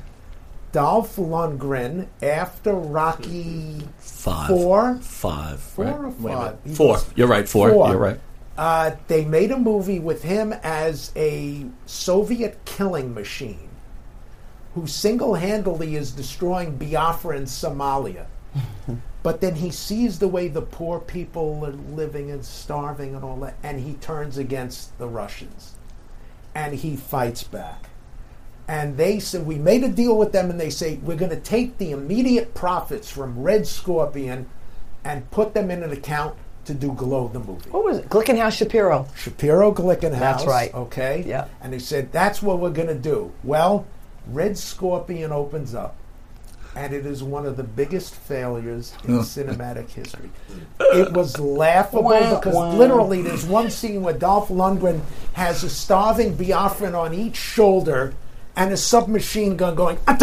Dolph 0.71 1.15
Lundgren 1.15 2.07
after 2.21 2.73
Rocky 2.73 3.81
Five. 3.99 4.47
Four. 4.47 4.95
Five. 5.01 5.59
Four 5.59 5.85
right? 5.85 5.95
or 5.95 6.11
five? 6.11 6.75
Four. 6.75 6.87
was- 6.93 7.11
You're 7.15 7.27
right. 7.27 7.47
Four. 7.47 7.71
Four. 7.71 7.89
You're 7.89 7.97
right. 7.97 8.19
Uh, 8.57 8.91
they 9.07 9.23
made 9.23 9.51
a 9.51 9.57
movie 9.57 9.99
with 9.99 10.23
him 10.23 10.51
as 10.63 11.11
a 11.15 11.65
Soviet 11.85 12.59
killing 12.65 13.13
machine 13.13 13.66
who 14.77 14.85
single 14.85 15.33
handedly 15.33 15.95
is 15.95 16.11
destroying 16.11 16.77
Biafra 16.77 17.35
and 17.35 17.47
Somalia. 17.47 18.27
but 19.23 19.41
then 19.41 19.55
he 19.55 19.71
sees 19.71 20.19
the 20.19 20.27
way 20.27 20.47
the 20.47 20.61
poor 20.61 20.99
people 20.99 21.65
are 21.65 21.71
living 21.71 22.29
and 22.29 22.45
starving 22.45 23.15
and 23.15 23.23
all 23.23 23.37
that, 23.37 23.55
and 23.63 23.79
he 23.79 23.95
turns 23.95 24.37
against 24.37 24.95
the 24.99 25.07
Russians. 25.07 25.73
And 26.53 26.75
he 26.75 26.95
fights 26.95 27.43
back. 27.43 27.89
And 28.67 28.97
they 28.97 29.19
said, 29.19 29.47
We 29.47 29.55
made 29.55 29.83
a 29.83 29.89
deal 29.89 30.15
with 30.15 30.31
them, 30.31 30.51
and 30.51 30.59
they 30.59 30.69
say, 30.69 30.97
We're 30.97 31.17
going 31.17 31.31
to 31.31 31.39
take 31.39 31.79
the 31.79 31.89
immediate 31.89 32.53
profits 32.53 33.09
from 33.09 33.41
Red 33.41 33.65
Scorpion 33.65 34.47
and 35.03 35.29
put 35.31 35.55
them 35.55 35.71
in 35.71 35.81
an 35.81 35.91
account 35.91 36.35
to 36.65 36.75
do 36.75 36.91
Glow 36.93 37.29
the 37.29 37.39
movie. 37.39 37.69
What 37.71 37.83
was 37.83 37.97
it? 37.97 38.09
Glickenhaus 38.09 38.57
Shapiro. 38.57 39.07
Shapiro 39.15 39.73
Glickenhaus. 39.73 40.19
That's 40.19 40.45
right. 40.45 40.71
Okay. 40.73 41.23
Yeah. 41.25 41.47
And 41.61 41.73
he 41.73 41.79
said, 41.79 42.11
"That's 42.11 42.43
what 42.43 42.59
we're 42.59 42.71
going 42.71 42.89
to 42.89 42.95
do." 42.95 43.31
Well, 43.43 43.87
Red 44.31 44.57
Scorpion 44.57 45.31
opens 45.31 45.73
up, 45.75 45.95
and 46.75 46.93
it 46.93 47.05
is 47.05 47.23
one 47.23 47.45
of 47.45 47.57
the 47.57 47.63
biggest 47.63 48.13
failures 48.15 48.93
in 49.03 49.09
cinematic 49.19 49.89
history. 49.89 50.29
It 50.79 51.13
was 51.13 51.39
laughable 51.39 52.03
Wah, 52.03 52.35
because 52.35 52.55
wah. 52.55 52.73
literally, 52.73 53.21
there's 53.21 53.45
one 53.45 53.69
scene 53.69 54.01
where 54.01 54.13
Dolph 54.13 54.49
Lundgren 54.49 55.01
has 55.33 55.63
a 55.63 55.69
starving 55.69 56.35
Biafran 56.35 56.97
on 56.97 57.13
each 57.13 57.35
shoulder. 57.35 58.13
And 58.59 58.73
a 58.73 58.77
submachine 58.77 59.55
gun 59.55 59.75
going 59.75 59.99
ah, 60.07 60.17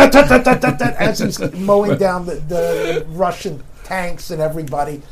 as 0.99 1.21
he's 1.21 1.39
mowing 1.55 1.97
down 1.97 2.27
the, 2.27 2.35
the 2.35 3.07
Russian 3.11 3.63
tanks 3.85 4.33
and 4.33 4.43
everybody 4.43 5.03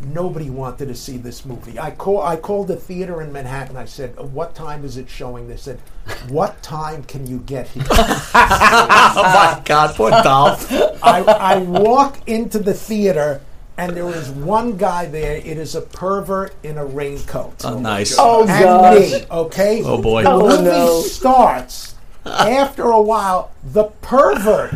nobody 0.00 0.50
wanted 0.50 0.88
to 0.88 0.94
see 0.94 1.16
this 1.16 1.44
movie. 1.44 1.78
I 1.78 1.90
call 1.90 2.20
I 2.22 2.36
called 2.36 2.68
the 2.68 2.76
theater 2.76 3.22
in 3.22 3.32
Manhattan. 3.32 3.76
I 3.76 3.84
said, 3.86 4.18
"What 4.32 4.54
time 4.54 4.84
is 4.84 4.96
it 4.96 5.08
showing?" 5.08 5.48
They 5.48 5.56
said, 5.56 5.80
"What 6.28 6.62
time 6.62 7.02
can 7.04 7.26
you 7.26 7.38
get 7.40 7.68
here?" 7.68 7.84
oh 7.90 9.12
my 9.14 9.62
God, 9.64 9.94
poor 9.94 10.10
Dolph. 10.10 10.70
I, 11.02 11.20
I 11.22 11.58
walk 11.58 12.18
into 12.28 12.58
the 12.58 12.74
theater. 12.74 13.40
And 13.78 13.94
there 13.94 14.08
is 14.08 14.30
one 14.30 14.78
guy 14.78 15.04
there. 15.04 15.36
It 15.36 15.58
is 15.58 15.74
a 15.74 15.82
pervert 15.82 16.54
in 16.62 16.78
a 16.78 16.86
raincoat. 16.86 17.62
Oh, 17.62 17.78
nice. 17.78 18.16
Oh, 18.18 18.40
and 18.48 18.48
gosh. 18.48 19.10
me, 19.12 19.26
okay? 19.30 19.82
Oh, 19.84 20.00
boy. 20.00 20.22
The 20.22 20.30
Oh, 20.30 20.48
movie 20.48 20.62
no. 20.64 21.00
starts. 21.02 21.94
After 22.24 22.84
a 22.84 23.00
while, 23.02 23.50
the 23.62 23.84
pervert 24.00 24.72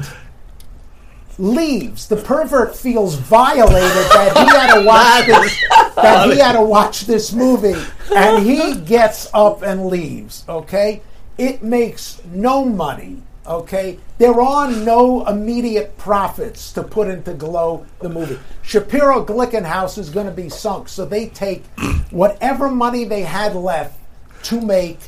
leaves. 1.40 2.06
The 2.06 2.16
pervert 2.16 2.76
feels 2.76 3.14
violated 3.14 3.90
that 4.12 4.36
he 4.36 4.56
had 4.56 4.74
to 4.74 4.84
watch 4.86 5.26
this, 5.26 5.64
that 5.96 6.30
he 6.30 6.38
had 6.38 6.52
to 6.52 6.62
watch 6.62 7.02
this 7.02 7.32
movie, 7.32 7.80
and 8.14 8.44
he 8.44 8.76
gets 8.84 9.28
up 9.32 9.62
and 9.62 9.86
leaves. 9.86 10.44
Okay, 10.48 11.02
it 11.38 11.62
makes 11.62 12.20
no 12.32 12.64
money. 12.64 13.22
Okay, 13.46 13.98
there 14.18 14.40
are 14.40 14.70
no 14.70 15.26
immediate 15.26 15.96
profits 15.96 16.72
to 16.74 16.82
put 16.82 17.08
into 17.08 17.32
Glow 17.32 17.86
the 18.00 18.08
movie. 18.08 18.38
Shapiro 18.62 19.24
Glickenhaus 19.24 19.98
is 19.98 20.10
going 20.10 20.26
to 20.26 20.32
be 20.32 20.48
sunk, 20.48 20.88
so 20.88 21.04
they 21.04 21.28
take 21.28 21.64
whatever 22.10 22.68
money 22.68 23.04
they 23.04 23.22
had 23.22 23.56
left 23.56 23.98
to 24.44 24.60
make 24.60 24.98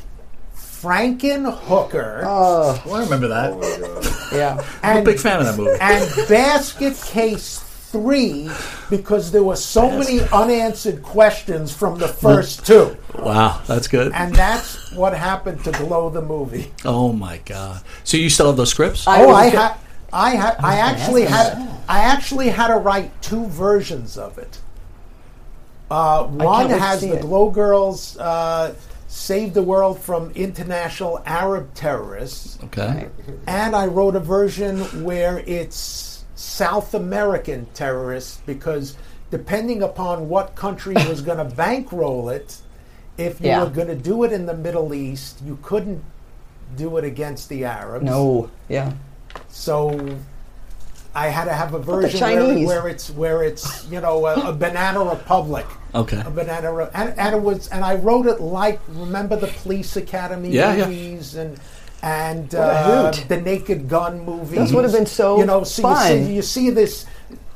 Frankenhooker. 0.83 2.23
Oh, 2.25 2.81
Well, 2.85 2.95
I 2.95 3.03
remember 3.05 3.29
that. 3.29 4.29
yeah. 4.33 4.61
I'm 4.83 4.97
a 4.97 5.01
big 5.01 5.17
fan 5.19 5.39
of 5.39 5.45
that 5.45 5.57
movie. 5.57 5.77
And 5.79 6.27
Basket 6.27 6.95
Case 7.07 7.59
3 7.59 8.49
because 8.89 9.31
there 9.31 9.43
were 9.43 9.55
so 9.55 9.89
many 9.89 10.19
unanswered 10.33 11.01
questions 11.01 11.73
from 11.73 11.99
the 11.99 12.07
first 12.09 12.65
two. 12.65 12.97
Wow, 13.17 13.61
that's 13.65 13.87
good. 13.87 14.11
And 14.13 14.35
that's 14.35 14.91
what 14.91 15.13
happened 15.13 15.63
to 15.63 15.71
Glow 15.71 16.09
the 16.09 16.21
movie. 16.21 16.73
Oh 16.83 17.13
my 17.13 17.37
god! 17.45 17.83
So 18.03 18.17
you 18.17 18.29
still 18.29 18.47
have 18.47 18.57
those 18.57 18.71
scripts? 18.71 19.05
oh, 19.07 19.29
I 19.29 19.45
had 19.45 19.77
I 20.11 20.31
had 20.31 20.55
I 20.59 20.77
actually 20.77 21.25
had 21.25 21.55
I 21.87 21.99
actually 21.99 22.49
had 22.49 22.67
to 22.67 22.77
write 22.77 23.21
two 23.21 23.45
versions 23.45 24.17
of 24.17 24.39
it. 24.39 24.59
Uh, 25.91 26.25
one 26.25 26.71
has 26.71 27.01
the 27.01 27.13
it. 27.13 27.21
Glow 27.21 27.51
Girls 27.51 28.17
uh, 28.17 28.73
save 29.13 29.53
the 29.53 29.61
world 29.61 29.99
from 29.99 30.31
international 30.31 31.21
Arab 31.27 31.71
terrorists. 31.75 32.57
Okay. 32.63 33.07
And 33.45 33.75
I 33.75 33.85
wrote 33.85 34.15
a 34.15 34.19
version 34.19 34.79
where 35.03 35.43
it's 35.45 36.25
South 36.33 36.95
American 36.95 37.67
terrorists 37.75 38.41
because 38.47 38.97
depending 39.29 39.83
upon 39.83 40.29
what 40.29 40.55
country 40.55 40.95
was 41.07 41.21
going 41.29 41.37
to 41.37 41.55
bankroll 41.55 42.29
it, 42.29 42.57
if 43.19 43.39
you 43.39 43.49
Yeah. 43.49 43.63
were 43.63 43.69
going 43.69 43.87
to 43.87 43.95
do 43.95 44.23
it 44.23 44.31
in 44.31 44.47
the 44.47 44.55
Middle 44.55 44.95
East, 44.95 45.41
you 45.45 45.59
couldn't 45.61 46.03
do 46.75 46.97
it 46.97 47.03
against 47.05 47.49
the 47.49 47.65
Arabs. 47.65 48.03
No. 48.05 48.49
Yeah. 48.67 48.93
So 49.47 50.17
I 51.15 51.27
had 51.27 51.45
to 51.45 51.53
have 51.53 51.73
a 51.75 51.79
version 51.79 52.19
where, 52.21 52.65
where 52.67 52.87
it's 52.87 53.09
where 53.11 53.43
it's 53.43 53.85
you 53.91 54.01
know 54.01 54.25
a, 54.25 54.49
a 54.49 54.53
banana 54.53 55.03
republic. 55.03 55.65
Okay. 55.93 56.21
A 56.25 56.29
banana 56.31 56.73
re- 56.73 56.89
and, 56.93 57.17
and 57.19 57.35
it 57.35 57.41
was 57.41 57.67
and 57.67 57.83
I 57.85 57.95
wrote 57.95 58.25
it 58.25 58.41
like 58.41 58.79
remember 58.89 59.35
the 59.35 59.47
police 59.47 59.95
academy 59.95 60.49
Yeah, 60.49 60.73
yeah. 60.75 60.85
movies 60.85 61.35
and 61.35 61.59
and 62.01 62.53
uh, 62.55 63.11
the 63.29 63.39
Naked 63.39 63.87
Gun 63.87 64.25
movies. 64.25 64.57
Those 64.57 64.73
would 64.73 64.83
have 64.85 64.93
been 64.93 65.05
so 65.05 65.37
you 65.37 65.45
know 65.45 65.63
so 65.63 65.83
fun. 65.83 66.17
You, 66.19 66.25
see, 66.25 66.35
you 66.35 66.41
see 66.41 66.69
this 66.71 67.05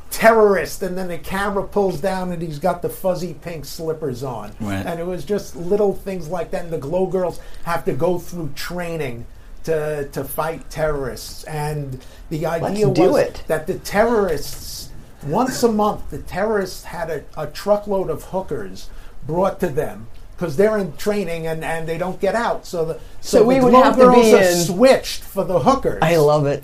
terrorist 0.10 0.82
and 0.84 0.98
then 0.98 1.10
the 1.10 1.18
camera 1.18 1.64
pulls 1.68 2.00
down 2.00 2.32
and 2.32 2.42
he's 2.42 2.60
got 2.60 2.82
the 2.82 2.90
fuzzy 2.90 3.34
pink 3.34 3.66
slippers 3.66 4.24
on 4.24 4.56
Right. 4.62 4.86
and 4.86 5.00
it 5.00 5.06
was 5.06 5.26
just 5.26 5.56
little 5.56 5.94
things 5.94 6.30
like 6.30 6.50
that 6.52 6.64
and 6.64 6.72
the 6.72 6.78
glow 6.78 7.08
girls 7.08 7.40
have 7.66 7.84
to 7.86 7.92
go 7.94 8.18
through 8.18 8.52
training 8.56 9.26
to 9.68 10.08
to 10.12 10.24
fight 10.24 10.62
terrorists 10.70 11.44
and 11.46 12.04
the 12.30 12.46
idea 12.46 12.90
do 12.94 13.12
was 13.12 13.22
it. 13.24 13.44
that 13.48 13.68
the 13.68 13.78
terrorists 13.80 14.90
once 15.28 15.62
a 15.64 15.72
month 15.72 16.10
the 16.10 16.20
terrorists 16.20 16.84
had 16.86 17.10
a, 17.10 17.24
a 17.38 17.48
truckload 17.48 18.10
of 18.10 18.24
hookers 18.34 18.90
brought 19.26 19.60
to 19.60 19.68
them 19.68 20.08
because 20.36 20.56
they're 20.56 20.78
in 20.78 20.96
training 20.98 21.48
and, 21.48 21.64
and 21.64 21.88
they 21.90 21.98
don't 21.98 22.20
get 22.22 22.36
out 22.36 22.66
so 22.66 22.86
the 22.86 23.00
So 23.22 23.40
the 23.40 23.46
we 23.46 23.60
would 23.60 23.72
glow 23.72 23.84
have 23.84 23.98
to 23.98 24.12
be 24.12 24.34
are 24.34 24.42
in- 24.42 24.56
switched 24.58 25.22
for 25.24 25.44
the 25.44 25.60
hookers 25.60 26.00
I 26.02 26.16
love 26.18 26.46
it. 26.46 26.64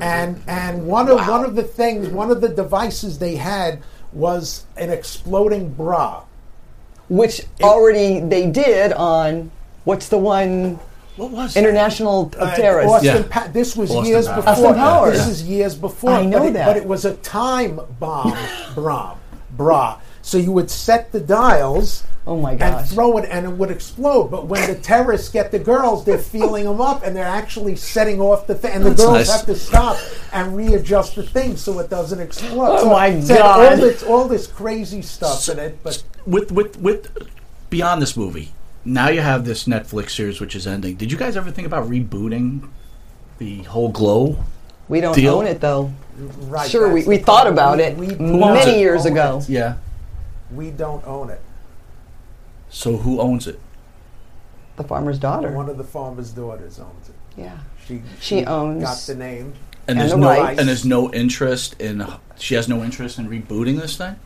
and 0.00 0.40
and 0.46 0.86
one 0.86 1.08
of 1.10 1.18
one 1.26 1.44
of 1.44 1.56
the 1.56 1.64
things 1.80 2.08
one 2.08 2.30
of 2.30 2.40
the 2.40 2.48
devices 2.62 3.18
they 3.18 3.36
had 3.36 3.82
was 4.12 4.64
an 4.76 4.90
exploding 4.90 5.64
bra 5.74 6.22
Which 7.08 7.42
already 7.62 8.20
they 8.20 8.46
did 8.50 8.92
on 8.92 9.50
what's 9.84 10.08
the 10.08 10.18
one? 10.18 10.78
What 11.16 11.30
was 11.30 11.56
International 11.56 12.22
of 12.22 12.34
Uh, 12.40 12.44
Austin 12.88 13.02
Yeah. 13.04 13.22
Pa- 13.30 13.48
this 13.52 13.76
was 13.76 13.90
Austin 13.90 14.04
years 14.06 14.26
Powers. 14.26 14.36
before. 14.44 14.52
Austin 14.70 14.74
Powers. 14.74 15.18
This 15.18 15.28
is 15.28 15.42
years 15.44 15.74
before. 15.76 16.10
I 16.10 16.24
know 16.24 16.40
but 16.40 16.48
it, 16.48 16.52
that. 16.54 16.66
But 16.66 16.76
it 16.76 16.86
was 16.86 17.04
a 17.04 17.14
time 17.14 17.80
bomb 18.00 18.36
bra. 18.74 19.14
bra. 19.56 19.98
So 20.22 20.38
you 20.38 20.52
would 20.52 20.70
set 20.70 21.12
the 21.12 21.20
dials. 21.20 22.02
Oh 22.26 22.38
my 22.38 22.52
And 22.52 22.88
throw 22.88 23.18
it, 23.18 23.28
and 23.30 23.44
it 23.44 23.50
would 23.52 23.70
explode. 23.70 24.28
But 24.30 24.46
when 24.46 24.66
the 24.66 24.74
terrorists 24.76 25.28
get 25.28 25.50
the 25.52 25.58
girls, 25.58 26.06
they're 26.06 26.16
feeling 26.16 26.64
them 26.64 26.80
up, 26.80 27.04
and 27.04 27.14
they're 27.14 27.22
actually 27.26 27.76
setting 27.76 28.18
off 28.18 28.46
the 28.46 28.54
thing. 28.54 28.72
And 28.72 28.82
the 28.86 28.88
That's 28.90 29.02
girls 29.02 29.12
nice. 29.18 29.30
have 29.30 29.44
to 29.46 29.54
stop 29.54 29.98
and 30.32 30.56
readjust 30.56 31.16
the 31.16 31.22
thing 31.22 31.58
so 31.58 31.78
it 31.80 31.90
doesn't 31.90 32.18
explode. 32.20 32.76
Oh 32.78 32.84
So 32.84 32.88
my 32.90 33.10
God. 33.20 33.72
All 33.72 33.76
this, 33.76 34.02
all 34.02 34.24
this 34.26 34.46
crazy 34.46 35.02
stuff 35.02 35.46
in 35.50 35.58
it, 35.58 35.78
but 35.82 36.02
with 36.26 36.50
with 36.50 36.78
with 36.80 37.10
beyond 37.68 38.00
this 38.00 38.16
movie. 38.16 38.53
Now 38.84 39.08
you 39.08 39.20
have 39.20 39.44
this 39.44 39.64
Netflix 39.64 40.10
series 40.10 40.40
which 40.40 40.54
is 40.54 40.66
ending. 40.66 40.96
Did 40.96 41.10
you 41.10 41.18
guys 41.18 41.36
ever 41.36 41.50
think 41.50 41.66
about 41.66 41.88
rebooting 41.88 42.68
the 43.38 43.62
whole 43.62 43.88
Glow? 43.88 44.36
We 44.88 45.00
don't 45.00 45.14
Deal? 45.14 45.36
own 45.36 45.46
it 45.46 45.60
though. 45.60 45.92
right. 46.16 46.68
Sure, 46.70 46.92
we, 46.92 47.04
we 47.06 47.16
thought 47.18 47.44
problem. 47.52 47.54
about 47.54 47.98
We- 47.98 48.08
it 48.08 48.18
we 48.18 48.26
many 48.26 48.72
it? 48.72 48.78
years 48.78 49.06
Own 49.06 49.12
ago. 49.12 49.38
it. 49.42 49.48
Yeah. 49.48 49.76
We 50.52 50.70
don't 50.70 51.04
own 51.06 51.30
it. 51.30 51.40
So 52.68 52.98
who 52.98 53.20
owns 53.20 53.46
it? 53.46 53.58
The 54.76 54.84
farmer's 54.84 55.18
daughter. 55.18 55.50
One 55.52 55.68
of 55.70 55.78
the 55.78 55.84
farmer's 55.84 56.30
daughters 56.32 56.78
owns 56.78 57.08
it. 57.08 57.14
Yeah. 57.40 57.58
She 57.86 58.02
She 58.20 58.44
owns- 58.44 58.82
got 58.82 58.98
the 59.06 59.14
name. 59.14 59.54
And 59.86 59.98
And 59.98 60.00
there's 60.00 60.10
the 60.12 60.16
no 60.18 60.28
rights. 60.28 60.58
and 60.60 60.68
there's 60.68 60.84
no 60.84 61.10
interest 61.12 61.80
in 61.80 62.06
she 62.36 62.54
has 62.54 62.68
no 62.68 62.82
interest 62.82 63.18
in 63.18 63.28
rebooting 63.28 63.80
this 63.80 63.96
thing. 63.96 64.16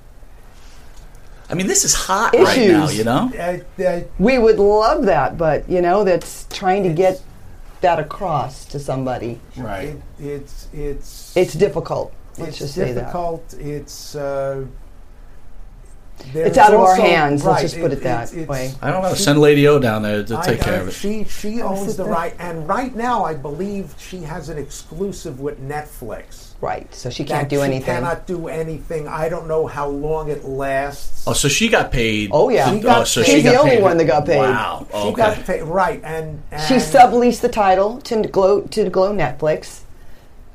I 1.51 1.55
mean, 1.55 1.67
this 1.67 1.85
is 1.85 1.95
hot 1.95 2.35
right 2.35 2.69
now. 2.69 2.89
You 2.91 3.05
know. 3.05 3.33
Uh, 3.39 3.83
uh, 3.83 4.01
We 4.19 4.39
would 4.39 4.59
love 4.59 5.05
that, 5.07 5.39
but 5.39 5.69
you 5.69 5.81
know, 5.81 6.05
that's 6.05 6.47
trying 6.51 6.83
to 6.85 6.91
get 6.91 7.23
that 7.81 7.99
across 7.99 8.65
to 8.67 8.79
somebody. 8.79 9.41
Right. 9.57 9.89
it, 9.89 10.03
it's 10.21 10.69
it's 10.73 11.37
It's 11.37 11.55
difficult. 11.55 12.13
Let's 12.37 12.51
it's 12.51 12.59
just 12.59 12.75
say 12.75 12.93
that. 12.93 13.01
difficult. 13.01 13.55
It's 13.59 14.15
uh, 14.15 14.65
It's 16.35 16.59
out 16.59 16.75
of 16.75 16.81
our 16.81 16.91
also- 16.91 17.03
hands, 17.03 17.45
let's 17.45 17.63
just 17.63 17.79
put 17.81 17.93
it 17.93 18.03
that 18.03 18.25
it's- 18.25 18.33
it's- 18.33 18.49
way. 18.49 18.73
I 18.83 18.91
don't 18.91 19.03
know. 19.03 19.15
she- 19.15 19.23
Send 19.23 19.39
Lady 19.41 19.67
O 19.69 19.79
down 19.79 20.03
there 20.03 20.23
to 20.25 20.37
I- 20.39 20.43
take 20.45 20.61
care 20.61 20.75
I- 20.75 20.83
of 20.83 20.89
it. 20.89 20.95
She 20.95 21.25
she 21.25 21.63
owns 21.63 21.97
the 21.97 22.03
there. 22.05 22.13
right, 22.13 22.35
and 22.39 22.69
right 22.69 22.95
now 22.95 23.25
I 23.25 23.35
believe 23.35 23.95
she 23.99 24.19
has 24.23 24.49
an 24.49 24.59
exclusive 24.59 25.41
with 25.41 25.61
Netflix. 25.61 26.48
Right. 26.61 26.93
So 26.93 27.09
she 27.09 27.23
can't 27.25 27.49
do 27.49 27.57
she 27.59 27.63
anything. 27.63 27.85
Cannot 27.95 28.27
do 28.27 28.49
anything. 28.49 29.07
I 29.07 29.29
don't 29.29 29.47
know 29.47 29.67
how 29.69 29.87
long 29.89 30.29
it 30.29 30.45
lasts. 30.45 31.25
Oh, 31.27 31.33
so 31.33 31.47
she 31.49 31.69
got 31.69 31.93
paid. 31.93 32.31
Oh, 32.33 32.49
yeah. 32.49 32.73
She 32.75 32.81
got 32.81 33.03
oh, 33.03 33.05
so 33.05 33.21
paid. 33.23 33.27
she 33.27 33.33
She's 33.35 33.45
got 33.45 33.51
the 33.53 33.59
only 33.61 33.71
paid. 33.77 33.83
one 33.83 33.97
that 33.99 34.05
got 34.07 34.27
paid. 34.27 34.39
Wow. 34.39 34.87
She 34.91 34.97
Okay. 34.97 35.15
got 35.17 35.45
paid 35.45 35.63
right, 35.63 36.01
and, 36.03 36.43
and 36.51 36.63
She 36.63 36.75
subleased 36.75 37.43
the 37.43 37.49
title 37.49 38.01
to 38.03 38.23
Glow 38.23 38.63
to 38.63 38.91
Glow 38.91 39.13
Netflix 39.15 39.81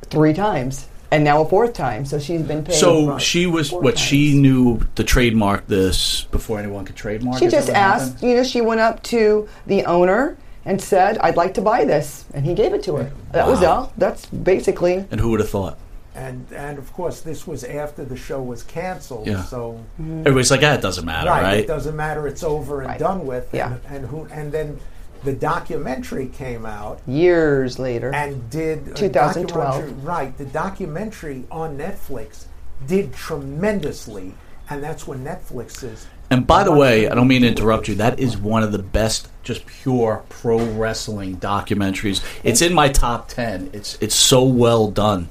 three 0.10 0.34
times, 0.34 0.88
and 1.10 1.24
now 1.24 1.42
a 1.42 1.48
fourth 1.48 1.72
time. 1.74 2.06
So 2.06 2.20
she's 2.20 2.42
been 2.42 2.66
paid. 2.66 2.76
So 2.76 3.12
Right. 3.12 3.22
she 3.22 3.46
was 3.46 3.70
Four 3.70 3.82
what 3.82 3.98
she 3.98 4.34
knew 4.38 4.82
to 4.96 5.06
trademark 5.06 5.68
this 5.68 6.26
before 6.32 6.60
anyone 6.60 6.84
could 6.84 6.98
trademark. 6.98 7.38
It. 7.38 7.40
She 7.40 7.46
it? 7.46 7.48
Is 7.48 7.54
just 7.54 7.70
asked, 7.70 8.14
happened? 8.16 8.30
you 8.30 8.36
know, 8.36 8.44
she 8.44 8.60
went 8.60 8.82
up 8.82 9.02
to 9.04 9.48
the 9.68 9.86
owner 9.86 10.36
and 10.66 10.82
said, 10.82 11.18
"I'd 11.20 11.38
like 11.38 11.54
to 11.54 11.62
buy 11.62 11.86
this," 11.86 12.26
and 12.34 12.46
he 12.46 12.54
gave 12.54 12.74
it 12.74 12.84
to 12.84 12.96
her. 12.98 13.12
That 13.32 13.48
was 13.48 13.64
all. 13.64 13.94
That's 13.98 14.26
basically. 14.26 15.06
And 15.12 15.22
who 15.22 15.30
would 15.32 15.40
have 15.40 15.50
thought? 15.50 15.78
And 16.16 16.46
and 16.54 16.78
of 16.78 16.92
course 16.94 17.22
this 17.22 17.48
was 17.48 17.64
after 17.64 18.06
the 18.06 18.16
show 18.18 18.42
was 18.42 18.64
canceled. 18.64 19.28
Yeah. 19.28 19.44
So 19.44 19.84
Everybody's 20.00 20.52
like, 20.52 20.62
ah, 20.64 20.74
it 20.74 20.82
doesn't 20.82 21.06
matter, 21.06 21.30
right, 21.30 21.44
right? 21.44 21.60
it 21.60 21.68
doesn't 21.68 21.96
matter. 21.96 22.28
It's 22.28 22.44
over 22.44 22.82
and 22.82 22.90
Right. 22.90 23.00
done 23.00 23.26
with. 23.26 23.50
Yeah. 23.54 23.74
And, 23.74 23.82
and 23.90 24.06
who 24.08 24.28
and 24.32 24.52
then 24.52 24.80
the 25.24 25.34
documentary 25.34 26.28
came 26.28 26.66
out 26.66 27.00
Years 27.08 27.80
later, 27.80 28.14
and 28.14 28.50
did 28.50 28.96
2012. 28.96 30.04
Right, 30.04 30.38
the 30.38 30.46
documentary 30.46 31.46
on 31.50 31.78
Netflix 31.78 32.46
did 32.88 33.14
tremendously, 33.14 34.34
and 34.70 34.84
that's 34.84 35.08
when 35.08 35.24
Netflix 35.24 35.84
is. 35.84 36.08
And 36.30 36.48
by 36.48 36.64
the 36.64 36.72
way, 36.72 37.08
I 37.08 37.16
don't 37.16 37.28
mean 37.28 37.44
to 37.44 37.48
interrupt 37.48 37.88
you. 37.88 37.96
That 37.96 38.20
is 38.20 38.38
one 38.38 38.64
of 38.64 38.72
the 38.72 38.80
best, 38.80 39.30
just 39.44 39.66
pure 39.66 40.24
pro 40.30 40.58
wrestling 40.58 41.38
documentaries. 41.38 42.22
It's 42.44 42.62
in 42.62 42.74
my 42.74 42.90
top 42.90 43.30
ten. 43.30 43.70
It's 43.72 43.98
it's 44.02 44.16
so 44.16 44.44
well 44.44 44.90
done. 44.90 45.30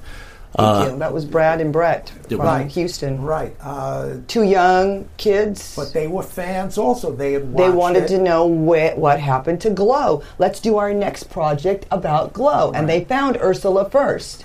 Thank 0.54 0.68
Uh, 0.88 0.90
you. 0.92 0.98
That 0.98 1.12
was 1.14 1.24
Brad 1.24 1.60
and 1.62 1.72
Brett 1.72 2.12
It 2.28 2.36
from 2.36 2.38
was. 2.64 2.74
Houston. 2.74 3.22
Right, 3.22 3.54
uh, 3.62 4.10
Two 4.28 4.42
young 4.42 5.06
kids. 5.16 5.74
but 5.74 5.92
they 5.94 6.06
were 6.06 6.22
fans 6.22 6.76
also. 6.76 7.10
They 7.10 7.32
had 7.32 7.56
they 7.56 7.70
wanted 7.70 8.04
it. 8.04 8.08
to 8.08 8.18
know 8.18 8.46
wh- 8.48 8.96
what 8.98 9.18
happened 9.20 9.60
to 9.62 9.70
Glow. 9.70 10.22
Let's 10.38 10.60
do 10.60 10.76
our 10.76 10.92
next 10.92 11.24
project 11.30 11.86
about 11.90 12.32
Glow. 12.34 12.70
And 12.74 12.86
they 12.88 13.04
found 13.04 13.38
Ursula 13.40 13.88
first. 13.88 14.44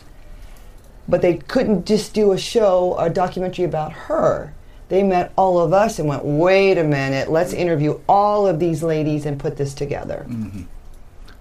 But 1.10 1.22
they 1.22 1.36
couldn't 1.36 1.86
just 1.86 2.14
do 2.14 2.32
a 2.32 2.38
show, 2.38 2.95
a 2.97 3.10
documentary 3.10 3.66
about 3.66 3.91
her. 3.93 4.53
They 4.89 5.03
met 5.03 5.34
all 5.38 5.60
of 5.60 5.74
us 5.74 5.99
and 5.99 6.08
went, 6.08 6.24
wait 6.24 6.78
a 6.78 6.84
minute, 6.84 7.30
let's 7.30 7.51
interview 7.51 7.99
all 8.08 8.47
of 8.47 8.60
these 8.60 8.82
ladies 8.84 9.26
and 9.26 9.38
put 9.38 9.58
this 9.58 9.74
together. 9.74 10.26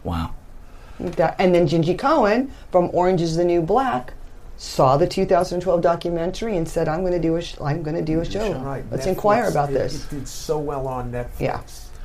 wow. 0.03 0.31
That- 0.99 1.37
and 1.39 1.55
then 1.55 1.69
Jenji 1.69 1.97
Kohan 1.97 2.49
from 2.73 2.91
Orange 2.93 3.21
is 3.23 3.37
the 3.37 3.45
New 3.45 3.61
Black 3.62 4.12
saw 4.57 4.97
the 4.97 5.07
2012 5.07 5.81
documentary 5.83 6.57
and 6.57 6.69
said, 6.69 6.89
"I'm 6.89 7.01
going 7.01 7.13
to 7.13 7.19
do 7.21 7.37
a 7.37 7.43
sh- 7.43 7.57
I'm 7.61 7.83
going 7.83 7.97
to 7.97 8.03
do 8.03 8.21
a 8.21 8.25
show. 8.25 8.53
Right. 8.55 8.85
Let's 8.91 9.05
Netflix, 9.07 9.09
inquire 9.11 9.49
about 9.49 9.71
it- 9.71 9.75
this." 9.75 10.05
It 10.05 10.11
did 10.11 10.29
so 10.29 10.59
well 10.59 10.87
on 10.87 11.13
Netflix. 11.13 11.41
Yeah. 11.41 11.61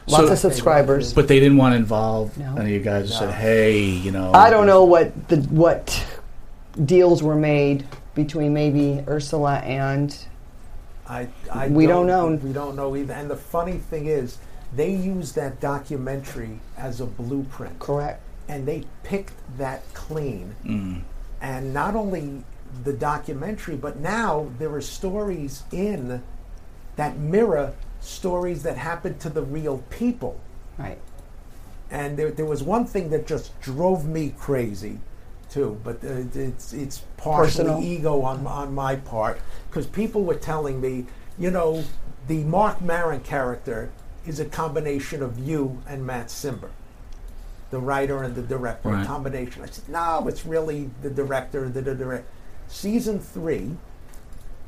Lots 0.08 0.30
of 0.32 0.38
subscribers. 0.40 1.14
But 1.14 1.28
they 1.28 1.40
didn't 1.40 1.58
want 1.58 1.74
to 1.74 1.78
involve 1.78 2.38
No. 2.38 2.56
any 2.58 2.76
of 2.76 2.80
you 2.80 2.80
guys. 2.80 3.10
who 3.10 3.16
Said, 3.16 3.34
hey, 3.34 3.80
you 3.80 4.12
know, 4.12 4.32
I 4.34 4.50
don't 4.50 4.66
know 4.66 4.84
what 4.84 5.30
the 5.30 5.38
what 5.38 6.06
deals 6.86 7.22
were 7.24 7.36
made 7.36 7.86
between 8.16 8.54
maybe 8.54 9.04
Ursula 9.08 9.58
and 9.60 10.18
I, 11.08 11.28
I 11.52 11.68
We 11.68 11.86
don't 11.88 12.08
know. 12.08 12.28
We 12.28 12.52
don't 12.52 12.76
know 12.76 12.96
either. 12.96 13.14
And 13.14 13.30
the 13.30 13.36
funny 13.38 13.78
thing 13.78 14.08
is, 14.08 14.38
they 14.76 14.92
used 14.92 15.36
that 15.36 15.60
documentary 15.60 16.60
as 16.78 17.00
a 17.02 17.06
blueprint. 17.06 17.78
Correct. 17.80 18.22
And 18.50 18.66
they 18.68 18.84
picked 19.04 19.34
that 19.58 19.82
clean. 19.94 20.56
Mm. 20.66 21.02
And 21.42 21.74
not 21.74 21.96
only 21.96 22.44
the 22.84 22.94
documentary, 22.94 23.76
but 23.76 24.00
now 24.00 24.52
there 24.60 24.74
are 24.74 24.82
stories 24.82 25.64
in 25.72 26.24
that 26.96 27.18
mirror 27.18 27.74
stories 28.00 28.64
that 28.64 28.78
happened 28.78 29.20
to 29.22 29.30
the 29.30 29.42
real 29.42 29.80
people. 29.90 30.40
Right. 30.78 31.00
And 31.90 32.18
there, 32.18 32.32
there 32.32 32.46
was 32.46 32.64
one 32.64 32.86
thing 32.86 33.10
that 33.10 33.28
just 33.28 33.60
drove 33.60 34.06
me 34.06 34.34
crazy, 34.38 35.00
too. 35.50 35.80
But 35.84 36.04
uh, 36.04 36.24
it's 36.34 36.74
it's 36.74 37.04
partially 37.18 37.66
Personal. 37.66 37.84
ego 37.84 38.22
on 38.22 38.48
on 38.48 38.74
my 38.74 38.96
part 38.96 39.42
because 39.70 39.88
people 39.88 40.24
were 40.24 40.36
telling 40.36 40.80
me, 40.80 41.06
you 41.38 41.52
know, 41.52 41.84
the 42.28 42.44
Marc 42.46 42.82
Maron 42.82 43.22
character 43.22 43.92
is 44.26 44.40
a 44.40 44.46
combination 44.46 45.22
of 45.22 45.40
you 45.40 45.82
and 45.88 46.06
Matt 46.06 46.28
Cimber, 46.28 46.70
the 47.72 47.80
writer 47.80 48.22
and 48.24 48.36
the 48.36 48.42
director. 48.42 48.94
A 48.94 49.06
combination. 49.06 49.64
I 49.64 49.66
said, 49.68 49.90
no, 49.90 50.28
it's 50.28 50.46
really 50.46 50.90
the 51.02 51.10
director. 51.10 51.68
The, 51.70 51.82
the 51.82 51.96
direct. 51.96 52.30
Season 52.68 53.20
three, 53.20 53.72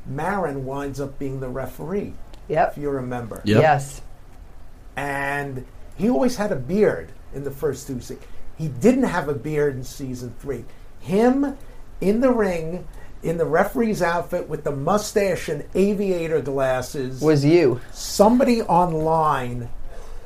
Maron 0.06 0.64
winds 0.64 1.00
up 1.00 1.18
being 1.18 1.40
the 1.40 1.48
referee. 1.48 2.14
Yep. 2.48 2.72
If 2.72 2.82
you 2.82 2.90
remember. 2.90 3.40
Yep. 3.44 3.60
Yes. 3.60 4.02
And 4.96 5.64
he 5.96 6.10
always 6.10 6.36
had 6.36 6.50
a 6.52 6.56
beard 6.56 7.12
in 7.34 7.44
the 7.44 7.50
first 7.50 7.86
two 7.86 8.00
seasons. 8.00 8.26
He 8.56 8.68
didn't 8.68 9.04
have 9.04 9.28
a 9.28 9.34
beard 9.34 9.76
in 9.76 9.84
season 9.84 10.34
three. 10.38 10.64
Him 11.00 11.56
in 12.00 12.20
the 12.20 12.30
ring, 12.30 12.86
in 13.22 13.38
the 13.38 13.44
referee's 13.44 14.02
outfit 14.02 14.48
with 14.48 14.64
the 14.64 14.70
mustache 14.70 15.48
and 15.48 15.64
aviator 15.74 16.40
glasses. 16.40 17.20
Was 17.20 17.44
you. 17.44 17.80
Somebody 17.92 18.62
online 18.62 19.68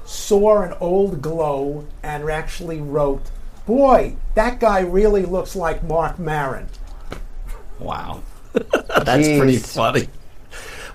saw 0.08 0.62
an 0.62 0.74
old 0.80 1.20
glow 1.20 1.86
and 2.02 2.28
actually 2.30 2.80
wrote, 2.80 3.30
Boy, 3.66 4.16
that 4.34 4.58
guy 4.58 4.80
really 4.80 5.26
looks 5.26 5.54
like 5.54 5.82
Marc 5.82 6.18
Maron. 6.18 6.68
Wow, 7.78 8.22
that's 8.52 9.28
pretty 9.28 9.58
funny. 9.58 10.08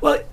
Well, 0.02 0.24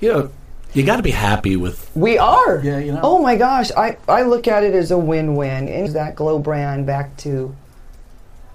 you 0.00 0.12
know, 0.12 0.30
you 0.72 0.84
got 0.84 0.96
to 0.96 1.02
be 1.02 1.10
happy 1.10 1.56
with. 1.56 1.90
We 1.94 2.16
are. 2.16 2.60
Yeah, 2.64 2.78
you 2.78 2.92
know. 2.92 3.00
Oh 3.02 3.22
my 3.22 3.36
gosh, 3.36 3.70
I, 3.72 3.98
I 4.08 4.22
look 4.22 4.48
at 4.48 4.64
it 4.64 4.74
as 4.74 4.90
a 4.90 4.98
win-win. 4.98 5.68
And 5.68 5.88
that 5.90 6.16
glow 6.16 6.38
brand 6.38 6.86
back 6.86 7.16
to 7.18 7.54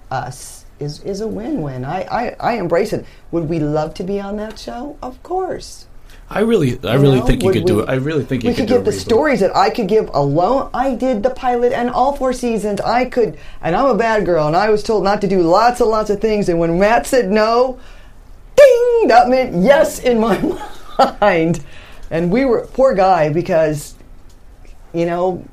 us 0.10 0.66
is, 0.80 1.02
is 1.04 1.22
a 1.22 1.28
win-win. 1.28 1.86
I, 1.86 2.02
I, 2.04 2.36
I 2.40 2.54
embrace 2.54 2.92
it. 2.92 3.06
Would 3.32 3.48
we 3.48 3.60
love 3.60 3.94
to 3.96 4.04
be 4.04 4.20
on 4.20 4.38
that 4.38 4.58
show? 4.58 4.98
Of 5.02 5.22
course. 5.22 5.87
I 6.30 6.42
really, 6.42 6.78
I 6.84 6.96
You 6.96 7.02
really 7.02 7.20
know, 7.20 7.26
think 7.26 7.42
you 7.42 7.52
could 7.52 7.66
do 7.66 7.80
it. 7.80 7.90
I 7.90 7.96
really 7.96 8.26
think 8.26 8.44
you 8.44 8.50
could. 8.50 8.54
we 8.54 8.54
could, 8.56 8.68
could 8.68 8.68
do 8.68 8.76
give 8.76 8.86
the 8.86 8.92
stories 8.92 9.40
that 9.40 9.56
I 9.56 9.70
could 9.70 9.88
give 9.88 10.10
alone. 10.14 10.70
I 10.74 10.94
did 10.96 11.24
the 11.24 11.30
pilot 11.30 11.72
and 11.72 11.90
all 11.90 12.18
four 12.18 12.34
seasons. 12.34 12.82
I 12.82 13.06
could, 13.06 13.38
and 13.62 13.76
I'm 13.76 13.86
a 13.86 13.96
bad 13.96 14.26
girl, 14.26 14.46
and 14.46 14.56
I 14.56 14.70
was 14.70 14.84
told 14.84 15.06
not 15.06 15.22
to 15.22 15.28
do 15.28 15.42
lots 15.42 15.80
and 15.80 15.90
lots 15.90 16.10
of 16.10 16.20
things. 16.20 16.50
And 16.50 16.60
when 16.60 16.78
Matt 16.78 17.08
said 17.08 17.32
no, 17.32 17.80
ding, 18.58 19.08
that 19.08 19.30
meant 19.30 19.64
yes 19.64 20.00
in 20.00 20.20
my 20.20 20.38
mind. 21.22 21.64
And 22.12 22.30
we 22.30 22.44
were 22.44 22.68
poor 22.68 22.94
guy 22.94 23.30
because, 23.30 23.96
you 24.94 25.06
know, 25.06 25.46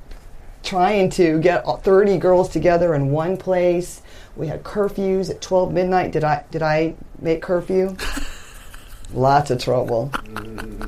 trying 0.65 1.09
to 1.11 1.39
get 1.41 1.65
30 1.65 2.19
girls 2.19 2.49
together 2.49 2.95
in 2.95 3.11
one 3.11 3.37
place. 3.37 4.03
We 4.35 4.49
had 4.49 4.65
curfews 4.65 5.31
at 5.31 5.41
12 5.41 5.73
midnight. 5.73 6.11
Did 6.11 6.25
I 6.25 6.45
did 6.51 6.63
I 6.63 6.95
make 7.21 7.43
curfew? 7.43 7.97
Lots 9.13 9.51
of 9.51 9.61
trouble. 9.63 10.11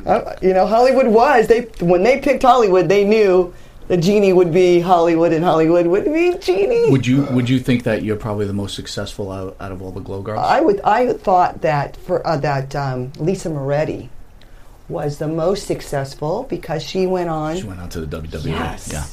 Uh, 0.07 0.35
you 0.43 0.53
know, 0.53 0.67
Hollywood 0.67 1.07
was 1.09 1.47
they 1.49 1.63
when 1.81 2.03
they 2.03 2.21
picked 2.21 2.43
Hollywood, 2.43 2.89
they 2.89 3.05
knew 3.05 3.53
the 3.89 3.97
Jeanne 3.97 4.35
would 4.35 4.53
be 4.53 4.81
Hollywood 4.81 5.33
and 5.33 5.45
Hollywood 5.45 5.87
would 5.87 6.05
be 6.05 6.37
Jeanne. 6.39 6.91
Would 6.91 7.07
you 7.07 7.23
Would 7.27 7.49
you 7.49 7.59
think 7.61 7.85
that 7.85 8.03
you're 8.03 8.17
probably 8.17 8.47
the 8.47 8.53
most 8.53 8.75
successful 8.75 9.31
out, 9.31 9.57
out 9.61 9.71
of 9.73 9.81
all 9.83 9.93
the 9.93 10.01
Glow 10.01 10.23
Girls? 10.23 10.41
I 10.45 10.61
would. 10.61 10.81
I 10.81 11.13
thought 11.13 11.61
that 11.63 11.97
for 11.99 12.27
uh, 12.27 12.37
that 12.39 12.75
um, 12.75 13.13
Lisa 13.19 13.49
Moretti 13.51 14.11
was 14.89 15.19
the 15.19 15.29
most 15.29 15.67
successful 15.67 16.45
because 16.49 16.83
she 16.83 17.07
went 17.07 17.29
on 17.29 17.57
she 17.57 17.65
went 17.65 17.81
on 17.81 17.89
to 17.91 18.01
the 18.05 18.21
WWE. 18.23 18.47
Yes. 18.47 18.91
Yeah. 18.93 19.05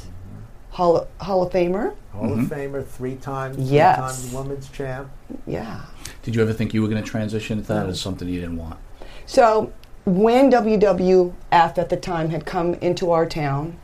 Hall, 0.72 1.08
Hall 1.20 1.44
of 1.44 1.54
Famer. 1.54 1.94
Hall 2.14 2.30
Mm-hmm. 2.30 2.42
of 2.42 2.48
Famer, 2.50 2.86
three 2.86 3.16
times, 3.16 3.58
Yes. 3.72 3.96
three 3.96 4.30
times 4.32 4.34
women's 4.34 4.70
champ. 4.70 5.10
Yeah. 5.48 5.82
Did 6.24 6.36
you 6.36 6.42
ever 6.42 6.54
think 6.54 6.74
you 6.74 6.82
were 6.82 6.88
going 6.88 7.04
to 7.04 7.08
transition 7.10 7.62
to 7.62 7.68
that 7.70 7.88
as 7.90 8.00
something 8.00 8.28
you 8.28 8.40
didn't 8.40 8.58
want? 8.58 8.80
So 9.26 9.72
when 10.06 10.52
WWF 10.52 11.34
at 11.52 11.90
the 11.90 11.98
time 11.98 12.30
had 12.30 12.46
come 12.46 12.74
into 12.76 13.12
our 13.12 13.26
town, 13.26 13.78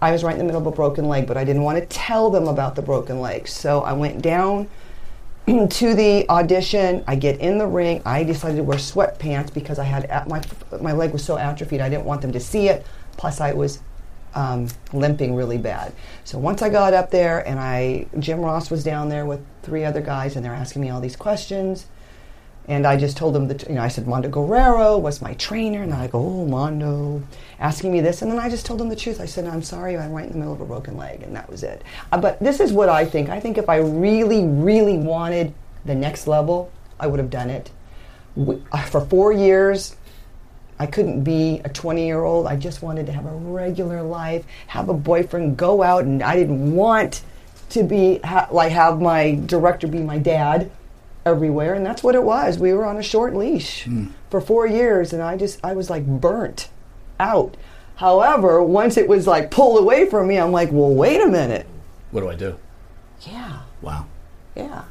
I 0.00 0.12
was 0.12 0.22
right 0.22 0.32
in 0.32 0.38
the 0.38 0.44
middle 0.44 0.60
of 0.60 0.66
a 0.66 0.72
broken 0.72 1.06
leg, 1.06 1.26
but 1.26 1.36
I 1.36 1.44
didn't 1.44 1.62
want 1.62 1.78
to 1.78 1.86
tell 1.86 2.30
them 2.30 2.48
about 2.48 2.74
the 2.74 2.82
broken 2.82 3.20
leg. 3.20 3.48
So 3.48 3.80
I 3.80 3.92
went 3.92 4.20
down 4.20 4.68
to 5.46 5.94
the 5.94 6.28
audition. 6.28 7.04
I 7.06 7.16
get 7.16 7.40
in 7.40 7.58
the 7.58 7.66
ring. 7.66 8.02
I 8.04 8.24
decided 8.24 8.56
to 8.56 8.64
wear 8.64 8.78
sweatpants 8.78 9.54
because 9.54 9.78
I 9.78 9.84
had 9.84 10.28
my 10.28 10.42
my 10.80 10.92
leg 10.92 11.12
was 11.12 11.24
so 11.24 11.38
atrophied. 11.38 11.80
I 11.80 11.88
didn't 11.88 12.04
want 12.04 12.20
them 12.20 12.32
to 12.32 12.40
see 12.40 12.68
it. 12.68 12.84
Plus, 13.16 13.40
I 13.40 13.52
was 13.52 13.80
um, 14.34 14.68
limping 14.92 15.34
really 15.34 15.56
bad. 15.56 15.92
So 16.24 16.38
once 16.38 16.62
I 16.62 16.68
got 16.68 16.92
up 16.92 17.10
there, 17.10 17.46
and 17.46 17.58
I 17.58 18.06
Jim 18.18 18.40
Ross 18.40 18.70
was 18.70 18.84
down 18.84 19.08
there 19.08 19.24
with 19.24 19.40
three 19.62 19.84
other 19.84 20.00
guys, 20.00 20.36
and 20.36 20.44
they're 20.44 20.52
asking 20.52 20.82
me 20.82 20.90
all 20.90 21.00
these 21.00 21.16
questions. 21.16 21.86
And 22.68 22.84
I 22.86 22.96
just 22.96 23.16
told 23.16 23.34
them 23.34 23.46
that, 23.48 23.68
you 23.68 23.76
know, 23.76 23.82
I 23.82 23.88
said, 23.88 24.08
Mando 24.08 24.28
Guerrero 24.28 24.98
was 24.98 25.22
my 25.22 25.34
trainer. 25.34 25.82
And 25.82 25.94
I 25.94 26.08
go, 26.08 26.18
oh, 26.18 26.46
Mando, 26.46 27.22
asking 27.60 27.92
me 27.92 28.00
this. 28.00 28.22
And 28.22 28.30
then 28.30 28.40
I 28.40 28.48
just 28.48 28.66
told 28.66 28.80
them 28.80 28.88
the 28.88 28.96
truth. 28.96 29.20
I 29.20 29.26
said, 29.26 29.46
I'm 29.46 29.62
sorry, 29.62 29.96
I'm 29.96 30.12
right 30.12 30.26
in 30.26 30.32
the 30.32 30.38
middle 30.38 30.52
of 30.52 30.60
a 30.60 30.64
broken 30.64 30.96
leg. 30.96 31.22
And 31.22 31.34
that 31.36 31.48
was 31.48 31.62
it. 31.62 31.82
Uh, 32.10 32.18
but 32.20 32.40
this 32.40 32.58
is 32.58 32.72
what 32.72 32.88
I 32.88 33.04
think. 33.04 33.28
I 33.28 33.38
think 33.38 33.56
if 33.56 33.68
I 33.68 33.76
really, 33.76 34.44
really 34.44 34.98
wanted 34.98 35.54
the 35.84 35.94
next 35.94 36.26
level, 36.26 36.72
I 36.98 37.06
would 37.06 37.20
have 37.20 37.30
done 37.30 37.50
it. 37.50 37.70
Uh, 38.36 38.82
For 38.82 39.00
four 39.00 39.32
years, 39.32 39.94
I 40.78 40.86
couldn't 40.86 41.22
be 41.22 41.60
a 41.64 41.68
20 41.68 42.04
year 42.04 42.24
old. 42.24 42.46
I 42.48 42.56
just 42.56 42.82
wanted 42.82 43.06
to 43.06 43.12
have 43.12 43.26
a 43.26 43.30
regular 43.34 44.02
life, 44.02 44.44
have 44.66 44.88
a 44.88 44.94
boyfriend, 44.94 45.56
go 45.56 45.82
out, 45.82 46.04
and 46.04 46.22
I 46.22 46.34
didn't 46.34 46.74
want 46.74 47.22
to 47.70 47.82
be 47.82 48.18
ha- 48.18 48.48
like 48.50 48.72
have 48.72 49.00
my 49.00 49.40
director 49.46 49.86
be 49.86 49.98
my 49.98 50.18
dad 50.18 50.70
everywhere, 51.26 51.74
and 51.74 51.84
that's 51.84 52.02
what 52.02 52.14
it 52.14 52.22
was. 52.22 52.58
We 52.58 52.72
were 52.72 52.86
on 52.86 52.96
a 52.96 53.02
short 53.02 53.34
leash 53.34 53.84
hmm. 53.84 54.06
for 54.30 54.40
four 54.40 54.66
years, 54.66 55.12
and 55.12 55.22
I 55.22 55.36
just 55.36 55.58
I 55.62 55.74
was 55.74 55.90
like 55.90 56.06
burnt 56.06 56.70
out. 57.20 57.56
However, 57.96 58.62
once 58.62 58.96
it 58.96 59.08
was 59.08 59.26
like 59.26 59.50
pulled 59.50 59.80
away 59.80 60.08
from 60.08 60.28
me, 60.28 60.38
I'm 60.38 60.52
like, 60.52 60.70
well, 60.70 60.94
wait 60.94 61.20
a 61.20 61.26
minute. 61.26 61.66
What 62.12 62.20
do 62.20 62.28
I 62.28 62.36
do? 62.36 62.56
Yeah. 63.22 63.60
Wow. 63.82 64.06
Yeah. 64.54 64.84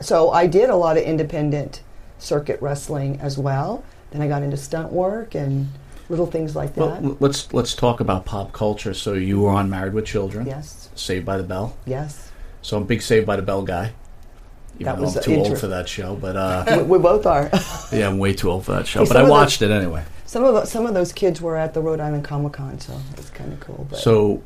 So 0.00 0.30
I 0.30 0.46
did 0.46 0.68
a 0.68 0.76
lot 0.76 0.96
of 0.96 1.04
independent 1.04 1.82
circuit 2.18 2.60
wrestling 2.60 3.18
as 3.20 3.38
well. 3.38 3.84
Then 4.10 4.20
I 4.20 4.28
got 4.28 4.42
into 4.42 4.56
stunt 4.56 4.92
work 4.92 5.34
and 5.34 5.68
little 6.08 6.26
things 6.26 6.54
like 6.54 6.74
that. 6.74 7.02
Well, 7.02 7.16
let's 7.20 7.52
let's 7.54 7.74
talk 7.74 8.00
about 8.00 8.24
pop 8.24 8.52
culture. 8.52 8.92
So 8.94 9.14
you 9.14 9.40
were 9.40 9.50
on 9.50 9.70
Married 9.70 9.94
with 9.94 10.04
Children. 10.04 10.46
Yes. 10.46 10.90
Saved 10.94 11.24
by 11.24 11.38
the 11.38 11.44
Bell. 11.44 11.76
yes. 11.86 12.30
So 12.60 12.76
I'm 12.76 12.84
a 12.84 12.86
big 12.86 13.02
Saved 13.02 13.26
by 13.26 13.36
the 13.36 13.42
Bell 13.42 13.62
guy. 13.62 13.92
Even 14.82 14.94
That 14.96 15.00
was 15.00 15.16
I'm 15.16 15.22
too 15.22 15.32
inter- 15.32 15.50
old 15.50 15.58
for 15.58 15.66
that 15.68 15.88
show, 15.88 16.14
but 16.16 16.34
we, 16.66 16.72
uh, 16.72 16.84
we 16.84 16.98
both 16.98 17.26
are. 17.26 17.50
yeah, 17.92 18.08
I'm 18.08 18.18
way 18.18 18.32
too 18.32 18.50
old 18.50 18.64
for 18.64 18.72
that 18.72 18.86
show. 18.86 19.00
Hey, 19.02 19.08
but 19.08 19.16
I 19.16 19.28
watched 19.28 19.62
it 19.62 19.70
anyway. 19.70 20.04
some 20.26 20.44
of 20.44 20.54
the, 20.54 20.64
some 20.64 20.86
of 20.86 20.94
those 20.94 21.12
kids 21.12 21.40
were 21.40 21.56
at 21.56 21.74
the 21.74 21.80
Rhode 21.80 22.00
Island 22.00 22.24
Comic 22.24 22.52
Con, 22.54 22.78
so 22.80 22.92
it's 23.16 23.30
kind 23.30 23.52
of 23.52 23.60
cool. 23.60 23.86
But 23.90 23.98
So 23.98 24.42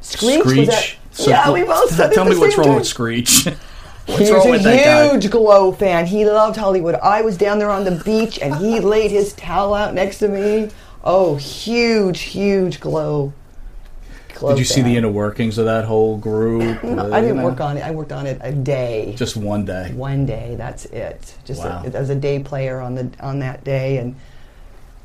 Screech, 0.00 0.44
was 0.44 0.68
at, 0.68 0.94
So 1.12 1.30
yeah, 1.30 1.50
we 1.50 1.62
both 1.64 1.90
said 1.90 2.12
Tell 2.12 2.24
me 2.24 2.36
what's 2.36 2.56
wrong 2.58 2.66
time. 2.66 2.76
with 2.76 2.86
Screech. 2.86 3.44
what's 4.06 4.18
He's 4.20 4.30
wrong 4.30 4.46
a 4.48 4.50
with 4.50 4.62
that 4.64 4.84
guy? 4.84 5.10
huge 5.12 5.30
Glow 5.30 5.72
fan. 5.72 6.06
He 6.06 6.26
loved 6.26 6.56
Hollywood. 6.56 6.96
I 6.96 7.22
was 7.22 7.36
down 7.38 7.58
there 7.58 7.70
on 7.70 7.84
the 7.84 8.02
beach, 8.04 8.38
and 8.38 8.54
he 8.56 8.80
laid 8.80 9.10
his 9.10 9.32
towel 9.34 9.72
out 9.74 9.94
next 9.94 10.18
to 10.18 10.28
me. 10.28 10.70
Oh, 11.02 11.36
huge, 11.36 12.20
huge 12.20 12.80
Glow. 12.80 13.32
Did 14.50 14.58
you 14.58 14.64
see 14.64 14.82
the 14.82 14.96
inner 14.96 15.10
workings 15.10 15.58
of 15.58 15.64
that 15.66 15.84
whole 15.84 16.16
group? 16.18 16.82
No, 16.94 17.12
I 17.12 17.20
didn't 17.20 17.38
know? 17.38 17.44
work 17.44 17.60
on 17.60 17.76
it. 17.76 17.82
I 17.82 17.90
worked 17.90 18.12
on 18.12 18.26
it 18.26 18.38
a 18.42 18.52
day. 18.52 19.14
Just 19.16 19.36
one 19.36 19.64
day. 19.64 19.92
One 19.92 20.26
day. 20.26 20.54
That's 20.56 20.84
it. 20.86 21.34
Just 21.44 21.64
Wow. 21.64 21.82
a, 21.84 21.88
as 21.88 22.10
a 22.10 22.14
day 22.14 22.38
player 22.38 22.80
on 22.80 22.94
the 22.94 23.10
on 23.20 23.38
that 23.40 23.64
day, 23.64 23.98
and 23.98 24.14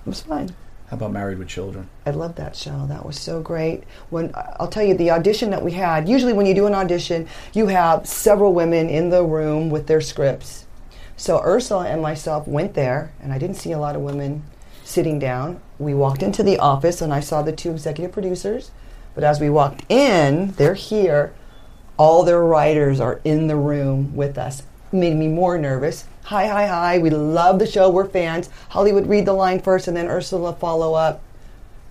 it 0.05 0.09
was 0.09 0.21
fun. 0.21 0.53
How 0.89 0.97
about 0.97 1.11
Married 1.11 1.37
with 1.37 1.47
Children? 1.47 1.87
I 2.05 2.11
love 2.11 2.35
that 2.35 2.55
show. 2.55 2.85
That 2.87 3.05
was 3.05 3.19
so 3.19 3.41
great. 3.41 3.83
When 4.09 4.31
I'll 4.59 4.67
tell 4.67 4.83
you 4.83 4.95
the 4.95 5.11
audition 5.11 5.51
that 5.51 5.63
we 5.63 5.71
had. 5.73 6.09
Usually, 6.09 6.33
when 6.33 6.45
you 6.45 6.55
do 6.55 6.65
an 6.67 6.73
audition, 6.73 7.27
you 7.53 7.67
have 7.67 8.07
several 8.07 8.53
women 8.53 8.89
in 8.89 9.09
the 9.09 9.23
room 9.23 9.69
with 9.69 9.85
their 9.87 10.01
scripts. 10.01 10.65
So 11.15 11.41
Ursula 11.43 11.87
and 11.87 12.01
myself 12.01 12.47
went 12.47 12.73
there, 12.73 13.11
and 13.21 13.31
I 13.33 13.37
didn't 13.37 13.57
see 13.57 13.71
a 13.71 13.77
lot 13.79 13.95
of 13.95 14.01
women 14.01 14.43
sitting 14.83 15.19
down. 15.19 15.59
We 15.77 15.93
walked 15.93 16.23
into 16.23 16.41
the 16.43 16.57
office, 16.57 17.01
and 17.01 17.13
I 17.13 17.19
saw 17.19 17.41
the 17.43 17.51
two 17.51 17.71
executive 17.71 18.11
producers. 18.11 18.71
But 19.15 19.23
as 19.23 19.39
we 19.39 19.49
walked 19.49 19.83
in, 19.89 20.51
they're 20.51 20.73
here. 20.73 21.33
All 21.97 22.23
their 22.23 22.41
writers 22.43 22.99
are 22.99 23.19
in 23.23 23.47
the 23.47 23.55
room 23.57 24.15
with 24.15 24.37
us. 24.37 24.61
It 24.91 24.95
Made 24.95 25.15
me 25.15 25.27
more 25.27 25.57
nervous. 25.57 26.05
Hi, 26.23 26.47
hi, 26.47 26.67
hi. 26.67 26.97
We 26.99 27.09
love 27.09 27.59
the 27.59 27.67
show. 27.67 27.89
We're 27.89 28.07
fans. 28.07 28.49
Hollywood 28.69 29.07
read 29.07 29.25
the 29.25 29.33
line 29.33 29.59
first, 29.61 29.87
and 29.87 29.97
then 29.97 30.07
Ursula 30.07 30.53
follow 30.53 30.93
up. 30.93 31.21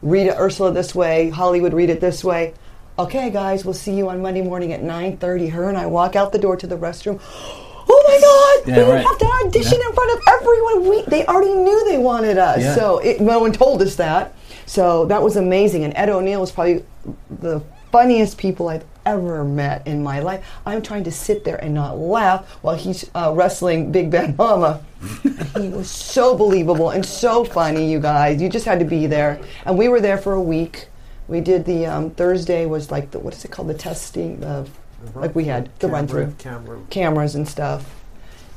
Read 0.00 0.28
Ursula 0.30 0.72
this 0.72 0.94
way. 0.94 1.28
Hollywood 1.30 1.74
read 1.74 1.90
it 1.90 2.00
this 2.00 2.22
way. 2.24 2.54
Okay, 2.98 3.30
guys, 3.30 3.64
we'll 3.64 3.74
see 3.74 3.92
you 3.94 4.08
on 4.08 4.22
Monday 4.22 4.42
morning 4.42 4.72
at 4.72 4.82
9:30. 4.82 5.50
Her 5.50 5.68
and 5.68 5.76
I 5.76 5.86
walk 5.86 6.16
out 6.16 6.32
the 6.32 6.38
door 6.38 6.56
to 6.56 6.66
the 6.66 6.76
restroom. 6.76 7.20
Oh 7.90 8.04
my 8.06 8.20
God! 8.20 8.76
Yeah, 8.76 8.84
we 8.84 8.92
right. 8.92 9.02
have 9.06 9.16
to 9.16 9.24
audition 9.46 9.80
in 9.80 9.92
front 9.94 10.12
of 10.12 10.22
everyone. 10.28 10.90
We 10.90 11.02
they 11.06 11.24
already 11.24 11.54
knew 11.54 11.84
they 11.88 11.96
wanted 11.96 12.36
us, 12.36 12.60
Yeah. 12.60 12.74
so 12.74 12.98
it, 12.98 13.18
no 13.18 13.38
one 13.38 13.50
told 13.50 13.80
us 13.80 13.96
that. 13.96 14.34
So 14.66 15.06
that 15.06 15.22
was 15.22 15.36
amazing. 15.36 15.84
And 15.84 15.94
Ed 15.96 16.10
O'Neill 16.10 16.42
was 16.42 16.52
probably 16.52 16.84
the 17.30 17.62
funniest 17.92 18.38
people 18.38 18.68
I've 18.68 18.84
ever 19.06 19.44
met 19.44 19.86
in 19.86 20.02
my 20.02 20.20
life. 20.20 20.46
I'm 20.66 20.82
trying 20.82 21.04
to 21.04 21.12
sit 21.12 21.44
there 21.44 21.56
and 21.56 21.74
not 21.74 21.98
laugh 21.98 22.46
while 22.62 22.76
he's 22.76 23.10
uh, 23.14 23.32
wrestling 23.34 23.90
Big 23.92 24.10
Bad 24.10 24.36
Mama. 24.36 24.84
he 25.56 25.68
was 25.68 25.90
so 25.90 26.36
believable 26.36 26.90
and 26.90 27.04
so 27.04 27.44
funny, 27.44 27.90
you 27.90 28.00
guys. 28.00 28.42
You 28.42 28.48
just 28.48 28.66
had 28.66 28.78
to 28.80 28.84
be 28.84 29.06
there. 29.06 29.40
And 29.64 29.78
we 29.78 29.88
were 29.88 30.00
there 30.00 30.18
for 30.18 30.34
a 30.34 30.42
week. 30.42 30.88
We 31.28 31.40
did 31.40 31.64
the 31.64 31.86
um, 31.86 32.10
Thursday 32.10 32.66
was 32.66 32.90
like 32.90 33.10
the 33.10 33.18
what 33.18 33.34
is 33.34 33.44
it 33.44 33.50
called 33.50 33.68
the 33.68 33.74
testing 33.74 34.42
uh, 34.42 34.66
like 35.14 35.34
we 35.34 35.44
had 35.44 35.70
the 35.78 35.88
run 35.88 36.08
through 36.08 36.34
camera. 36.38 36.80
cameras 36.90 37.34
and 37.34 37.46
stuff. 37.46 37.94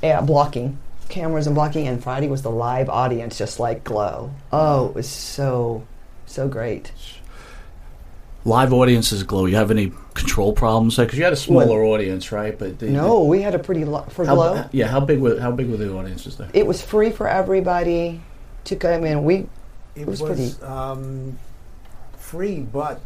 Yeah, 0.01 0.21
blocking 0.21 0.77
cameras 1.11 1.45
and 1.45 1.55
blocking. 1.55 1.87
And 1.87 2.01
Friday 2.01 2.27
was 2.27 2.41
the 2.41 2.49
live 2.49 2.89
audience, 2.89 3.37
just 3.37 3.59
like 3.59 3.83
Glow. 3.83 4.31
Oh, 4.51 4.87
it 4.87 4.95
was 4.95 5.07
so 5.07 5.85
so 6.25 6.47
great. 6.47 6.91
Live 8.43 8.73
audiences 8.73 9.21
glow. 9.23 9.45
You 9.45 9.55
have 9.55 9.69
any 9.69 9.91
control 10.15 10.53
problems? 10.53 10.97
Because 10.97 11.17
you 11.17 11.23
had 11.23 11.33
a 11.33 11.37
smaller 11.37 11.83
audience, 11.83 12.31
right? 12.31 12.57
But 12.57 12.79
the, 12.79 12.87
No, 12.87 13.23
we 13.23 13.41
had 13.41 13.53
a 13.53 13.59
pretty 13.59 13.85
lo- 13.85 14.05
for 14.09 14.25
how, 14.25 14.35
Glow. 14.35 14.65
Yeah, 14.71 14.87
how 14.87 14.99
big 14.99 15.19
were 15.19 15.39
how 15.39 15.51
big 15.51 15.69
were 15.69 15.77
the 15.77 15.93
audiences 15.93 16.37
there? 16.37 16.49
It 16.53 16.65
was 16.65 16.81
free 16.81 17.11
for 17.11 17.27
everybody 17.27 18.21
to 18.65 18.75
come 18.75 19.05
in. 19.05 19.23
We 19.23 19.47
It, 19.95 20.07
was 20.07 20.21
was, 20.21 20.55
pretty- 20.55 20.63
um, 20.63 21.37
free, 22.17 22.61
but 22.61 22.99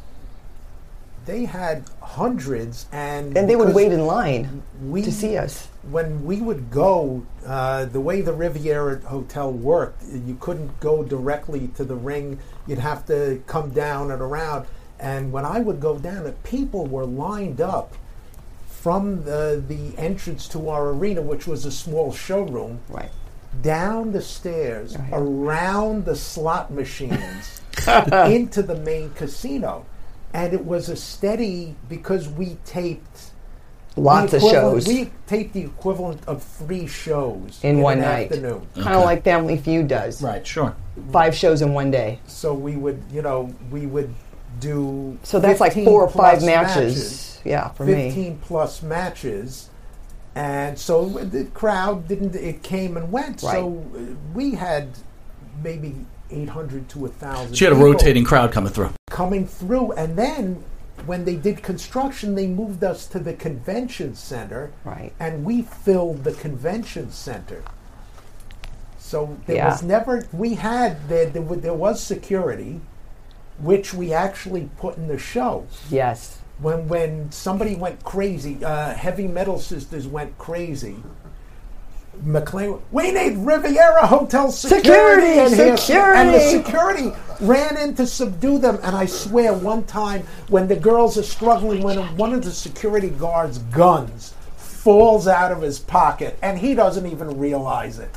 they 1.26 1.44
had 1.44 1.84
hundreds, 2.02 2.86
and 2.94 3.38
and 3.38 3.50
they 3.50 3.58
would 3.58 3.76
wait 3.76 3.92
in 3.92 4.06
line 4.06 4.64
we, 4.82 5.02
to 5.02 5.12
see 5.12 5.36
us. 5.36 5.68
When 5.90 6.24
we 6.24 6.40
would 6.40 6.72
go, 6.72 7.26
uh, 7.46 7.86
the 7.86 8.00
way 8.00 8.22
the 8.22 8.34
Riviera 8.34 9.00
Hotel 9.02 9.52
worked, 9.52 10.04
you 10.26 10.38
couldn't 10.40 10.80
go 10.80 11.04
directly 11.04 11.68
to 11.76 11.84
the 11.84 11.96
ring. 11.96 12.40
You'd 12.68 12.80
have 12.80 13.06
to 13.08 13.42
come 13.48 13.72
down 13.72 14.12
and 14.12 14.22
around. 14.22 14.66
And 15.06 15.32
when 15.32 15.46
I 15.46 15.60
would 15.60 15.80
go 15.80 16.00
down, 16.00 16.24
the 16.24 16.32
people 16.32 16.88
were 16.88 17.06
lined 17.06 17.62
up 17.62 17.94
from 18.68 19.24
the, 19.24 19.64
the 19.68 19.96
entrance 20.00 20.48
to 20.48 20.70
our 20.70 20.90
arena, 20.90 21.22
which 21.22 21.46
was 21.46 21.64
a 21.64 21.72
small 21.72 22.12
showroom, 22.12 22.80
right, 22.90 23.12
down 23.62 24.14
the 24.14 24.22
stairs, 24.22 24.98
around 25.12 26.06
the 26.06 26.16
slot 26.16 26.72
machines, 26.72 27.62
into 28.26 28.64
the 28.64 28.82
main 28.84 29.12
casino. 29.12 29.86
And 30.34 30.54
it 30.54 30.66
was 30.66 30.90
a 30.90 30.96
steady 30.96 31.76
because 31.88 32.28
we 32.28 32.58
taped 32.66 33.32
Lots 33.98 34.34
of 34.34 34.42
shows. 34.42 34.88
We 34.88 35.12
taped 35.26 35.54
the 35.54 35.62
equivalent 35.62 36.28
of 36.28 36.44
three 36.44 36.86
shows 36.88 37.60
in 37.64 37.80
one 37.80 38.00
an 38.00 38.04
night, 38.04 38.32
afternoon. 38.32 38.68
kind 38.74 38.96
of 38.96 39.06
like 39.06 39.24
Family 39.24 39.58
Feud 39.58 39.88
does. 39.88 40.22
Right, 40.22 40.46
sure. 40.46 40.76
Five 41.14 41.34
shows 41.34 41.62
in 41.62 41.74
one 41.74 41.92
day. 41.92 42.20
So 42.28 42.54
we 42.54 42.76
would, 42.76 43.02
you 43.12 43.22
know, 43.22 43.54
we 43.72 43.86
would 43.86 44.14
do. 44.60 45.18
So 45.24 45.40
that's 45.40 45.60
like 45.60 45.74
four 45.74 46.04
or 46.04 46.10
five 46.10 46.40
plus 46.40 46.46
matches. 46.46 47.42
Yeah, 47.44 47.70
for 47.70 47.86
me. 47.86 47.94
Fifteen 48.10 48.38
plus 48.40 48.82
matches, 48.82 49.70
and 50.34 50.78
so 50.78 51.08
the 51.10 51.46
crowd 51.46 52.08
didn't. 52.08 52.36
It 52.36 52.64
came 52.64 52.98
and 52.98 53.12
went. 53.12 53.42
So 53.42 53.86
uh, 53.96 54.16
we 54.34 54.52
had 54.52 54.90
maybe 55.64 55.96
eight 56.32 56.50
hundred 56.50 56.90
to 56.90 57.06
a 57.06 57.10
thousand. 57.10 57.56
She 57.56 57.66
had 57.66 57.74
a 57.74 57.78
rotating 57.78 58.24
crowd 58.24 58.52
coming 58.52 58.74
through. 58.74 58.92
coming 59.10 59.46
through, 59.48 59.92
and 59.94 60.18
then 60.18 60.64
when 61.06 61.24
they 61.26 61.36
did 61.36 61.62
construction, 61.62 62.34
they 62.36 62.48
moved 62.48 62.84
us 62.84 63.06
to 63.08 63.20
the 63.20 63.34
convention 63.34 64.16
center, 64.16 64.72
right? 64.84 65.14
And 65.20 65.46
we 65.46 65.62
filled 65.62 66.24
the 66.24 66.34
convention 66.34 67.12
center. 67.12 67.64
So 68.98 69.38
there 69.46 69.58
Yeah. 69.58 69.70
was 69.70 69.84
never 69.84 70.28
we 70.34 70.56
had 70.56 71.08
there 71.10 71.28
there, 71.28 71.44
there 71.44 71.74
was 71.74 72.02
security, 72.02 72.82
which 73.60 73.94
we 73.94 74.14
actually 74.14 74.70
put 74.78 74.98
in 74.98 75.08
the 75.08 75.18
show. 75.18 75.66
Yes. 75.90 76.40
When 76.60 76.88
when 76.88 77.32
somebody 77.32 77.76
went 77.76 78.04
crazy, 78.04 78.64
uh, 78.64 78.94
Heavy 78.94 79.28
Metal 79.28 79.60
Sisters 79.60 80.08
went 80.08 80.38
crazy. 80.38 80.98
McLane, 82.24 82.80
we 82.92 83.12
need 83.12 83.38
Riviera 83.38 84.08
Hotel 84.08 84.50
security, 84.52 84.86
Security, 85.50 85.56
here." 85.56 85.78
security. 85.78 86.20
and 86.20 86.34
the 86.34 86.40
security 86.40 87.12
ran 87.42 87.76
in 87.78 87.94
to 87.96 88.08
subdue 88.08 88.58
them. 88.58 88.80
And 88.84 88.96
I 88.96 89.06
swear, 89.06 89.54
one 89.54 89.84
time 89.84 90.22
when 90.48 90.68
the 90.70 90.78
girls 90.78 91.18
are 91.18 91.24
struggling, 91.24 91.84
when 91.84 92.00
one 92.16 92.34
of 92.34 92.44
the 92.44 92.52
security 92.52 93.10
guards' 93.10 93.58
guns 93.58 94.34
falls 94.56 95.28
out 95.28 95.52
of 95.52 95.62
his 95.62 95.78
pocket, 95.80 96.38
and 96.42 96.58
he 96.58 96.74
doesn't 96.74 97.06
even 97.06 97.38
realize 97.38 98.00
it. 98.00 98.12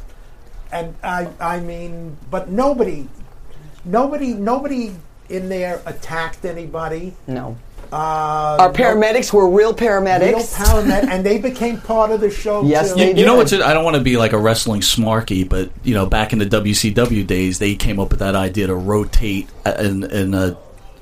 And 0.70 0.95
I, 1.03 1.28
I 1.41 1.61
mean, 1.61 2.16
but 2.30 2.51
nobody, 2.51 3.09
nobody, 3.84 4.34
nobody 4.34 4.95
in 5.29 5.49
there 5.49 5.81
attacked 5.87 6.45
anybody. 6.45 7.14
No. 7.26 7.57
Uh, 7.91 8.57
Our 8.61 8.72
paramedics 8.72 9.33
were 9.33 9.49
real 9.49 9.72
paramedics. 9.74 10.59
Real 10.59 10.66
paramed- 10.66 11.09
and 11.11 11.24
they 11.24 11.39
became 11.39 11.81
part 11.81 12.11
of 12.11 12.20
the 12.20 12.31
show. 12.31 12.62
Yes, 12.66 12.93
too. 12.93 13.01
You, 13.01 13.14
you 13.14 13.24
know 13.24 13.37
what's? 13.37 13.53
I 13.53 13.72
don't 13.72 13.85
want 13.85 13.97
to 13.97 14.03
be 14.03 14.18
like 14.18 14.33
a 14.35 14.39
wrestling 14.39 14.83
smarky, 14.83 15.49
but 15.49 15.70
you 15.85 15.95
know, 15.95 16.05
back 16.05 16.35
in 16.35 16.39
the 16.39 16.45
WCW 16.47 17.26
days, 17.26 17.59
they 17.59 17.74
came 17.76 17.99
up 17.99 18.11
with 18.11 18.18
that 18.20 18.35
idea 18.35 18.66
to 18.66 18.74
rotate 18.74 19.49
uh, 19.64 19.74
in 19.79 20.05
in 20.05 20.35
uh, 20.35 20.55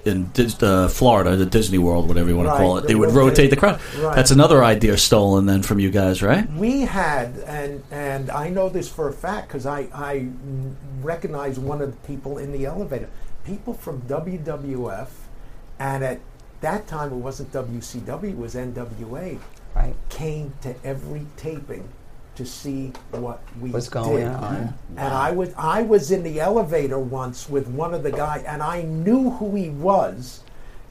in 0.04 0.30
uh, 0.62 0.86
Florida, 0.86 1.34
the 1.34 1.46
Disney 1.46 1.78
World, 1.78 2.06
whatever 2.06 2.28
you 2.28 2.36
want 2.36 2.48
to 2.48 2.54
call 2.54 2.78
it. 2.78 2.82
they 2.82 2.88
They 2.88 2.94
would 2.94 3.08
rotate- 3.10 3.30
rotate 3.30 3.50
the 3.50 3.56
crowd. 3.56 3.80
right. 3.98 4.14
That's 4.14 4.30
another 4.30 4.62
idea 4.62 4.96
stolen 4.96 5.46
then 5.46 5.62
from 5.62 5.80
you 5.80 5.90
guys, 5.90 6.22
right? 6.22 6.48
We 6.52 6.82
had, 6.82 7.34
and 7.48 7.82
and 7.90 8.30
I 8.30 8.48
know 8.50 8.68
this 8.68 8.88
for 8.88 9.08
a 9.08 9.12
fact 9.12 9.48
because 9.48 9.66
I 9.66 9.88
I 9.92 10.28
recognize 11.02 11.58
one 11.58 11.82
of 11.82 11.90
the 11.90 12.06
people 12.06 12.38
in 12.38 12.52
the 12.52 12.64
elevator. 12.66 13.08
People 13.46 13.74
from 13.74 14.02
WWF, 14.02 15.06
and 15.78 16.02
at 16.02 16.18
that 16.62 16.86
time 16.88 17.12
it 17.12 17.16
wasn't 17.16 17.52
WCW, 17.52 18.30
it 18.30 18.36
was 18.36 18.54
NWA. 18.56 19.38
Right. 19.74 19.94
Came 20.08 20.52
to 20.62 20.74
every 20.84 21.26
taping 21.36 21.88
to 22.34 22.44
see 22.44 22.92
what 23.12 23.40
we 23.60 23.70
What's 23.70 23.88
going 23.88 24.16
did. 24.24 24.26
on. 24.28 24.74
And 24.96 25.14
I 25.14 25.30
was 25.30 25.54
I 25.56 25.82
was 25.82 26.10
in 26.10 26.22
the 26.24 26.40
elevator 26.40 26.98
once 26.98 27.48
with 27.48 27.68
one 27.68 27.94
of 27.94 28.02
the 28.02 28.10
guys, 28.10 28.42
and 28.44 28.62
I 28.62 28.82
knew 28.82 29.30
who 29.30 29.54
he 29.54 29.68
was 29.70 30.40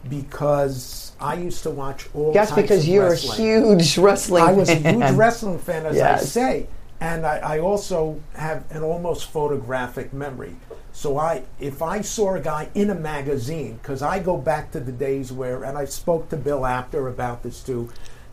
because 0.10 1.12
I 1.20 1.34
used 1.36 1.64
to 1.64 1.72
watch 1.72 2.08
all. 2.14 2.32
Yes, 2.34 2.50
types 2.52 2.62
because 2.62 2.84
of 2.84 2.88
you're 2.90 3.10
wrestling. 3.10 3.40
a 3.52 3.76
huge 3.76 3.98
wrestling 3.98 4.44
I 4.44 4.54
was 4.54 4.70
a 4.70 4.78
fan. 4.78 5.02
huge 5.02 5.12
wrestling 5.16 5.60
fan, 5.60 5.86
as 5.88 6.00
I 6.00 6.18
say, 6.20 6.68
and 7.02 7.26
I, 7.26 7.38
I 7.56 7.60
also 7.60 8.20
have 8.34 8.64
an 8.72 8.84
almost 8.84 9.30
photographic 9.30 10.14
memory. 10.14 10.56
So 10.96 11.18
I, 11.18 11.44
if 11.60 11.82
I 11.82 12.00
saw 12.00 12.36
a 12.36 12.40
guy 12.40 12.70
in 12.74 12.90
a 12.90 12.96
magazine, 12.96 13.80
because 13.82 14.02
I 14.02 14.20
go 14.20 14.38
back 14.38 14.72
to 14.72 14.80
the 14.80 14.94
days 14.94 15.30
where, 15.30 15.66
and 15.66 15.78
I 15.78 15.84
spoke 15.84 16.30
to 16.30 16.38
Bill 16.38 16.66
Apter 16.66 17.10
about 17.10 17.44
this 17.44 17.62
too. 17.62 17.90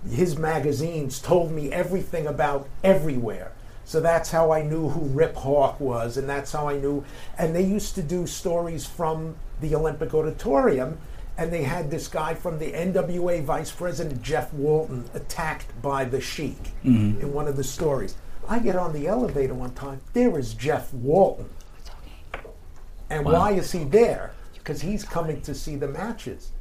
His 0.08 0.38
magazines 0.38 1.18
told 1.18 1.50
me 1.50 1.72
everything 1.72 2.28
about 2.28 2.68
everywhere. 2.84 3.50
So 3.84 4.00
that's 4.00 4.30
how 4.30 4.52
I 4.52 4.62
knew 4.62 4.88
who 4.90 5.06
Rip 5.06 5.34
Hawk 5.34 5.80
was, 5.80 6.16
and 6.16 6.28
that's 6.28 6.52
how 6.52 6.68
I 6.68 6.78
knew. 6.78 7.04
And 7.36 7.52
they 7.54 7.64
used 7.64 7.96
to 7.96 8.02
do 8.02 8.28
stories 8.28 8.86
from 8.86 9.34
the 9.60 9.74
Olympic 9.74 10.14
Auditorium, 10.14 10.98
and 11.36 11.52
they 11.52 11.64
had 11.64 11.90
this 11.90 12.06
guy 12.06 12.34
from 12.34 12.60
the 12.60 12.72
NWA 12.72 13.42
Vice 13.42 13.72
President 13.72 14.22
Jeff 14.22 14.54
Walton 14.54 15.10
attacked 15.14 15.66
by 15.82 16.04
the 16.04 16.20
Sheik 16.20 16.70
Mhm. 16.84 17.20
in 17.22 17.32
one 17.32 17.48
of 17.48 17.56
the 17.56 17.64
stories. 17.64 18.14
I 18.48 18.60
get 18.60 18.76
on 18.76 18.92
the 18.92 19.08
elevator 19.08 19.52
one 19.54 19.72
time. 19.72 20.00
There 20.12 20.38
is 20.38 20.54
Jeff 20.54 20.94
Walton, 20.94 21.46
and 23.12 23.24
Wow. 23.24 23.32
why 23.32 23.52
is 23.52 23.72
he 23.72 23.84
there? 23.84 24.32
Because 24.54 24.80
he's 24.80 25.04
coming 25.04 25.40
to 25.42 25.54
see 25.54 25.76
the 25.76 25.88
matches. 25.88 26.52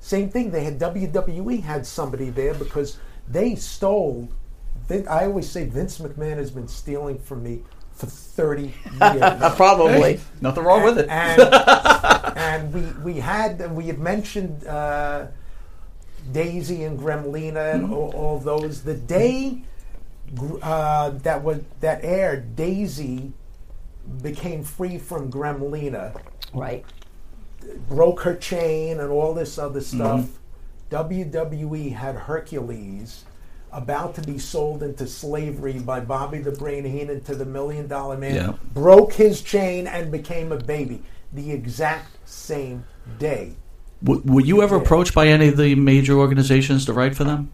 Same 0.00 0.28
thing. 0.28 0.50
They 0.50 0.64
had 0.64 0.78
WWE 0.78 1.62
had 1.62 1.86
somebody 1.86 2.30
there 2.30 2.54
because 2.54 2.98
they 3.28 3.54
stole. 3.54 4.28
Vin- 4.88 5.08
I 5.08 5.24
always 5.24 5.48
say 5.50 5.64
Vince 5.64 5.98
McMahon 5.98 6.36
has 6.36 6.50
been 6.50 6.68
stealing 6.68 7.18
from 7.18 7.42
me 7.42 7.62
for 7.92 8.06
thirty 8.06 8.74
years. 9.00 9.54
Probably. 9.56 10.20
Nothing 10.40 10.64
wrong 10.64 10.82
with 10.84 10.98
it. 10.98 11.08
And, 11.08 11.40
and 12.36 12.74
we 12.74 13.12
we 13.14 13.20
had 13.20 13.70
we 13.74 13.86
had 13.86 13.98
mentioned 13.98 14.66
uh, 14.66 15.28
Daisy 16.32 16.82
and 16.84 16.98
Gremlina 16.98 17.74
and 17.74 17.92
all, 17.92 18.10
all 18.14 18.38
those. 18.38 18.82
The 18.82 18.94
day 18.94 19.62
uh, 20.62 21.10
that 21.22 21.42
was 21.42 21.60
that 21.80 22.04
aired, 22.04 22.56
Daisy 22.56 23.32
became 24.22 24.62
free 24.62 24.98
from 24.98 25.30
Gremlina, 25.30 26.14
Right. 26.52 26.84
broke 27.88 28.20
her 28.22 28.34
chain, 28.36 29.00
and 29.00 29.10
all 29.10 29.34
this 29.34 29.58
other 29.58 29.80
stuff. 29.80 30.20
Mm-hmm. 30.20 30.34
WWE 30.90 31.92
had 31.92 32.14
Hercules 32.14 33.24
about 33.72 34.14
to 34.14 34.20
be 34.22 34.38
sold 34.38 34.82
into 34.82 35.06
slavery 35.06 35.78
by 35.80 35.98
Bobby 36.00 36.38
the 36.38 36.52
Brain 36.52 36.84
Heenan 36.84 37.22
to 37.22 37.34
the 37.34 37.44
Million 37.44 37.88
Dollar 37.88 38.16
Man. 38.16 38.34
Yeah. 38.34 38.52
Broke 38.72 39.14
his 39.14 39.42
chain 39.42 39.86
and 39.88 40.12
became 40.12 40.52
a 40.52 40.56
baby 40.56 41.02
the 41.32 41.50
exact 41.50 42.16
same 42.28 42.84
day. 43.18 43.54
W- 44.04 44.22
were 44.32 44.40
you 44.42 44.62
ever 44.62 44.76
approached 44.76 45.14
by 45.14 45.26
any 45.26 45.48
of 45.48 45.56
the 45.56 45.74
major 45.74 46.16
organizations 46.18 46.84
to 46.84 46.92
write 46.92 47.16
for 47.16 47.24
them? 47.24 47.50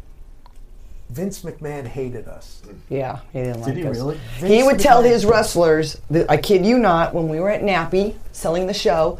Vince 1.10 1.42
McMahon 1.42 1.86
hated 1.86 2.28
us. 2.28 2.62
Yeah, 2.88 3.18
he 3.32 3.40
didn't 3.40 3.60
like 3.62 3.74
Did 3.74 3.82
he 3.84 3.88
us. 3.90 3.96
really? 3.96 4.16
He 4.38 4.46
Vince 4.48 4.66
would 4.66 4.78
tell 4.78 5.02
McMahon- 5.02 5.06
his 5.10 5.26
wrestlers, 5.26 6.00
th- 6.12 6.26
I 6.28 6.36
kid 6.36 6.64
you 6.64 6.78
not, 6.78 7.14
when 7.14 7.28
we 7.28 7.40
were 7.40 7.50
at 7.50 7.62
NATPE 7.62 8.14
selling 8.32 8.66
the 8.66 8.74
show, 8.74 9.18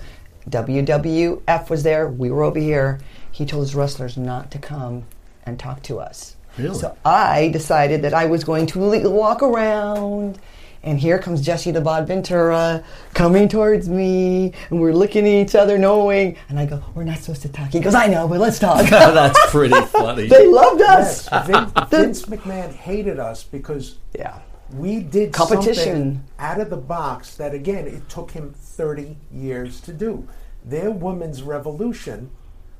WWF 0.48 1.68
was 1.70 1.82
there, 1.82 2.08
we 2.08 2.30
were 2.30 2.44
over 2.44 2.58
here. 2.58 3.00
He 3.32 3.44
told 3.44 3.64
his 3.64 3.74
wrestlers 3.74 4.16
not 4.16 4.50
to 4.52 4.58
come 4.58 5.04
and 5.44 5.58
talk 5.58 5.82
to 5.84 5.98
us. 5.98 6.36
Really? 6.58 6.78
So 6.78 6.96
I 7.04 7.48
decided 7.48 8.02
that 8.02 8.14
I 8.14 8.26
was 8.26 8.44
going 8.44 8.66
to 8.68 8.84
le- 8.84 9.10
walk 9.10 9.42
around, 9.42 10.38
and 10.82 10.98
here 10.98 11.18
comes 11.18 11.40
Jesse 11.42 11.70
the 11.70 11.80
Bod 11.80 12.06
Ventura 12.06 12.82
coming 13.14 13.48
towards 13.48 13.88
me, 13.88 14.52
and 14.70 14.80
we're 14.80 14.94
looking 14.94 15.26
at 15.26 15.32
each 15.32 15.54
other, 15.54 15.76
knowing. 15.76 16.36
And 16.48 16.58
I 16.58 16.66
go, 16.66 16.82
"We're 16.94 17.04
not 17.04 17.18
supposed 17.18 17.42
to 17.42 17.48
talk." 17.48 17.70
He 17.70 17.80
goes, 17.80 17.94
"I 17.94 18.06
know, 18.06 18.26
but 18.26 18.40
let's 18.40 18.58
talk." 18.58 18.86
That's 18.90 19.38
pretty 19.50 19.78
funny. 19.86 20.26
they 20.28 20.46
loved 20.46 20.80
us. 20.80 21.28
Yes, 21.30 21.46
Vin- 21.46 21.72
Vince 21.88 22.22
McMahon 22.26 22.72
hated 22.72 23.18
us 23.18 23.44
because 23.44 23.96
yeah. 24.16 24.38
we 24.72 25.00
did 25.00 25.32
Competition. 25.32 25.74
something 25.74 26.24
out 26.38 26.60
of 26.60 26.70
the 26.70 26.76
box 26.76 27.36
that 27.36 27.54
again 27.54 27.86
it 27.86 28.08
took 28.08 28.30
him 28.30 28.54
30 28.56 29.16
years 29.32 29.80
to 29.82 29.92
do. 29.92 30.26
Their 30.64 30.90
women's 30.90 31.42
revolution 31.42 32.30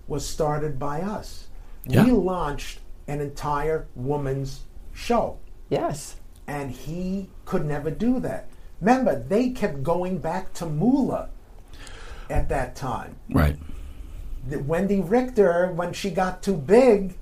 was 0.07 0.26
started 0.26 0.78
by 0.78 1.03
us. 1.03 1.48
Yeah. 1.86 2.05
We 2.05 2.12
launched 2.12 2.80
an 3.09 3.20
entire 3.20 3.86
women's 3.94 4.62
show. 4.92 5.38
Yes. 5.68 6.16
And 6.51 6.72
he 6.72 7.28
could 7.44 7.64
never 7.64 7.92
do 7.92 8.18
that. 8.20 8.48
Remember, 8.80 9.16
they 9.16 9.51
kept 9.51 9.84
going 9.84 10.18
back 10.18 10.53
to 10.55 10.66
Moolah 10.66 11.28
at 12.28 12.48
that 12.48 12.74
time. 12.74 13.14
Right. 13.30 13.57
The- 14.48 14.57
Wendi 14.57 15.01
Richter, 15.09 15.70
when 15.72 15.92
she 15.92 16.11
got 16.11 16.42
too 16.42 16.57
big, 16.57 17.16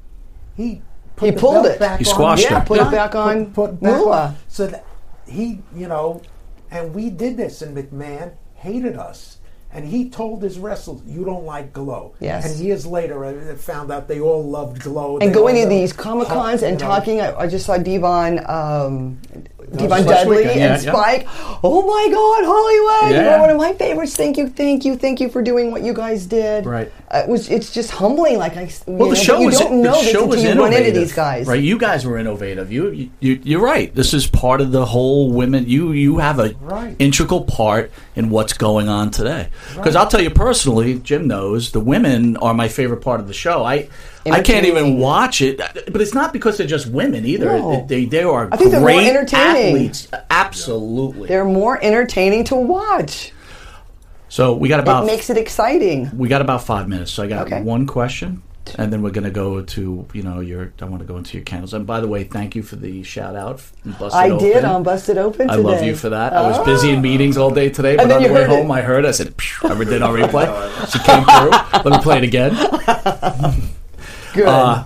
he 0.56 0.80
put 1.16 1.26
He 1.26 1.30
the 1.34 1.40
pulled 1.40 1.64
belt 1.64 1.66
it. 1.66 1.78
Back 1.78 1.98
He 1.98 2.06
on. 2.06 2.14
squashed 2.14 2.44
Yeah, 2.50 2.60
her. 2.60 2.64
put 2.66 2.80
it 2.80 2.90
back 2.90 3.14
on 3.14 3.46
Put, 3.52 3.54
put 3.72 3.80
back 3.82 3.96
Moolah. 3.98 4.26
on. 4.28 4.36
So 4.48 4.66
that 4.68 4.86
he, 5.26 5.60
you 5.76 5.88
know, 5.88 6.22
and 6.70 6.94
we 6.94 7.10
did 7.10 7.36
this, 7.36 7.60
and 7.60 7.76
McMahon 7.76 8.32
hated 8.54 8.96
us. 8.96 9.37
And 9.70 9.84
he 9.86 10.08
told 10.08 10.42
his 10.42 10.58
wrestlers, 10.58 11.00
"You 11.06 11.24
don't 11.26 11.44
like 11.44 11.74
Glow." 11.74 12.14
Yes. 12.20 12.46
And 12.50 12.58
years 12.64 12.86
later, 12.86 13.22
I 13.24 13.54
found 13.54 13.92
out 13.92 14.08
they 14.08 14.18
all 14.18 14.42
loved 14.42 14.80
Glow. 14.82 15.18
and 15.18 15.28
They 15.30 15.34
going 15.34 15.56
to 15.62 15.68
these 15.68 15.92
comic 15.92 16.28
cons 16.28 16.62
you 16.62 16.68
and 16.68 16.80
know. 16.80 16.86
talking. 16.86 17.20
I, 17.20 17.34
I 17.38 17.46
just 17.46 17.66
saw 17.66 17.76
Devon, 17.76 18.40
um, 18.48 19.18
D-Von 19.76 20.04
Dudley 20.06 20.38
weekend, 20.38 20.60
and 20.60 20.82
yeah. 20.82 20.90
Spike. 20.92 21.26
Oh 21.62 21.82
my 21.82 22.08
God, 22.10 22.44
Hollywood! 22.46 23.14
Yeah. 23.14 23.30
You're 23.32 23.40
one 23.40 23.50
of 23.50 23.58
my 23.58 23.74
favorites. 23.74 24.16
Thank 24.16 24.38
you, 24.38 24.48
thank 24.48 24.86
you, 24.86 24.96
thank 24.96 25.20
you 25.20 25.28
for 25.28 25.42
doing 25.42 25.70
what 25.70 25.82
you 25.82 25.92
guys 25.92 26.24
did. 26.24 26.64
Right. 26.64 26.90
Uh, 27.10 27.18
it 27.24 27.28
was. 27.28 27.50
It's 27.50 27.70
just 27.72 27.90
humbling. 27.90 28.38
Like 28.38 28.56
I. 28.56 28.62
you 28.62 28.68
Well, 28.86 29.10
the 29.10 29.16
know, 29.16 29.20
show 29.22 29.34
but 29.34 29.40
you 29.40 29.46
was 29.48 29.58
don't 29.58 29.82
know 29.82 30.02
the 30.02 30.08
show 30.10 30.24
was 30.26 30.42
you 30.42 30.48
run 30.50 30.58
innovative. 30.72 30.86
into 30.88 31.00
these 31.00 31.12
guys. 31.12 31.46
right? 31.46 31.62
You 31.62 31.76
guys 31.78 32.06
were 32.06 32.16
innovative. 32.16 32.72
You, 32.72 33.10
you, 33.20 33.40
you're 33.44 33.60
right. 33.60 33.94
This 33.94 34.14
is 34.14 34.26
part 34.26 34.62
of 34.62 34.72
the 34.72 34.86
whole 34.86 35.30
women. 35.30 35.66
You, 35.68 35.92
you 35.92 36.18
have 36.18 36.38
a 36.38 36.54
Right. 36.60 36.96
integral 36.98 37.42
part 37.44 37.90
in 38.16 38.30
what's 38.30 38.54
going 38.54 38.88
on 38.88 39.10
today. 39.10 39.48
Because 39.74 39.94
I'll 39.96 40.08
tell 40.08 40.20
you 40.22 40.30
personally, 40.30 40.98
Jim 41.00 41.26
knows 41.28 41.72
the 41.72 41.80
women 41.80 42.36
are 42.38 42.54
my 42.54 42.68
favorite 42.68 43.00
part 43.02 43.20
of 43.20 43.28
the 43.28 43.34
show. 43.34 43.64
I, 43.64 43.88
I 44.26 44.42
can't 44.42 44.66
even 44.66 44.98
watch 44.98 45.40
it, 45.40 45.58
but 45.58 46.00
it's 46.00 46.14
not 46.14 46.32
because 46.32 46.56
they're 46.58 46.66
just 46.66 46.86
women 46.88 47.24
either. 47.26 47.46
No. 47.46 47.86
They, 47.86 48.04
they 48.06 48.22
are 48.22 48.48
I 48.50 48.56
think 48.56 48.70
they're 48.72 48.80
more 48.80 48.90
entertaining. 48.90 49.66
athletes. 49.76 50.08
Absolutely. 50.30 51.28
They're 51.28 51.44
more 51.44 51.78
entertaining 51.82 52.44
to 52.44 52.56
watch. 52.56 53.32
so 54.28 54.54
we 54.54 54.68
got 54.68 54.80
about 54.80 55.04
it 55.04 55.06
makes 55.06 55.30
it 55.30 55.36
exciting. 55.36 56.10
We 56.16 56.28
got 56.28 56.40
about 56.40 56.62
five 56.64 56.88
minutes, 56.88 57.10
so 57.12 57.22
I 57.22 57.26
got 57.28 57.46
Okay. 57.46 57.62
one 57.62 57.86
question, 57.86 58.42
and 58.76 58.92
then 58.92 59.02
we're 59.02 59.10
going 59.10 59.24
to 59.24 59.30
go 59.30 59.62
to 59.62 60.06
you 60.12 60.22
know 60.22 60.40
your. 60.40 60.72
I 60.80 60.84
want 60.86 61.00
to 61.00 61.06
go 61.06 61.16
into 61.16 61.36
your 61.36 61.44
candles. 61.44 61.74
And 61.74 61.86
by 61.86 62.00
the 62.00 62.08
way, 62.08 62.24
thank 62.24 62.54
you 62.56 62.62
for 62.62 62.76
the 62.76 63.02
shout 63.02 63.36
out. 63.36 63.62
Busted 63.84 64.12
I 64.12 64.28
did 64.38 64.56
Open. 64.58 64.64
on 64.64 64.82
Busted 64.82 65.18
Open 65.18 65.48
I 65.50 65.56
today. 65.56 65.68
love 65.68 65.82
you 65.84 65.94
for 65.96 66.08
that. 66.10 66.32
I 66.32 66.42
was 66.48 66.58
busy 66.66 66.90
in 66.90 67.00
meetings 67.00 67.36
all 67.36 67.50
day 67.50 67.68
today, 67.70 67.96
but 67.96 68.04
And 68.04 68.12
on 68.12 68.22
the 68.22 68.28
way 68.28 68.34
heard 68.34 68.50
it. 68.50 68.56
home, 68.56 68.70
I 68.70 68.80
heard. 68.82 69.04
I 69.06 69.10
said, 69.12 69.34
"Phew, 69.40 69.70
"I 69.70 69.84
did 69.84 70.02
on 70.02 70.14
replay." 70.18 70.46
she 70.92 70.98
came 71.00 71.24
through. 71.24 71.50
Let 71.90 71.98
me 71.98 72.02
play 72.02 72.18
it 72.18 72.24
again. 72.24 72.52
Good. 74.34 74.46
Uh, 74.48 74.84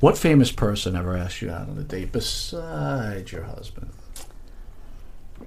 what 0.00 0.16
famous 0.18 0.50
person 0.52 0.96
ever 0.96 1.16
asked 1.16 1.42
you 1.42 1.50
out 1.50 1.68
on 1.68 1.76
a 1.78 1.82
date 1.82 2.12
besides 2.12 3.32
your 3.32 3.42
husband? 3.44 3.90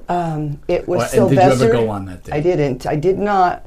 Um, 0.09 0.59
it 0.67 0.87
was 0.87 1.13
Or- 1.15 1.21
and 1.21 1.29
did 1.29 1.35
you 1.37 1.51
ever 1.51 1.71
go 1.71 1.89
on 1.89 2.05
that 2.05 2.23
date? 2.23 2.33
I 2.35 2.39
didn't. 2.41 2.85
I 2.85 2.95
did 2.95 3.17
not. 3.17 3.65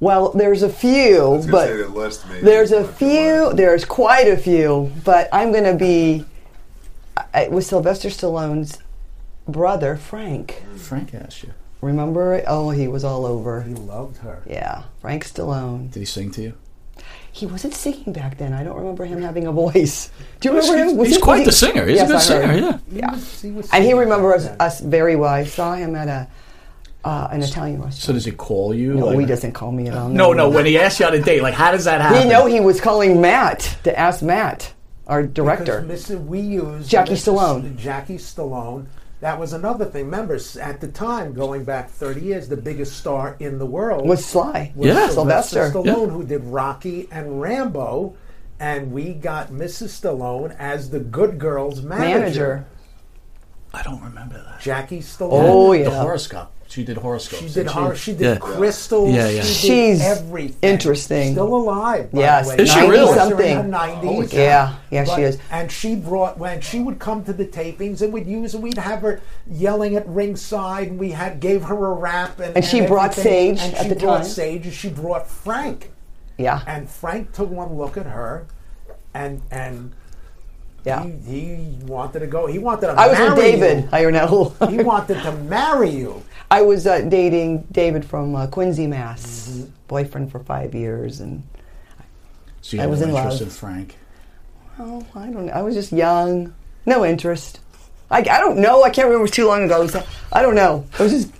Well, 0.00 0.30
there's 0.32 0.62
a 0.62 0.68
few, 0.68 1.30
was 1.30 1.46
but 1.46 1.68
say 1.68 1.76
the 1.76 1.88
list 1.88 2.28
maybe, 2.28 2.42
there's 2.44 2.72
a 2.72 2.84
few. 2.86 3.52
There's 3.54 3.84
quite 3.84 4.28
a 4.28 4.36
few, 4.36 4.92
but 5.04 5.28
I'm 5.32 5.52
going 5.52 5.64
to 5.64 5.74
be. 5.74 6.24
I- 7.32 7.42
It 7.42 7.50
was 7.52 7.66
Sylvester 7.66 8.08
Stallone's 8.08 8.78
brother, 9.48 9.96
Frank. 9.96 10.62
Frank 10.76 11.14
asked 11.14 11.42
you. 11.44 11.52
Remember? 11.80 12.42
Oh, 12.46 12.70
he 12.70 12.88
was 12.88 13.04
all 13.04 13.24
over. 13.26 13.62
He 13.62 13.74
loved 13.74 14.18
her. 14.18 14.42
Yeah, 14.46 14.84
Frank 15.00 15.24
Stallone. 15.26 15.90
Did 15.92 16.00
he 16.00 16.06
sing 16.06 16.30
to 16.32 16.42
you? 16.42 16.54
He 17.30 17.46
wasn't 17.46 17.74
singing 17.74 18.12
back 18.12 18.38
then. 18.38 18.52
I 18.52 18.62
don't 18.62 18.76
remember 18.76 19.04
him 19.04 19.20
having 19.22 19.46
a 19.46 19.52
voice. 19.52 20.10
Do 20.40 20.48
you 20.48 20.54
He's- 20.54 20.68
remember 20.70 20.90
him? 20.92 20.96
Was 20.98 21.08
he's 21.08 21.16
he- 21.16 21.22
quite 21.22 21.46
was 21.46 21.60
the 21.60 21.66
singer. 21.66 21.86
He's 21.86 22.00
a 22.02 22.06
good 22.06 22.20
singer, 22.20 22.52
yeah. 22.54 22.78
Yeah. 22.90 23.16
He 23.42 23.50
was 23.50 23.68
And 23.72 23.84
he 23.84 23.92
remembers 23.92 24.46
back 24.46 24.60
us 24.60 24.80
very 24.80 25.16
well. 25.16 25.30
I 25.32 25.44
saw 25.44 25.74
him 25.74 25.94
at 25.94 26.08
a 26.08 26.26
uh, 27.04 27.28
an 27.30 27.42
Italian 27.42 27.82
restaurant. 27.82 27.94
So 28.02 28.12
does 28.14 28.24
he 28.24 28.32
call 28.32 28.74
you? 28.74 28.94
no, 28.94 29.06
like- 29.06 29.20
he 29.20 29.26
doesn't 29.26 29.52
call 29.52 29.72
me 29.72 29.88
at 29.88 29.94
all. 29.96 30.08
No, 30.08 30.32
no. 30.32 30.48
no. 30.48 30.50
When 30.50 30.66
he 30.66 30.78
asks 30.78 31.00
you 31.00 31.06
on 31.06 31.14
a 31.14 31.20
date, 31.20 31.42
like 31.42 31.54
how 31.54 31.70
does 31.72 31.84
that 31.84 32.00
happen? 32.00 32.22
We 32.22 32.28
know 32.28 32.46
he 32.46 32.60
was 32.60 32.80
calling 32.80 33.20
Matt 33.20 33.76
to 33.84 33.98
ask 33.98 34.22
Matt, 34.22 34.72
our 35.06 35.22
director. 35.22 35.82
Because 35.82 36.08
Mr. 36.10 36.24
We 36.24 36.40
used 36.40 36.88
Jackie 36.88 37.12
Mr. 37.14 37.34
Stallone. 37.34 37.76
Jackie 37.76 38.18
Stallone. 38.18 38.86
That 39.20 39.38
was 39.40 39.52
another 39.54 39.86
thing. 39.86 40.04
Remember, 40.06 40.38
at 40.60 40.80
the 40.82 40.88
time, 40.88 41.32
going 41.32 41.64
back 41.64 41.88
30 41.88 42.20
years, 42.20 42.48
the 42.48 42.58
biggest 42.58 42.96
star 42.98 43.36
in 43.40 43.58
the 43.58 43.64
world 43.64 44.06
Was 44.06 44.22
Sly. 44.24 44.72
was 44.76 44.88
Yeah. 44.88 45.08
Sylvester 45.08 45.70
Sylvester. 45.70 45.90
Stallone, 45.92 46.10
who 46.10 46.24
did 46.24 46.44
Rocky 46.44 47.08
and 47.10 47.40
Rambo. 47.40 48.16
And 48.60 48.92
we 48.92 49.14
got 49.14 49.48
Mrs. 49.50 49.98
Stallone 50.00 50.54
as 50.58 50.90
the 50.90 51.00
good 51.00 51.38
girl's 51.38 51.80
manager. 51.82 52.18
Manager. 52.18 52.66
I 53.72 53.82
don't 53.82 54.02
remember 54.02 54.42
that. 54.46 54.60
Jackie 54.60 55.00
Stallone. 55.00 55.28
Oh, 55.32 55.72
yeah, 55.72 55.84
The 55.84 55.90
yeah. 55.90 56.02
horoscope. 56.02 56.50
She 56.74 56.82
did 56.82 56.96
horoscopes. 56.96 57.40
She 57.40 57.46
did 57.46 57.54
didn't 57.68 57.72
her. 57.84 57.94
She 57.94 58.12
did 58.14 58.20
Yeah. 58.22 58.36
crystals. 58.38 59.14
Yeah, 59.14 59.28
yeah. 59.28 59.42
She 59.42 59.68
did 59.68 59.98
She's 59.98 60.02
everything. 60.02 60.56
interesting. 60.62 61.32
Still 61.34 61.54
alive. 61.54 62.10
By 62.10 62.18
Yes. 62.18 62.50
the 62.50 62.56
way. 62.56 62.62
Is 62.64 62.72
she 62.72 62.80
really? 62.80 63.14
Something. 63.14 63.50
In 63.50 63.56
her 63.58 63.62
90s. 63.68 64.32
Oh, 64.34 64.36
yeah. 64.36 64.74
Yeah, 64.90 65.04
But- 65.04 65.14
she 65.14 65.22
is. 65.22 65.38
And 65.52 65.70
she 65.70 65.94
brought 65.94 66.36
when 66.36 66.60
she 66.60 66.80
would 66.80 66.98
come 66.98 67.22
to 67.26 67.32
the 67.32 67.44
tapings 67.46 68.02
and 68.02 68.12
we'd 68.12 68.26
use 68.26 68.56
we'd 68.56 68.76
have 68.78 69.02
her 69.02 69.20
yelling 69.48 69.94
at 69.94 70.08
ringside 70.08 70.88
and 70.88 70.98
we 70.98 71.12
had 71.12 71.38
gave 71.38 71.62
her 71.62 71.86
a 71.86 71.92
rap 71.92 72.40
and 72.40 72.56
And 72.56 72.64
she 72.64 72.80
brought 72.80 73.16
everything. 73.16 73.56
Sage 73.56 73.66
and 73.68 73.74
at 73.76 73.82
she 73.84 73.88
the 73.90 73.94
brought 73.94 74.16
time. 74.22 74.26
Sage 74.26 74.64
and 74.64 74.74
she 74.74 74.88
brought 74.88 75.28
Frank. 75.28 75.92
Yeah. 76.38 76.60
And 76.66 76.90
Frank 76.90 77.32
took 77.32 77.50
one 77.52 77.74
look 77.78 77.96
at 77.96 78.06
her 78.06 78.46
and 79.14 79.42
and 79.52 79.92
Yeah. 80.84 81.04
he, 81.04 81.12
he 81.38 81.78
wanted 81.86 82.18
to 82.20 82.26
go. 82.26 82.46
He 82.46 82.58
wanted 82.58 82.88
to 82.88 82.92
I 82.92 83.06
was 83.08 83.18
with 83.18 83.28
marry 83.38 83.52
David. 83.52 83.84
you. 83.84 83.88
I 83.92 84.10
know. 84.10 84.52
he 84.68 84.78
wanted 84.78 85.22
to 85.22 85.32
marry 85.32 85.88
you. 85.90 86.22
I 86.50 86.62
was 86.62 86.86
uh, 86.86 87.00
dating 87.02 87.66
David 87.72 88.04
from 88.04 88.34
uh, 88.34 88.46
Quincy, 88.46 88.86
Mass. 88.86 89.48
Mm-hmm. 89.48 89.70
Boyfriend 89.88 90.30
for 90.32 90.38
five 90.40 90.74
years, 90.74 91.20
and 91.20 91.42
So 92.62 92.76
you 92.78 92.82
I 92.82 92.86
was 92.86 93.00
no 93.00 93.08
in 93.08 93.14
interest 93.16 93.40
love. 93.40 93.48
in 93.48 93.54
Frank. 93.54 93.96
oh, 94.78 95.04
I 95.14 95.26
don't 95.30 95.46
know. 95.46 95.52
I 95.52 95.62
was 95.62 95.74
just 95.74 95.92
young, 95.92 96.54
no 96.86 97.04
interest. 97.04 97.60
I, 98.10 98.18
I 98.18 98.40
don't 98.40 98.58
know. 98.58 98.82
I 98.82 98.90
can't 98.90 99.06
remember. 99.06 99.20
It 99.20 99.22
was 99.22 99.30
too 99.32 99.46
long 99.46 99.64
ago. 99.64 99.80
Was- 99.82 99.96
I 100.32 100.42
don't 100.42 100.54
know. 100.54 100.86
I 100.98 101.02
was 101.02 101.12
just 101.12 101.32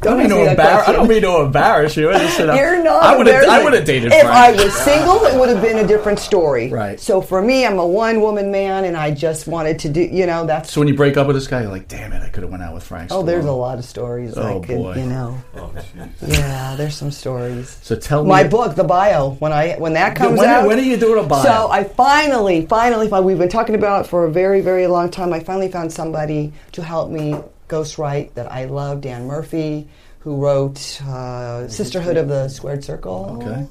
don't 0.00 0.18
mean 0.18 0.28
to 0.28 0.50
embarrass. 0.50 0.88
I 0.88 0.92
don't 0.92 1.08
mean 1.08 1.22
to 1.22 1.40
embarrass 1.40 1.96
you. 1.96 2.10
I 2.10 2.18
just 2.18 2.36
said, 2.36 2.54
You're 2.56 2.82
not. 2.82 3.02
I 3.02 3.16
would 3.16 3.26
have. 3.26 3.44
I 3.48 3.64
would 3.64 3.72
have 3.72 3.84
dated. 3.84 4.12
If 4.12 4.20
Frank. 4.22 4.58
I 4.58 4.64
was 4.64 4.74
single, 4.74 5.24
it 5.24 5.38
would 5.38 5.48
have 5.48 5.62
been 5.62 5.78
a 5.78 5.86
different 5.86 6.18
story. 6.18 6.70
Right. 6.70 7.00
So 7.00 7.20
for 7.20 7.40
me, 7.40 7.66
I'm 7.66 7.78
a 7.78 7.86
one 7.86 8.20
woman 8.20 8.50
man, 8.50 8.84
and 8.84 8.96
I 8.96 9.10
just 9.10 9.46
wanted 9.46 9.78
to 9.80 9.88
do. 9.88 10.02
You 10.02 10.26
know, 10.26 10.46
that's. 10.46 10.72
So 10.72 10.80
when 10.80 10.88
you 10.88 10.94
break 10.94 11.16
up 11.16 11.26
with 11.26 11.36
this 11.36 11.46
guy, 11.46 11.62
you're 11.62 11.70
like, 11.70 11.88
damn 11.88 12.12
it, 12.12 12.22
I 12.22 12.28
could 12.28 12.42
have 12.42 12.50
went 12.50 12.62
out 12.62 12.74
with 12.74 12.82
Frank. 12.84 13.10
Oh, 13.10 13.22
there's 13.22 13.46
a 13.46 13.52
lot 13.52 13.78
of 13.78 13.84
stories. 13.84 14.36
Oh, 14.36 14.60
I 14.60 14.66
could, 14.66 14.76
boy. 14.76 14.94
You 14.96 15.06
know. 15.06 15.38
Oh, 15.54 15.72
jeez. 15.74 16.10
Yeah, 16.26 16.76
there's 16.76 16.94
some 16.94 17.10
stories. 17.10 17.78
So 17.82 17.96
tell 17.96 18.22
me 18.22 18.28
My 18.28 18.44
book, 18.44 18.74
the 18.76 18.84
bio, 18.84 19.30
when 19.30 19.52
I 19.52 19.76
when 19.76 19.94
that 19.94 20.16
comes 20.16 20.38
when, 20.38 20.48
out. 20.48 20.66
when 20.66 20.78
are 20.78 20.82
you 20.82 20.96
doing 20.96 21.24
a 21.24 21.26
bio? 21.26 21.42
So 21.42 21.68
I 21.70 21.84
finally, 21.84 22.66
finally, 22.66 23.08
fi- 23.08 23.20
we've 23.20 23.38
been 23.38 23.48
talking 23.48 23.74
about 23.74 24.04
it 24.04 24.08
for 24.08 24.24
a 24.26 24.30
very, 24.30 24.60
very 24.60 24.86
long 24.86 25.10
time. 25.10 25.32
I 25.32 25.40
finally 25.40 25.70
found 25.70 25.92
somebody 25.92 26.52
to 26.72 26.82
help 26.82 27.10
me 27.10 27.36
ghostwrite 27.68 28.34
that 28.34 28.50
I 28.50 28.64
love, 28.66 29.00
Dan 29.00 29.26
Murphy, 29.26 29.88
who 30.20 30.36
wrote 30.36 31.00
uh, 31.02 31.68
Sisterhood 31.68 32.16
of 32.16 32.28
the 32.28 32.48
Squared 32.48 32.84
Circle. 32.84 33.38
Okay. 33.42 33.66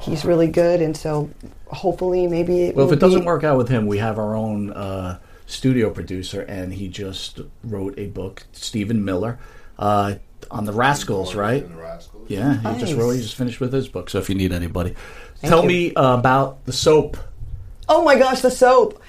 He's 0.00 0.24
really 0.24 0.48
good, 0.48 0.80
and 0.80 0.96
so 0.96 1.28
hopefully, 1.66 2.26
maybe 2.26 2.62
it 2.64 2.74
well, 2.76 2.86
if 2.86 2.90
will 2.90 2.96
it 2.96 3.00
doesn't 3.00 3.24
work 3.24 3.44
out 3.44 3.58
with 3.58 3.68
him, 3.68 3.86
we 3.86 3.98
have 3.98 4.18
our 4.18 4.34
own 4.34 4.70
uh, 4.72 5.18
studio 5.46 5.90
producer, 5.90 6.40
and 6.42 6.72
he 6.72 6.88
just 6.88 7.40
wrote 7.64 7.98
a 7.98 8.06
book, 8.06 8.46
Stephen 8.52 9.04
Miller, 9.04 9.38
uh, 9.78 10.14
on 10.50 10.64
the 10.64 10.72
Rascals, 10.72 11.34
right? 11.34 11.68
The 11.68 11.74
Rascals. 11.74 12.30
Yeah, 12.30 12.54
he 12.56 12.80
just 12.80 12.92
Nice. 12.92 12.94
wrote. 12.94 13.10
He 13.10 13.20
just 13.20 13.34
finished 13.36 13.60
with 13.60 13.72
his 13.72 13.88
book. 13.88 14.08
So 14.08 14.18
if 14.18 14.28
you 14.30 14.34
need 14.34 14.52
anybody, 14.52 14.94
Thank 15.36 15.50
tell 15.52 15.62
you. 15.62 15.68
me 15.68 15.94
uh, 15.94 16.16
about 16.18 16.64
the 16.64 16.72
soap. 16.72 17.16
Oh 17.88 18.02
my 18.04 18.16
gosh, 18.16 18.40
the 18.40 18.50
soap! 18.50 19.02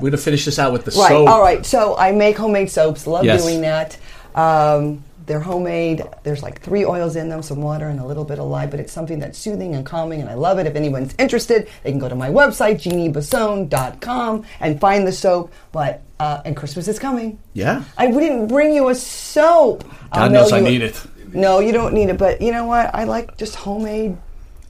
We're 0.00 0.10
gonna 0.10 0.16
finish 0.18 0.44
this 0.44 0.58
out 0.58 0.72
with 0.72 0.84
the 0.84 0.90
Right. 0.92 1.08
soap. 1.08 1.28
All 1.28 1.40
right. 1.40 1.64
So 1.64 1.96
I 1.96 2.12
make 2.12 2.36
homemade 2.36 2.70
soaps. 2.70 3.06
Love 3.06 3.24
Yes. 3.24 3.42
doing 3.42 3.60
that. 3.62 3.96
Um, 4.34 5.04
they're 5.26 5.40
homemade. 5.40 6.04
There's 6.22 6.42
like 6.42 6.60
three 6.60 6.84
oils 6.84 7.16
in 7.16 7.30
them, 7.30 7.42
some 7.42 7.62
water, 7.62 7.88
and 7.88 7.98
a 7.98 8.04
little 8.04 8.24
bit 8.24 8.38
of 8.38 8.46
lye. 8.46 8.66
But 8.66 8.78
it's 8.80 8.92
something 8.92 9.20
that's 9.20 9.38
soothing 9.38 9.74
and 9.74 9.86
calming, 9.86 10.20
and 10.20 10.28
I 10.28 10.34
love 10.34 10.58
it. 10.58 10.66
If 10.66 10.76
anyone's 10.76 11.14
interested, 11.18 11.66
they 11.82 11.90
can 11.90 11.98
go 11.98 12.08
to 12.10 12.14
my 12.14 12.28
website 12.28 12.76
jeanniebasone.com 12.82 14.44
and 14.60 14.80
find 14.80 15.06
the 15.06 15.12
soap. 15.12 15.52
But 15.72 16.02
uh, 16.20 16.40
and 16.44 16.56
Christmas 16.56 16.88
is 16.88 16.98
coming. 16.98 17.38
Yeah. 17.54 17.84
I 17.98 18.06
wouldn't 18.08 18.48
bring 18.48 18.72
you 18.74 18.88
a 18.88 18.94
soap. 18.94 19.84
God 20.12 20.32
knows 20.32 20.52
I 20.52 20.60
need 20.60 20.82
it. 20.82 21.00
No, 21.32 21.58
you 21.58 21.72
don't 21.72 21.92
need 21.94 22.08
it. 22.10 22.18
But 22.18 22.40
you 22.40 22.52
know 22.52 22.66
what? 22.66 22.94
I 22.94 23.04
like 23.04 23.36
just 23.36 23.54
homemade. 23.56 24.16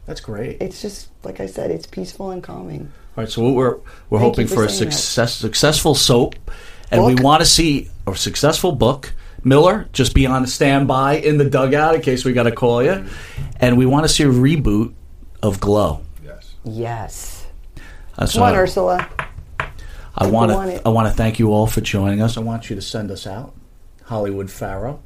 That's 0.07 0.20
great. 0.20 0.59
It's 0.61 0.81
just 0.83 1.09
like 1.22 1.41
I 1.41 1.47
said. 1.47 1.70
It's 1.70 1.87
peaceful 1.87 2.31
and 2.31 2.43
calming. 2.43 2.93
All 3.17 3.23
right, 3.23 3.31
so 3.31 3.43
what 3.43 3.55
we're 3.55 3.77
we're 4.11 4.19
Thank 4.19 4.33
hoping 4.35 4.47
for 4.49 4.55
for 4.55 4.65
a 4.65 4.69
saying 4.69 4.91
that. 4.91 4.97
success, 4.97 5.35
successful 5.37 5.95
soap, 5.95 6.35
and 6.91 7.05
we 7.05 7.15
want 7.15 7.43
to 7.43 7.47
see 7.47 7.91
a 8.07 8.17
successful 8.17 8.73
book. 8.73 9.15
Miller, 9.45 9.89
just 9.93 10.15
be 10.15 10.27
on 10.27 10.47
standby 10.47 11.17
in 11.17 11.37
the 11.37 11.49
dugout 11.49 11.95
in 11.95 12.01
case 12.01 12.25
we 12.25 12.33
got 12.33 12.45
to 12.45 12.53
call 12.53 12.83
you, 12.83 13.05
and 13.61 13.77
we 13.77 13.87
want 13.87 14.05
to 14.05 14.09
see 14.09 14.25
a 14.25 14.29
reboot 14.29 14.95
of 15.43 15.61
Glow. 15.61 16.01
Yes. 16.65 17.47
Uh, 18.17 18.27
so 18.27 18.39
Come 18.41 18.49
on, 18.49 18.55
Ursula. 18.55 19.09
I 20.17 20.27
want 20.27 20.53
want 20.53 20.71
to. 20.71 20.83
I 20.87 20.89
want 20.91 21.09
to 21.09 21.15
thank 21.15 21.39
you 21.39 21.53
all 21.53 21.67
for 21.67 21.83
joining 21.83 22.23
us. 22.23 22.37
I 22.37 22.41
want 22.41 22.71
you 22.71 22.77
to 22.77 22.83
send 22.83 23.11
us 23.11 23.27
out, 23.27 23.55
Hollywood 24.05 24.51
Pharaoh. 24.51 25.03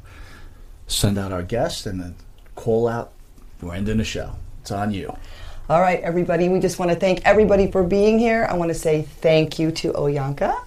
Send 0.86 1.18
out 1.18 1.32
our 1.32 1.42
guest 1.42 1.84
and 1.84 2.00
then 2.00 2.14
call 2.54 2.88
out. 2.88 3.12
We're 3.60 3.74
ending 3.74 3.98
the 3.98 4.04
show. 4.04 4.36
It's 4.60 4.70
on 4.70 4.92
you. 4.92 5.14
All 5.68 5.82
right, 5.82 6.00
everybody. 6.00 6.48
We 6.48 6.60
just 6.60 6.78
want 6.78 6.90
to 6.92 6.96
thank 6.96 7.20
everybody 7.26 7.70
for 7.70 7.82
being 7.82 8.18
here. 8.18 8.46
I 8.48 8.54
want 8.56 8.70
to 8.70 8.74
say 8.74 9.02
thank 9.02 9.58
you 9.58 9.70
to 9.72 9.92
Oyanka, 9.92 10.58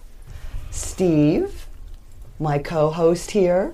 Steve, 0.70 1.66
my 2.40 2.60
co-host 2.60 3.32
here. 3.32 3.74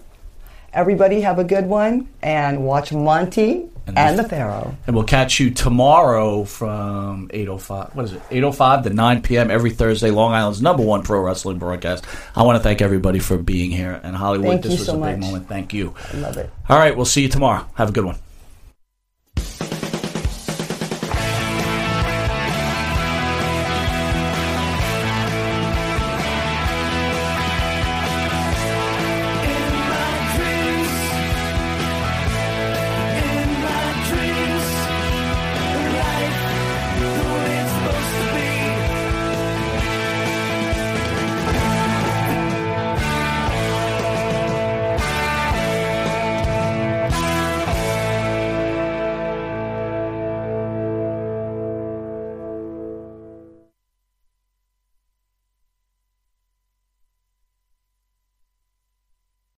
Everybody 0.71 1.21
have 1.21 1.37
a 1.37 1.43
good 1.43 1.65
one 1.65 2.07
and 2.21 2.63
watch 2.63 2.93
Monty 2.93 3.67
and, 3.87 4.17
the 4.17 4.23
Pharaoh. 4.23 4.77
And 4.85 4.95
we'll 4.95 5.05
catch 5.05 5.37
you 5.39 5.49
tomorrow 5.51 6.45
from 6.45 7.27
8.05, 7.29 7.95
what 7.95 8.05
is 8.05 8.13
it, 8.13 8.21
8.05 8.29 8.83
to 8.83 8.89
9 8.91 9.21
p.m. 9.21 9.51
every 9.51 9.71
Thursday, 9.71 10.11
Long 10.11 10.31
Island's 10.33 10.61
number 10.61 10.83
one 10.83 11.03
pro 11.03 11.19
wrestling 11.19 11.57
broadcast. 11.57 12.05
I 12.37 12.43
want 12.43 12.57
to 12.57 12.63
thank 12.63 12.81
everybody 12.81 13.19
for 13.19 13.37
being 13.37 13.71
here. 13.71 13.99
And 14.01 14.15
Hollywood, 14.15 14.47
Thank 14.47 14.61
this 14.63 14.73
you 14.73 14.77
was 14.79 14.85
so 14.85 15.03
a 15.03 15.05
big 15.05 15.19
much. 15.19 15.27
moment. 15.27 15.49
Thank 15.49 15.73
you. 15.73 15.93
I 16.13 16.17
love 16.17 16.37
it. 16.37 16.49
All 16.69 16.77
right, 16.77 16.95
we'll 16.95 17.05
see 17.05 17.23
you 17.23 17.29
tomorrow. 17.29 17.67
Have 17.75 17.89
a 17.89 17.91
good 17.91 18.05
one. 18.05 18.17